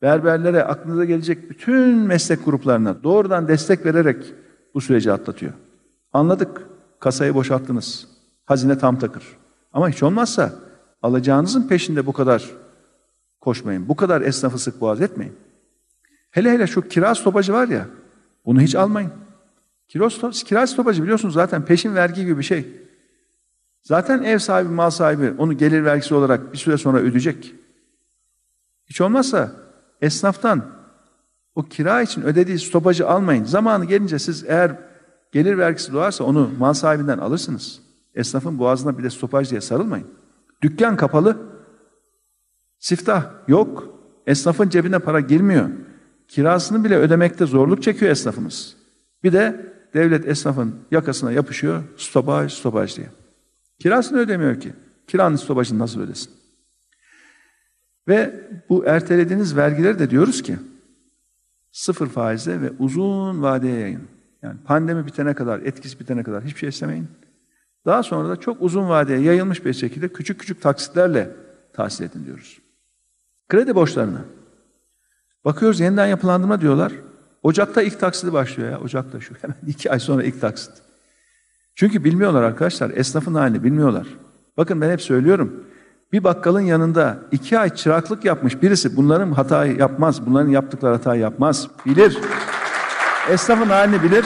berberlere, 0.02 0.64
aklınıza 0.64 1.04
gelecek 1.04 1.50
bütün 1.50 1.98
meslek 1.98 2.44
gruplarına 2.44 3.02
doğrudan 3.02 3.48
destek 3.48 3.86
vererek 3.86 4.34
bu 4.74 4.80
süreci 4.80 5.12
atlatıyor. 5.12 5.52
Anladık, 6.12 6.66
kasayı 7.00 7.34
boşalttınız. 7.34 8.08
Hazine 8.46 8.78
tam 8.78 8.98
takır. 8.98 9.24
Ama 9.72 9.88
hiç 9.88 10.02
olmazsa 10.02 10.52
alacağınızın 11.02 11.68
peşinde 11.68 12.06
bu 12.06 12.12
kadar 12.12 12.50
koşmayın. 13.40 13.88
Bu 13.88 13.96
kadar 13.96 14.20
esnafı 14.20 14.58
sık 14.58 14.80
boğaz 14.80 15.00
etmeyin. 15.00 15.32
Hele 16.32 16.52
hele 16.52 16.66
şu 16.66 16.88
kiraz 16.88 17.18
stopajı 17.18 17.52
var 17.52 17.68
ya, 17.68 17.86
bunu 18.44 18.60
hiç 18.60 18.74
almayın. 18.74 19.10
Kiraz, 19.88 20.44
kiraz 20.44 20.70
stopajı 20.70 21.02
biliyorsunuz 21.02 21.34
zaten 21.34 21.64
peşin 21.64 21.94
vergi 21.94 22.24
gibi 22.24 22.38
bir 22.38 22.42
şey. 22.42 22.68
Zaten 23.82 24.22
ev 24.22 24.38
sahibi, 24.38 24.68
mal 24.68 24.90
sahibi 24.90 25.34
onu 25.38 25.56
gelir 25.56 25.84
vergisi 25.84 26.14
olarak 26.14 26.52
bir 26.52 26.58
süre 26.58 26.78
sonra 26.78 26.98
ödeyecek. 26.98 27.54
Hiç 28.86 29.00
olmazsa 29.00 29.52
esnaftan 30.00 30.64
o 31.54 31.62
kira 31.62 32.02
için 32.02 32.22
ödediği 32.22 32.58
stopajı 32.58 33.08
almayın. 33.08 33.44
Zamanı 33.44 33.84
gelince 33.84 34.18
siz 34.18 34.44
eğer 34.44 34.78
gelir 35.32 35.58
vergisi 35.58 35.92
doğarsa 35.92 36.24
onu 36.24 36.50
mal 36.58 36.72
sahibinden 36.72 37.18
alırsınız. 37.18 37.80
Esnafın 38.14 38.58
boğazına 38.58 38.98
bir 38.98 39.04
de 39.04 39.10
stopaj 39.10 39.50
diye 39.50 39.60
sarılmayın. 39.60 40.06
Dükkan 40.62 40.96
kapalı, 40.96 41.36
siftah 42.78 43.30
yok, 43.48 43.88
esnafın 44.26 44.68
cebine 44.68 44.98
para 44.98 45.20
girmiyor. 45.20 45.68
Kirasını 46.32 46.84
bile 46.84 46.96
ödemekte 46.96 47.46
zorluk 47.46 47.82
çekiyor 47.82 48.10
esnafımız. 48.10 48.76
Bir 49.24 49.32
de 49.32 49.72
devlet 49.94 50.28
esnafın 50.28 50.74
yakasına 50.90 51.32
yapışıyor, 51.32 51.82
stopaj, 51.96 52.52
stopaj 52.52 52.96
diye. 52.96 53.06
Kirasını 53.78 54.18
ödemiyor 54.18 54.60
ki. 54.60 54.72
Kiranın 55.06 55.36
stopajını 55.36 55.78
nasıl 55.78 56.00
ödesin? 56.00 56.32
Ve 58.08 58.40
bu 58.68 58.86
ertelediğiniz 58.86 59.56
vergileri 59.56 59.98
de 59.98 60.10
diyoruz 60.10 60.42
ki 60.42 60.56
sıfır 61.72 62.08
faizle 62.08 62.60
ve 62.60 62.70
uzun 62.78 63.42
vadeye 63.42 63.78
yayın. 63.78 64.02
Yani 64.42 64.58
pandemi 64.64 65.06
bitene 65.06 65.34
kadar, 65.34 65.60
etkisi 65.60 66.00
bitene 66.00 66.22
kadar 66.22 66.44
hiçbir 66.44 66.58
şey 66.58 66.68
istemeyin. 66.68 67.08
Daha 67.86 68.02
sonra 68.02 68.28
da 68.28 68.36
çok 68.36 68.62
uzun 68.62 68.88
vadeye 68.88 69.20
yayılmış 69.20 69.64
bir 69.64 69.72
şekilde 69.72 70.08
küçük 70.08 70.40
küçük 70.40 70.62
taksitlerle 70.62 71.30
tahsil 71.72 72.04
edin 72.04 72.24
diyoruz. 72.26 72.58
Kredi 73.48 73.74
borçlarına. 73.74 74.24
Bakıyoruz 75.44 75.80
yeniden 75.80 76.06
yapılandırma 76.06 76.60
diyorlar. 76.60 76.92
Ocak'ta 77.42 77.82
ilk 77.82 78.00
taksidi 78.00 78.32
başlıyor 78.32 78.70
ya. 78.70 78.80
Ocak'ta 78.80 79.20
şu 79.20 79.34
hemen 79.42 79.56
iki 79.66 79.92
ay 79.92 80.00
sonra 80.00 80.22
ilk 80.22 80.40
taksit. 80.40 80.72
Çünkü 81.74 82.04
bilmiyorlar 82.04 82.42
arkadaşlar. 82.42 82.90
Esnafın 82.90 83.34
halini 83.34 83.64
bilmiyorlar. 83.64 84.06
Bakın 84.56 84.80
ben 84.80 84.90
hep 84.90 85.02
söylüyorum. 85.02 85.64
Bir 86.12 86.24
bakkalın 86.24 86.60
yanında 86.60 87.18
iki 87.32 87.58
ay 87.58 87.74
çıraklık 87.74 88.24
yapmış 88.24 88.62
birisi 88.62 88.96
bunların 88.96 89.32
hatayı 89.32 89.78
yapmaz. 89.78 90.26
Bunların 90.26 90.50
yaptıkları 90.50 90.92
hatayı 90.92 91.20
yapmaz. 91.20 91.68
Bilir. 91.86 92.18
Esnafın 93.30 93.66
halini 93.66 94.02
bilir. 94.02 94.24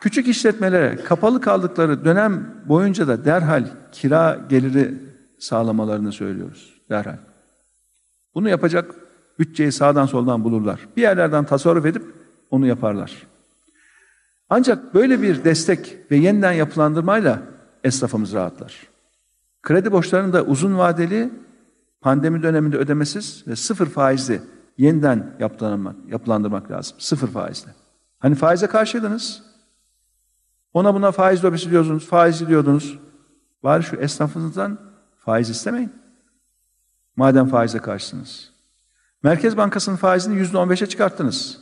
Küçük 0.00 0.28
işletmelere 0.28 0.96
kapalı 1.04 1.40
kaldıkları 1.40 2.04
dönem 2.04 2.54
boyunca 2.64 3.08
da 3.08 3.24
derhal 3.24 3.64
kira 3.92 4.38
geliri 4.48 4.94
sağlamalarını 5.38 6.12
söylüyoruz. 6.12 6.77
Derhal. 6.90 7.16
Bunu 8.34 8.48
yapacak 8.48 8.94
bütçeyi 9.38 9.72
sağdan 9.72 10.06
soldan 10.06 10.44
bulurlar. 10.44 10.88
Bir 10.96 11.02
yerlerden 11.02 11.44
tasarruf 11.44 11.86
edip 11.86 12.04
onu 12.50 12.66
yaparlar. 12.66 13.26
Ancak 14.50 14.94
böyle 14.94 15.22
bir 15.22 15.44
destek 15.44 15.96
ve 16.10 16.16
yeniden 16.16 16.52
yapılandırmayla 16.52 17.42
esnafımız 17.84 18.32
rahatlar. 18.32 18.88
Kredi 19.62 19.92
borçlarını 19.92 20.32
da 20.32 20.42
uzun 20.42 20.78
vadeli, 20.78 21.30
pandemi 22.00 22.42
döneminde 22.42 22.76
ödemesiz 22.76 23.44
ve 23.46 23.56
sıfır 23.56 23.86
faizli 23.86 24.40
yeniden 24.78 25.36
yapılandırmak, 25.38 25.96
yapılandırmak 26.08 26.70
lazım. 26.70 26.96
Sıfır 27.00 27.28
faizli. 27.28 27.70
Hani 28.18 28.34
faize 28.34 28.66
karşıydınız. 28.66 29.42
Ona 30.74 30.94
buna 30.94 31.12
faiz 31.12 31.44
lobisi 31.44 31.70
diyordunuz, 31.70 32.06
faiz 32.06 32.48
diyordunuz. 32.48 32.98
Bari 33.62 33.82
şu 33.82 33.96
esnafınızdan 33.96 34.78
faiz 35.16 35.50
istemeyin. 35.50 35.92
Madem 37.18 37.46
faize 37.46 37.78
karşısınız. 37.78 38.50
Merkez 39.22 39.56
Bankası'nın 39.56 39.96
faizini 39.96 40.36
yüzde 40.36 40.58
on 40.58 40.70
beşe 40.70 40.86
çıkarttınız. 40.86 41.58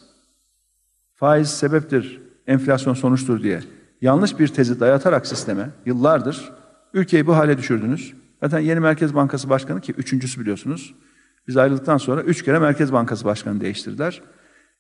Faiz 1.15 1.51
sebeptir, 1.51 2.21
enflasyon 2.47 2.95
sonuçtur 2.95 3.43
diye 3.43 3.61
yanlış 4.01 4.39
bir 4.39 4.49
tezi 4.49 4.81
dayatarak 4.81 5.27
sisteme 5.27 5.71
yıllardır 5.87 6.53
ülkeyi 6.95 7.27
bu 7.27 7.37
hale 7.37 7.59
düşürdünüz. 7.59 8.15
Zaten 8.43 8.59
yeni 8.59 8.81
Merkez 8.81 9.15
Bankası 9.15 9.51
Başkanı 9.51 9.81
ki 9.81 9.93
üçüncüsü 9.93 10.41
biliyorsunuz. 10.41 10.95
Biz 11.49 11.57
ayrıldıktan 11.57 11.99
sonra 11.99 12.23
üç 12.23 12.45
kere 12.45 12.59
Merkez 12.59 12.93
Bankası 12.93 13.25
Başkanı 13.25 13.61
değiştirdiler. 13.61 14.23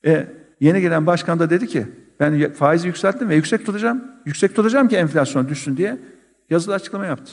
E, 0.07 0.29
yeni 0.61 0.81
gelen 0.81 1.07
başkan 1.07 1.39
da 1.39 1.51
dedi 1.51 1.66
ki 1.66 1.87
ben 2.20 2.53
faizi 2.53 2.87
yükselttim 2.87 3.29
ve 3.29 3.35
yüksek 3.35 3.66
tutacağım. 3.66 4.05
Yüksek 4.27 4.57
tutacağım 4.57 4.89
ki 4.89 4.97
enflasyon 4.97 5.49
düşsün 5.49 5.77
diye 5.77 5.99
yazılı 6.51 6.74
açıklama 6.74 7.07
yaptı. 7.07 7.33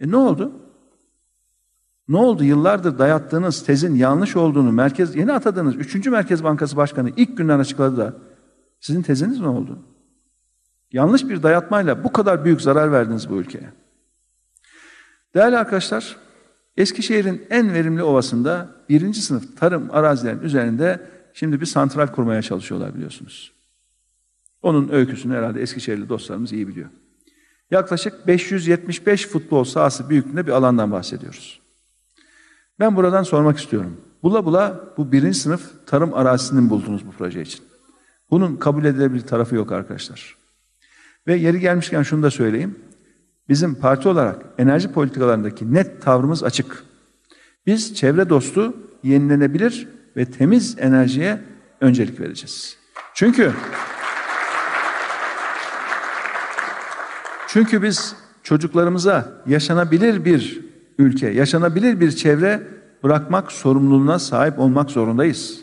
E 0.00 0.10
ne 0.10 0.16
oldu? 0.16 0.63
Ne 2.08 2.16
oldu? 2.16 2.44
Yıllardır 2.44 2.98
dayattığınız 2.98 3.64
tezin 3.64 3.94
yanlış 3.94 4.36
olduğunu 4.36 4.72
merkez 4.72 5.16
yeni 5.16 5.32
atadığınız 5.32 5.76
3. 5.76 6.06
Merkez 6.06 6.44
Bankası 6.44 6.76
Başkanı 6.76 7.10
ilk 7.16 7.36
günden 7.36 7.58
açıkladı 7.58 7.96
da 7.96 8.14
sizin 8.80 9.02
teziniz 9.02 9.40
ne 9.40 9.48
oldu? 9.48 9.78
Yanlış 10.92 11.28
bir 11.28 11.42
dayatmayla 11.42 12.04
bu 12.04 12.12
kadar 12.12 12.44
büyük 12.44 12.60
zarar 12.60 12.92
verdiniz 12.92 13.30
bu 13.30 13.34
ülkeye. 13.34 13.72
Değerli 15.34 15.58
arkadaşlar, 15.58 16.16
Eskişehir'in 16.76 17.46
en 17.50 17.74
verimli 17.74 18.02
ovasında 18.02 18.68
birinci 18.88 19.22
sınıf 19.22 19.56
tarım 19.56 19.88
arazilerin 19.92 20.40
üzerinde 20.40 21.10
şimdi 21.34 21.60
bir 21.60 21.66
santral 21.66 22.06
kurmaya 22.06 22.42
çalışıyorlar 22.42 22.94
biliyorsunuz. 22.94 23.52
Onun 24.62 24.88
öyküsünü 24.88 25.34
herhalde 25.34 25.62
Eskişehirli 25.62 26.08
dostlarımız 26.08 26.52
iyi 26.52 26.68
biliyor. 26.68 26.88
Yaklaşık 27.70 28.26
575 28.26 29.26
futbol 29.26 29.64
sahası 29.64 30.10
büyüklüğünde 30.10 30.46
bir 30.46 30.52
alandan 30.52 30.92
bahsediyoruz. 30.92 31.63
Ben 32.80 32.96
buradan 32.96 33.22
sormak 33.22 33.58
istiyorum. 33.58 34.00
Bula 34.22 34.44
bula 34.44 34.80
bu 34.96 35.12
birinci 35.12 35.38
sınıf 35.38 35.86
tarım 35.86 36.14
arazisini 36.14 36.70
buldunuz 36.70 37.06
bu 37.06 37.12
proje 37.12 37.42
için? 37.42 37.64
Bunun 38.30 38.56
kabul 38.56 38.84
edilebilir 38.84 39.26
tarafı 39.26 39.54
yok 39.54 39.72
arkadaşlar. 39.72 40.36
Ve 41.26 41.34
yeri 41.34 41.60
gelmişken 41.60 42.02
şunu 42.02 42.22
da 42.22 42.30
söyleyeyim. 42.30 42.78
Bizim 43.48 43.74
parti 43.74 44.08
olarak 44.08 44.42
enerji 44.58 44.92
politikalarındaki 44.92 45.74
net 45.74 46.02
tavrımız 46.02 46.44
açık. 46.44 46.84
Biz 47.66 47.94
çevre 47.94 48.28
dostu, 48.28 48.76
yenilenebilir 49.02 49.88
ve 50.16 50.24
temiz 50.24 50.76
enerjiye 50.78 51.40
öncelik 51.80 52.20
vereceğiz. 52.20 52.76
Çünkü 53.14 53.52
çünkü 57.48 57.82
biz 57.82 58.16
çocuklarımıza 58.42 59.32
yaşanabilir 59.46 60.24
bir 60.24 60.63
ülke, 60.98 61.28
yaşanabilir 61.28 62.00
bir 62.00 62.10
çevre 62.10 62.62
bırakmak 63.02 63.52
sorumluluğuna 63.52 64.18
sahip 64.18 64.58
olmak 64.58 64.90
zorundayız. 64.90 65.60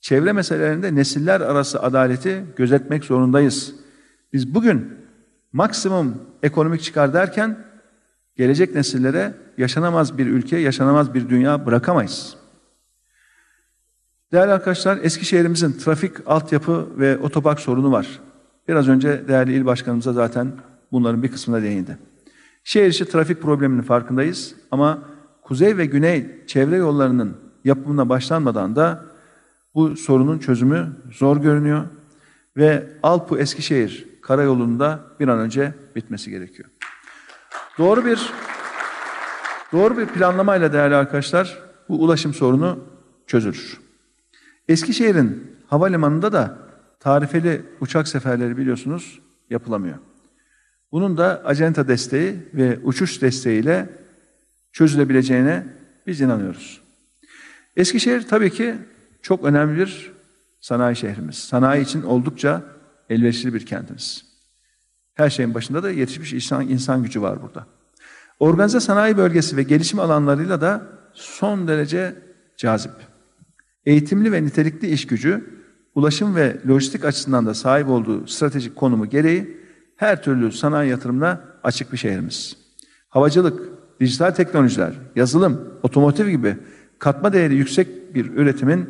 Çevre 0.00 0.32
meselelerinde 0.32 0.94
nesiller 0.94 1.40
arası 1.40 1.82
adaleti 1.82 2.44
gözetmek 2.56 3.04
zorundayız. 3.04 3.74
Biz 4.32 4.54
bugün 4.54 4.94
maksimum 5.52 6.22
ekonomik 6.42 6.82
çıkar 6.82 7.14
derken 7.14 7.58
gelecek 8.36 8.74
nesillere 8.74 9.34
yaşanamaz 9.58 10.18
bir 10.18 10.26
ülke, 10.26 10.56
yaşanamaz 10.56 11.14
bir 11.14 11.28
dünya 11.28 11.66
bırakamayız. 11.66 12.36
Değerli 14.32 14.52
arkadaşlar, 14.52 14.98
Eskişehir'imizin 15.02 15.72
trafik, 15.72 16.12
altyapı 16.26 16.86
ve 16.98 17.18
otopark 17.18 17.60
sorunu 17.60 17.92
var. 17.92 18.20
Biraz 18.68 18.88
önce 18.88 19.28
değerli 19.28 19.52
il 19.52 19.66
başkanımıza 19.66 20.12
zaten 20.12 20.52
bunların 20.92 21.22
bir 21.22 21.32
kısmına 21.32 21.62
değindi. 21.62 21.98
Şehir 22.68 22.88
içi 22.88 23.04
trafik 23.04 23.42
probleminin 23.42 23.82
farkındayız 23.82 24.54
ama 24.70 24.98
kuzey 25.42 25.76
ve 25.76 25.86
güney 25.86 26.46
çevre 26.46 26.76
yollarının 26.76 27.36
yapımına 27.64 28.08
başlanmadan 28.08 28.76
da 28.76 29.04
bu 29.74 29.96
sorunun 29.96 30.38
çözümü 30.38 30.96
zor 31.12 31.36
görünüyor 31.36 31.84
ve 32.56 32.86
Alpu 33.02 33.38
Eskişehir 33.38 34.08
karayolunda 34.22 35.00
bir 35.20 35.28
an 35.28 35.38
önce 35.38 35.74
bitmesi 35.96 36.30
gerekiyor. 36.30 36.68
Doğru 37.78 38.04
bir 38.04 38.32
doğru 39.72 39.98
bir 39.98 40.06
planlamayla 40.06 40.72
değerli 40.72 40.94
arkadaşlar 40.94 41.58
bu 41.88 42.04
ulaşım 42.04 42.34
sorunu 42.34 42.78
çözülür. 43.26 43.80
Eskişehir'in 44.68 45.56
havalimanında 45.66 46.32
da 46.32 46.58
tarifeli 47.00 47.62
uçak 47.80 48.08
seferleri 48.08 48.56
biliyorsunuz 48.56 49.20
yapılamıyor. 49.50 49.98
Bunun 50.92 51.16
da 51.16 51.42
acenta 51.44 51.88
desteği 51.88 52.36
ve 52.54 52.78
uçuş 52.84 53.22
desteğiyle 53.22 53.88
çözülebileceğine 54.72 55.66
biz 56.06 56.20
inanıyoruz. 56.20 56.80
Eskişehir 57.76 58.22
tabii 58.22 58.50
ki 58.50 58.74
çok 59.22 59.44
önemli 59.44 59.78
bir 59.78 60.12
sanayi 60.60 60.96
şehrimiz. 60.96 61.34
Sanayi 61.36 61.84
için 61.84 62.02
oldukça 62.02 62.62
elverişli 63.10 63.54
bir 63.54 63.66
kentimiz. 63.66 64.24
Her 65.14 65.30
şeyin 65.30 65.54
başında 65.54 65.82
da 65.82 65.90
yetişmiş 65.90 66.32
insan, 66.32 66.68
insan 66.68 67.02
gücü 67.02 67.22
var 67.22 67.42
burada. 67.42 67.66
Organize 68.40 68.80
sanayi 68.80 69.16
bölgesi 69.16 69.56
ve 69.56 69.62
gelişim 69.62 70.00
alanlarıyla 70.00 70.60
da 70.60 70.86
son 71.12 71.68
derece 71.68 72.14
cazip. 72.56 72.92
Eğitimli 73.86 74.32
ve 74.32 74.44
nitelikli 74.44 74.88
iş 74.88 75.06
gücü, 75.06 75.44
ulaşım 75.94 76.36
ve 76.36 76.56
lojistik 76.68 77.04
açısından 77.04 77.46
da 77.46 77.54
sahip 77.54 77.88
olduğu 77.88 78.26
stratejik 78.26 78.76
konumu 78.76 79.06
gereği 79.06 79.58
her 79.98 80.22
türlü 80.22 80.52
sanayi 80.52 80.90
yatırımına 80.90 81.40
açık 81.62 81.92
bir 81.92 81.96
şehrimiz. 81.96 82.56
Havacılık, 83.08 83.62
dijital 84.00 84.30
teknolojiler, 84.30 84.94
yazılım, 85.16 85.74
otomotiv 85.82 86.28
gibi 86.28 86.56
katma 86.98 87.32
değeri 87.32 87.54
yüksek 87.54 88.14
bir 88.14 88.30
üretimin 88.30 88.88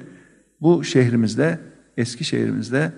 bu 0.61 0.85
şehrimizde, 0.85 1.59
eski 1.97 2.25
şehrimizde 2.25 2.93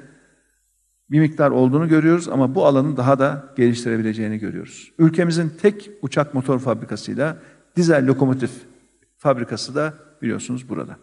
bir 1.11 1.21
miktar 1.21 1.51
olduğunu 1.51 1.89
görüyoruz 1.89 2.29
ama 2.29 2.55
bu 2.55 2.67
alanı 2.67 2.97
daha 2.97 3.19
da 3.19 3.53
geliştirebileceğini 3.57 4.39
görüyoruz. 4.39 4.93
Ülkemizin 4.99 5.53
tek 5.63 5.91
uçak 6.03 6.35
motor 6.35 6.59
fabrikasıyla 6.59 7.37
dizel 7.77 8.07
lokomotif 8.07 8.51
fabrikası 9.19 9.75
da 9.75 9.95
biliyorsunuz 10.23 10.69
burada. 10.69 10.97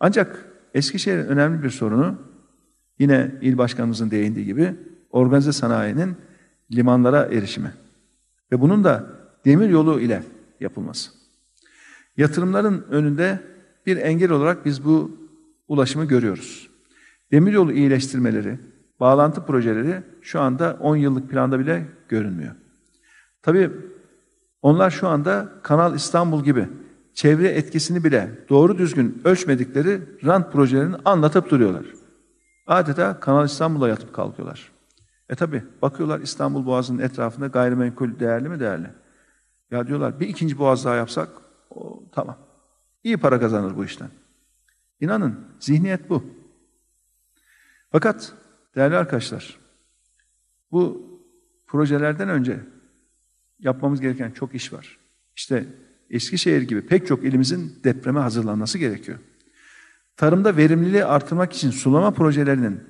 Ancak 0.00 0.44
Eskişehir'in 0.74 1.26
önemli 1.26 1.62
bir 1.62 1.70
sorunu 1.70 2.18
yine 2.98 3.34
il 3.42 3.58
başkanımızın 3.58 4.10
değindiği 4.10 4.46
gibi 4.46 4.74
organize 5.14 5.52
sanayinin 5.52 6.16
limanlara 6.72 7.26
erişimi 7.26 7.72
ve 8.52 8.60
bunun 8.60 8.84
da 8.84 9.06
demir 9.44 9.68
yolu 9.68 10.00
ile 10.00 10.22
yapılması. 10.60 11.10
Yatırımların 12.16 12.86
önünde 12.90 13.40
bir 13.86 13.96
engel 13.96 14.30
olarak 14.30 14.64
biz 14.64 14.84
bu 14.84 15.10
ulaşımı 15.68 16.04
görüyoruz. 16.04 16.70
Demiryolu 17.32 17.72
iyileştirmeleri, 17.72 18.58
bağlantı 19.00 19.46
projeleri 19.46 20.02
şu 20.22 20.40
anda 20.40 20.76
10 20.80 20.96
yıllık 20.96 21.30
planda 21.30 21.58
bile 21.58 21.86
görünmüyor. 22.08 22.54
Tabii 23.42 23.70
onlar 24.62 24.90
şu 24.90 25.08
anda 25.08 25.52
Kanal 25.62 25.94
İstanbul 25.94 26.44
gibi 26.44 26.68
çevre 27.14 27.48
etkisini 27.48 28.04
bile 28.04 28.30
doğru 28.48 28.78
düzgün 28.78 29.22
ölçmedikleri 29.24 30.00
rant 30.24 30.52
projelerini 30.52 30.96
anlatıp 31.04 31.50
duruyorlar. 31.50 31.84
Adeta 32.66 33.20
Kanal 33.20 33.44
İstanbul'a 33.44 33.88
yatıp 33.88 34.12
kalkıyorlar. 34.12 34.73
E 35.28 35.34
tabi 35.34 35.62
bakıyorlar 35.82 36.20
İstanbul 36.20 36.66
Boğazı'nın 36.66 36.98
etrafında 36.98 37.46
gayrimenkul 37.46 38.18
değerli 38.18 38.48
mi 38.48 38.60
değerli? 38.60 38.90
Ya 39.70 39.86
diyorlar 39.86 40.20
bir 40.20 40.28
ikinci 40.28 40.58
boğaz 40.58 40.84
daha 40.84 40.94
yapsak 40.94 41.28
o, 41.70 42.04
tamam. 42.12 42.38
İyi 43.04 43.16
para 43.16 43.40
kazanır 43.40 43.76
bu 43.76 43.84
işten. 43.84 44.10
İnanın 45.00 45.40
zihniyet 45.60 46.10
bu. 46.10 46.24
Fakat 47.92 48.32
değerli 48.74 48.96
arkadaşlar 48.96 49.58
bu 50.72 51.10
projelerden 51.66 52.28
önce 52.28 52.60
yapmamız 53.58 54.00
gereken 54.00 54.30
çok 54.30 54.54
iş 54.54 54.72
var. 54.72 54.98
İşte 55.36 55.66
Eskişehir 56.10 56.62
gibi 56.62 56.86
pek 56.86 57.06
çok 57.06 57.24
ilimizin 57.24 57.80
depreme 57.84 58.20
hazırlanması 58.20 58.78
gerekiyor. 58.78 59.18
Tarımda 60.16 60.56
verimliliği 60.56 61.04
artırmak 61.04 61.52
için 61.52 61.70
sulama 61.70 62.10
projelerinin 62.10 62.80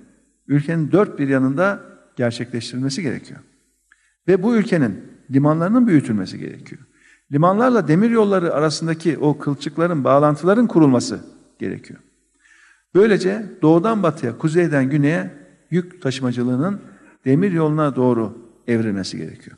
ülkenin 0.46 0.92
dört 0.92 1.18
bir 1.18 1.28
yanında 1.28 1.93
gerçekleştirilmesi 2.16 3.02
gerekiyor. 3.02 3.40
Ve 4.28 4.42
bu 4.42 4.56
ülkenin 4.56 5.04
limanlarının 5.30 5.86
büyütülmesi 5.86 6.38
gerekiyor. 6.38 6.82
Limanlarla 7.32 7.88
demir 7.88 8.10
yolları 8.10 8.54
arasındaki 8.54 9.18
o 9.18 9.38
kılçıkların, 9.38 10.04
bağlantıların 10.04 10.66
kurulması 10.66 11.20
gerekiyor. 11.58 12.00
Böylece 12.94 13.46
doğudan 13.62 14.02
batıya, 14.02 14.38
kuzeyden 14.38 14.90
güneye 14.90 15.30
yük 15.70 16.02
taşımacılığının 16.02 16.80
demir 17.24 17.52
yoluna 17.52 17.96
doğru 17.96 18.38
evrilmesi 18.66 19.16
gerekiyor. 19.16 19.56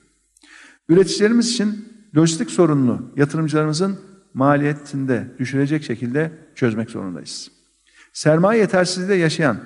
Üreticilerimiz 0.88 1.50
için 1.50 1.88
lojistik 2.16 2.50
sorununu 2.50 3.12
yatırımcılarımızın 3.16 3.98
maliyetinde 4.34 5.26
düşürecek 5.38 5.84
şekilde 5.84 6.32
çözmek 6.54 6.90
zorundayız. 6.90 7.50
Sermaye 8.12 8.60
yetersizliğinde 8.60 9.14
yaşayan 9.14 9.60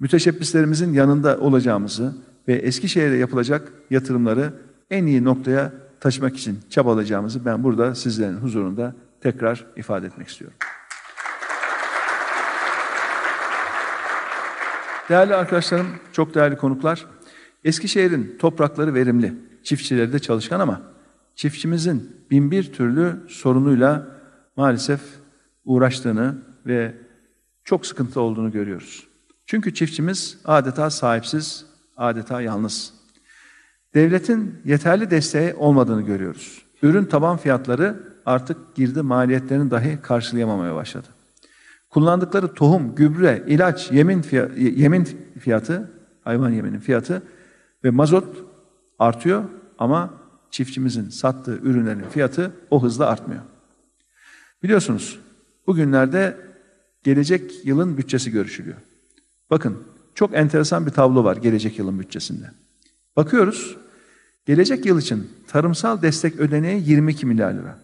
müteşebbislerimizin 0.00 0.92
yanında 0.92 1.38
olacağımızı 1.38 2.14
ve 2.48 2.54
Eskişehir'e 2.54 3.16
yapılacak 3.16 3.72
yatırımları 3.90 4.52
en 4.90 5.06
iyi 5.06 5.24
noktaya 5.24 5.72
taşımak 6.00 6.36
için 6.36 6.58
çabalayacağımızı 6.70 7.44
ben 7.44 7.64
burada 7.64 7.94
sizlerin 7.94 8.36
huzurunda 8.36 8.94
tekrar 9.20 9.66
ifade 9.76 10.06
etmek 10.06 10.28
istiyorum. 10.28 10.56
Değerli 15.08 15.34
arkadaşlarım, 15.34 15.86
çok 16.12 16.34
değerli 16.34 16.56
konuklar, 16.56 17.06
Eskişehir'in 17.64 18.36
toprakları 18.38 18.94
verimli, 18.94 19.34
çiftçileri 19.62 20.12
de 20.12 20.18
çalışkan 20.18 20.60
ama 20.60 20.82
çiftçimizin 21.34 22.16
bin 22.30 22.50
bir 22.50 22.72
türlü 22.72 23.16
sorunuyla 23.28 24.06
maalesef 24.56 25.00
uğraştığını 25.64 26.38
ve 26.66 26.94
çok 27.64 27.86
sıkıntı 27.86 28.20
olduğunu 28.20 28.52
görüyoruz. 28.52 29.09
Çünkü 29.50 29.74
çiftçimiz 29.74 30.38
adeta 30.44 30.90
sahipsiz, 30.90 31.66
adeta 31.96 32.40
yalnız. 32.40 32.92
Devletin 33.94 34.60
yeterli 34.64 35.10
desteği 35.10 35.54
olmadığını 35.54 36.02
görüyoruz. 36.02 36.62
Ürün 36.82 37.04
taban 37.04 37.36
fiyatları 37.36 37.96
artık 38.26 38.74
girdi 38.74 39.02
maliyetlerini 39.02 39.70
dahi 39.70 39.98
karşılayamamaya 40.02 40.74
başladı. 40.74 41.06
Kullandıkları 41.88 42.54
tohum, 42.54 42.94
gübre, 42.94 43.44
ilaç, 43.46 43.92
yemin 43.92 44.22
fiyatı, 44.22 44.60
yemin 44.60 45.08
fiyatı, 45.40 45.90
hayvan 46.24 46.50
yeminin 46.50 46.80
fiyatı 46.80 47.22
ve 47.84 47.90
mazot 47.90 48.36
artıyor 48.98 49.44
ama 49.78 50.14
çiftçimizin 50.50 51.08
sattığı 51.08 51.56
ürünlerin 51.62 52.04
fiyatı 52.10 52.52
o 52.70 52.82
hızla 52.82 53.06
artmıyor. 53.06 53.42
Biliyorsunuz 54.62 55.20
bugünlerde 55.66 56.36
gelecek 57.02 57.66
yılın 57.66 57.96
bütçesi 57.98 58.30
görüşülüyor. 58.30 58.76
Bakın 59.50 59.82
çok 60.14 60.34
enteresan 60.34 60.86
bir 60.86 60.90
tablo 60.90 61.24
var 61.24 61.36
gelecek 61.36 61.78
yılın 61.78 61.98
bütçesinde. 61.98 62.50
Bakıyoruz 63.16 63.76
gelecek 64.46 64.86
yıl 64.86 65.00
için 65.00 65.30
tarımsal 65.48 66.02
destek 66.02 66.36
ödeneği 66.40 66.88
22 66.88 67.26
milyar 67.26 67.52
lira. 67.52 67.78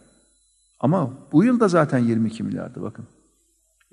Ama 0.80 1.12
bu 1.32 1.44
yıl 1.44 1.60
da 1.60 1.68
zaten 1.68 1.98
22 1.98 2.42
milyardı 2.42 2.82
bakın. 2.82 3.04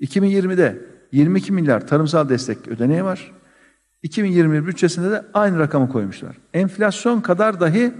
2020'de 0.00 0.84
22 1.12 1.52
milyar 1.52 1.86
tarımsal 1.86 2.28
destek 2.28 2.68
ödeneği 2.68 3.04
var. 3.04 3.32
2021 4.02 4.66
bütçesinde 4.66 5.10
de 5.10 5.24
aynı 5.34 5.58
rakamı 5.58 5.88
koymuşlar. 5.88 6.36
Enflasyon 6.54 7.20
kadar 7.20 7.60
dahi 7.60 7.94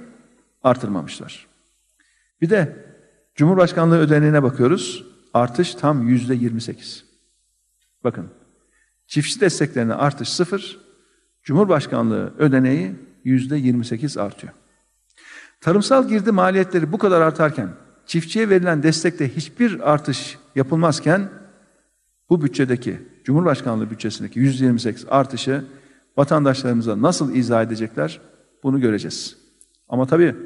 artırmamışlar. 0.63 1.47
Bir 2.41 2.51
de 2.51 2.85
Cumhurbaşkanlığı 3.35 3.99
ödeneğine 3.99 4.43
bakıyoruz. 4.43 5.05
Artış 5.35 5.75
tam 5.75 6.09
yüzde 6.09 6.35
28. 6.35 7.05
Bakın 8.05 8.29
çiftçi 9.07 9.41
desteklerine 9.41 9.95
artış 9.95 10.29
sıfır. 10.29 10.81
Cumhurbaşkanlığı 11.43 12.35
ödeneği 12.39 12.93
yüzde 13.25 13.57
28 13.57 14.17
artıyor. 14.19 14.53
Tarımsal 15.61 16.09
girdi 16.09 16.33
maliyetleri 16.33 16.93
bu 16.93 16.99
kadar 16.99 17.21
artarken 17.21 17.69
çiftçiye 18.07 18.49
verilen 18.49 18.83
destekte 18.83 19.37
hiçbir 19.37 19.93
artış 19.93 20.39
yapılmazken 20.55 21.29
bu 22.31 22.43
bütçedeki 22.43 23.01
Cumhurbaşkanlığı 23.25 23.91
bütçesindeki 23.91 24.41
128 24.41 25.07
artışı 25.09 25.65
vatandaşlarımıza 26.17 27.03
nasıl 27.03 27.35
izah 27.35 27.63
edecekler 27.63 28.21
bunu 28.63 28.81
göreceğiz. 28.81 29.37
Ama 29.89 30.07
tabii 30.07 30.37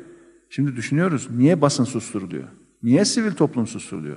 şimdi 0.50 0.76
düşünüyoruz 0.76 1.28
niye 1.30 1.60
basın 1.60 1.84
susturuluyor? 1.84 2.48
Niye 2.82 3.04
sivil 3.04 3.32
toplum 3.32 3.66
susturuluyor? 3.66 4.16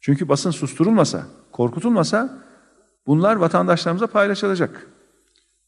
Çünkü 0.00 0.28
basın 0.28 0.50
susturulmasa, 0.50 1.26
korkutulmasa 1.52 2.42
bunlar 3.06 3.36
vatandaşlarımıza 3.36 4.06
paylaşılacak. 4.06 4.86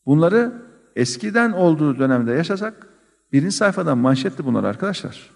Bunları 0.07 0.53
eskiden 0.97 1.53
olduğu 1.53 1.99
dönemde 1.99 2.33
yaşasak 2.33 2.87
birinci 3.33 3.57
sayfadan 3.57 3.99
manşetti 3.99 4.45
bunlar 4.45 4.65
arkadaşlar. 4.65 5.31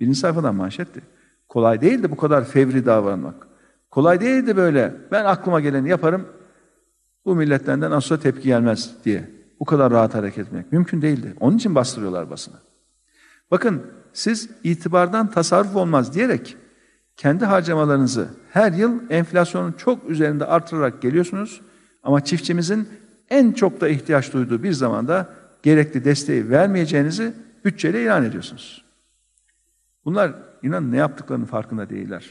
Birinci 0.00 0.18
sayfadan 0.18 0.54
manşetti. 0.54 1.02
Kolay 1.48 1.80
değildi 1.80 2.10
bu 2.10 2.16
kadar 2.16 2.44
fevri 2.44 2.86
davranmak. 2.86 3.46
Kolay 3.90 4.20
değildi 4.20 4.56
böyle 4.56 4.94
ben 5.12 5.24
aklıma 5.24 5.60
geleni 5.60 5.88
yaparım 5.88 6.26
bu 7.24 7.36
milletten 7.36 7.82
de 7.82 7.90
nasıl 7.90 8.16
tepki 8.16 8.42
gelmez 8.42 8.94
diye. 9.04 9.30
Bu 9.60 9.64
kadar 9.64 9.92
rahat 9.92 10.14
hareket 10.14 10.46
etmek 10.46 10.72
mümkün 10.72 11.02
değildi. 11.02 11.34
Onun 11.40 11.56
için 11.56 11.74
bastırıyorlar 11.74 12.30
basını. 12.30 12.56
Bakın 13.50 13.82
siz 14.12 14.50
itibardan 14.64 15.30
tasarruf 15.30 15.76
olmaz 15.76 16.14
diyerek 16.14 16.56
kendi 17.16 17.44
harcamalarınızı 17.44 18.28
her 18.50 18.72
yıl 18.72 19.10
enflasyonun 19.10 19.72
çok 19.72 20.10
üzerinde 20.10 20.44
artırarak 20.46 21.02
geliyorsunuz. 21.02 21.60
Ama 22.02 22.24
çiftçimizin 22.24 22.88
en 23.30 23.52
çok 23.52 23.80
da 23.80 23.88
ihtiyaç 23.88 24.32
duyduğu 24.32 24.62
bir 24.62 24.72
zamanda 24.72 25.28
gerekli 25.62 26.04
desteği 26.04 26.50
vermeyeceğinizi 26.50 27.32
bütçeyle 27.64 28.02
ilan 28.02 28.24
ediyorsunuz. 28.24 28.84
Bunlar 30.04 30.32
inan 30.62 30.92
ne 30.92 30.96
yaptıklarının 30.96 31.46
farkında 31.46 31.90
değiller. 31.90 32.24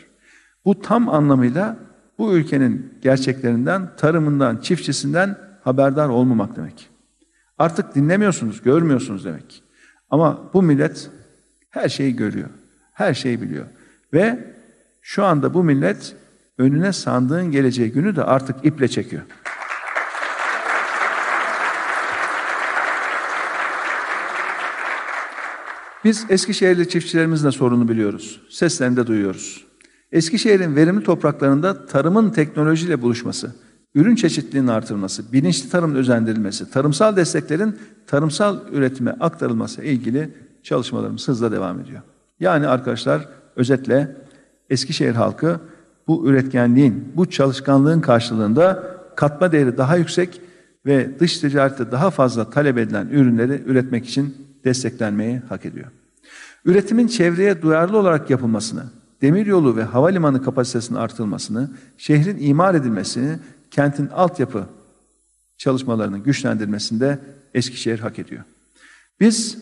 Bu 0.66 0.82
tam 0.82 1.10
anlamıyla 1.10 1.78
bu 2.18 2.34
ülkenin 2.34 2.94
gerçeklerinden, 3.02 3.90
tarımından, 3.98 4.58
çiftçisinden 4.58 5.38
haberdar 5.64 6.10
olmamak 6.10 6.56
demek. 6.56 6.90
Artık 7.58 7.96
dinlemiyorsunuz, 7.96 8.62
görmüyorsunuz 8.62 9.26
demek. 9.26 9.64
Ama 10.10 10.54
bu 10.54 10.62
millet 10.62 11.10
her 11.70 11.90
şeyi 11.90 12.16
görüyor, 12.16 12.50
her 12.94 13.14
şeyi 13.14 13.42
biliyor. 13.42 13.66
Ve 14.14 14.54
şu 15.04 15.24
anda 15.26 15.54
bu 15.54 15.64
millet 15.64 16.16
önüne 16.58 16.94
sandığın 16.94 17.52
geleceği 17.52 17.92
günü 17.92 18.16
de 18.16 18.24
artık 18.24 18.66
iple 18.66 18.88
çekiyor. 18.88 19.22
Biz 26.04 26.26
Eskişehirli 26.30 26.90
çiftçilerimizin 26.90 27.48
de 27.48 27.52
sorunu 27.52 27.90
biliyoruz. 27.90 28.42
Seslerini 28.50 28.98
de 28.98 29.08
duyuyoruz. 29.08 29.66
Eskişehir'in 30.12 30.76
verimli 30.76 31.04
topraklarında 31.04 31.86
tarımın 31.86 32.30
teknolojiyle 32.30 33.02
buluşması, 33.02 33.56
ürün 33.96 34.16
çeşitliliğinin 34.16 34.68
artırılması, 34.68 35.34
bilinçli 35.34 35.70
tarımın 35.70 35.96
özendirilmesi, 35.96 36.72
tarımsal 36.72 37.16
desteklerin 37.16 37.80
tarımsal 38.08 38.60
üretime 38.72 39.12
aktarılması 39.20 39.84
ilgili 39.84 40.34
çalışmalarımız 40.64 41.28
hızla 41.28 41.52
devam 41.52 41.80
ediyor. 41.80 42.02
Yani 42.40 42.68
arkadaşlar 42.68 43.30
özetle 43.56 44.24
Eskişehir 44.70 45.16
halkı 45.16 45.60
bu 46.08 46.28
üretkenliğin, 46.28 47.12
bu 47.16 47.30
çalışkanlığın 47.30 48.02
karşılığında 48.02 48.84
katma 49.16 49.52
değeri 49.52 49.78
daha 49.78 49.98
yüksek 49.98 50.42
ve 50.86 51.20
dış 51.20 51.38
ticarette 51.38 51.92
daha 51.92 52.12
fazla 52.12 52.50
talep 52.50 52.78
edilen 52.78 53.08
ürünleri 53.08 53.64
üretmek 53.66 54.06
için 54.06 54.38
desteklenmeyi 54.64 55.42
hak 55.50 55.66
ediyor. 55.66 55.88
Üretimin 56.66 57.08
çevreye 57.08 57.62
duyarlı 57.62 57.98
olarak 57.98 58.30
yapılmasını, 58.30 58.84
demiryolu 59.22 59.76
ve 59.76 59.84
havalimanı 59.84 60.44
kapasitesinin 60.44 61.00
artırılmasını, 61.00 61.72
şehrin 61.98 62.38
imar 62.40 62.76
edilmesini, 62.76 63.40
kentin 63.72 64.08
altyapı 64.08 64.66
çalışmalarının 65.58 66.24
güçlendirmesinde 66.24 67.20
Eskişehir 67.54 68.00
hak 68.00 68.20
ediyor. 68.20 68.44
Biz 69.20 69.58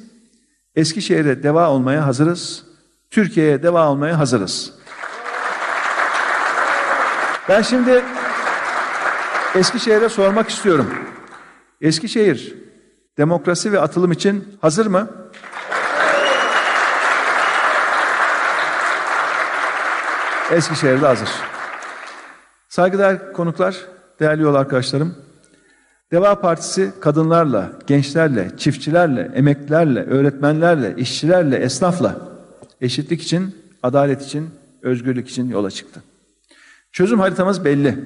Eskişehir'e 0.75 1.43
deva 1.43 1.69
olmaya 1.69 2.05
hazırız, 2.05 2.63
Türkiye'ye 3.09 3.63
deva 3.63 3.91
olmaya 3.91 4.19
hazırız. 4.19 4.73
Ben 7.51 7.61
şimdi 7.61 8.03
Eskişehir'e 9.55 10.09
sormak 10.09 10.49
istiyorum. 10.49 10.93
Eskişehir 11.81 12.55
demokrasi 13.17 13.71
ve 13.71 13.79
atılım 13.79 14.11
için 14.11 14.57
hazır 14.61 14.85
mı? 14.85 15.09
Eskişehir'de 20.51 21.05
hazır. 21.05 21.29
Saygıdeğer 22.69 23.33
konuklar, 23.33 23.75
değerli 24.19 24.41
yol 24.41 24.55
arkadaşlarım. 24.55 25.15
Deva 26.11 26.41
Partisi 26.41 26.91
kadınlarla, 27.01 27.71
gençlerle, 27.87 28.57
çiftçilerle, 28.57 29.31
emeklilerle, 29.35 30.05
öğretmenlerle, 30.05 30.95
işçilerle, 30.97 31.57
esnafla 31.57 32.15
eşitlik 32.81 33.21
için, 33.21 33.55
adalet 33.83 34.21
için, 34.25 34.49
özgürlük 34.81 35.29
için 35.29 35.49
yola 35.49 35.71
çıktı. 35.71 36.01
Çözüm 36.91 37.19
haritamız 37.19 37.65
belli. 37.65 38.05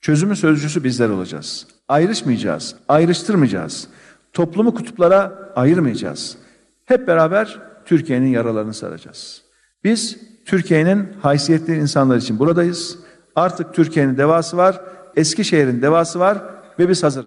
Çözümün 0.00 0.34
sözcüsü 0.34 0.84
bizler 0.84 1.08
olacağız. 1.08 1.66
Ayrışmayacağız, 1.88 2.74
ayrıştırmayacağız. 2.88 3.88
Toplumu 4.32 4.74
kutuplara 4.74 5.52
ayırmayacağız. 5.56 6.36
Hep 6.84 7.06
beraber 7.06 7.58
Türkiye'nin 7.84 8.26
yaralarını 8.26 8.74
saracağız. 8.74 9.42
Biz 9.84 10.18
Türkiye'nin 10.46 11.08
haysiyetli 11.22 11.76
insanlar 11.76 12.16
için 12.16 12.38
buradayız. 12.38 12.98
Artık 13.36 13.74
Türkiye'nin 13.74 14.16
devası 14.16 14.56
var, 14.56 14.80
Eskişehir'in 15.16 15.82
devası 15.82 16.18
var 16.18 16.42
ve 16.78 16.88
biz 16.88 17.02
hazır. 17.02 17.26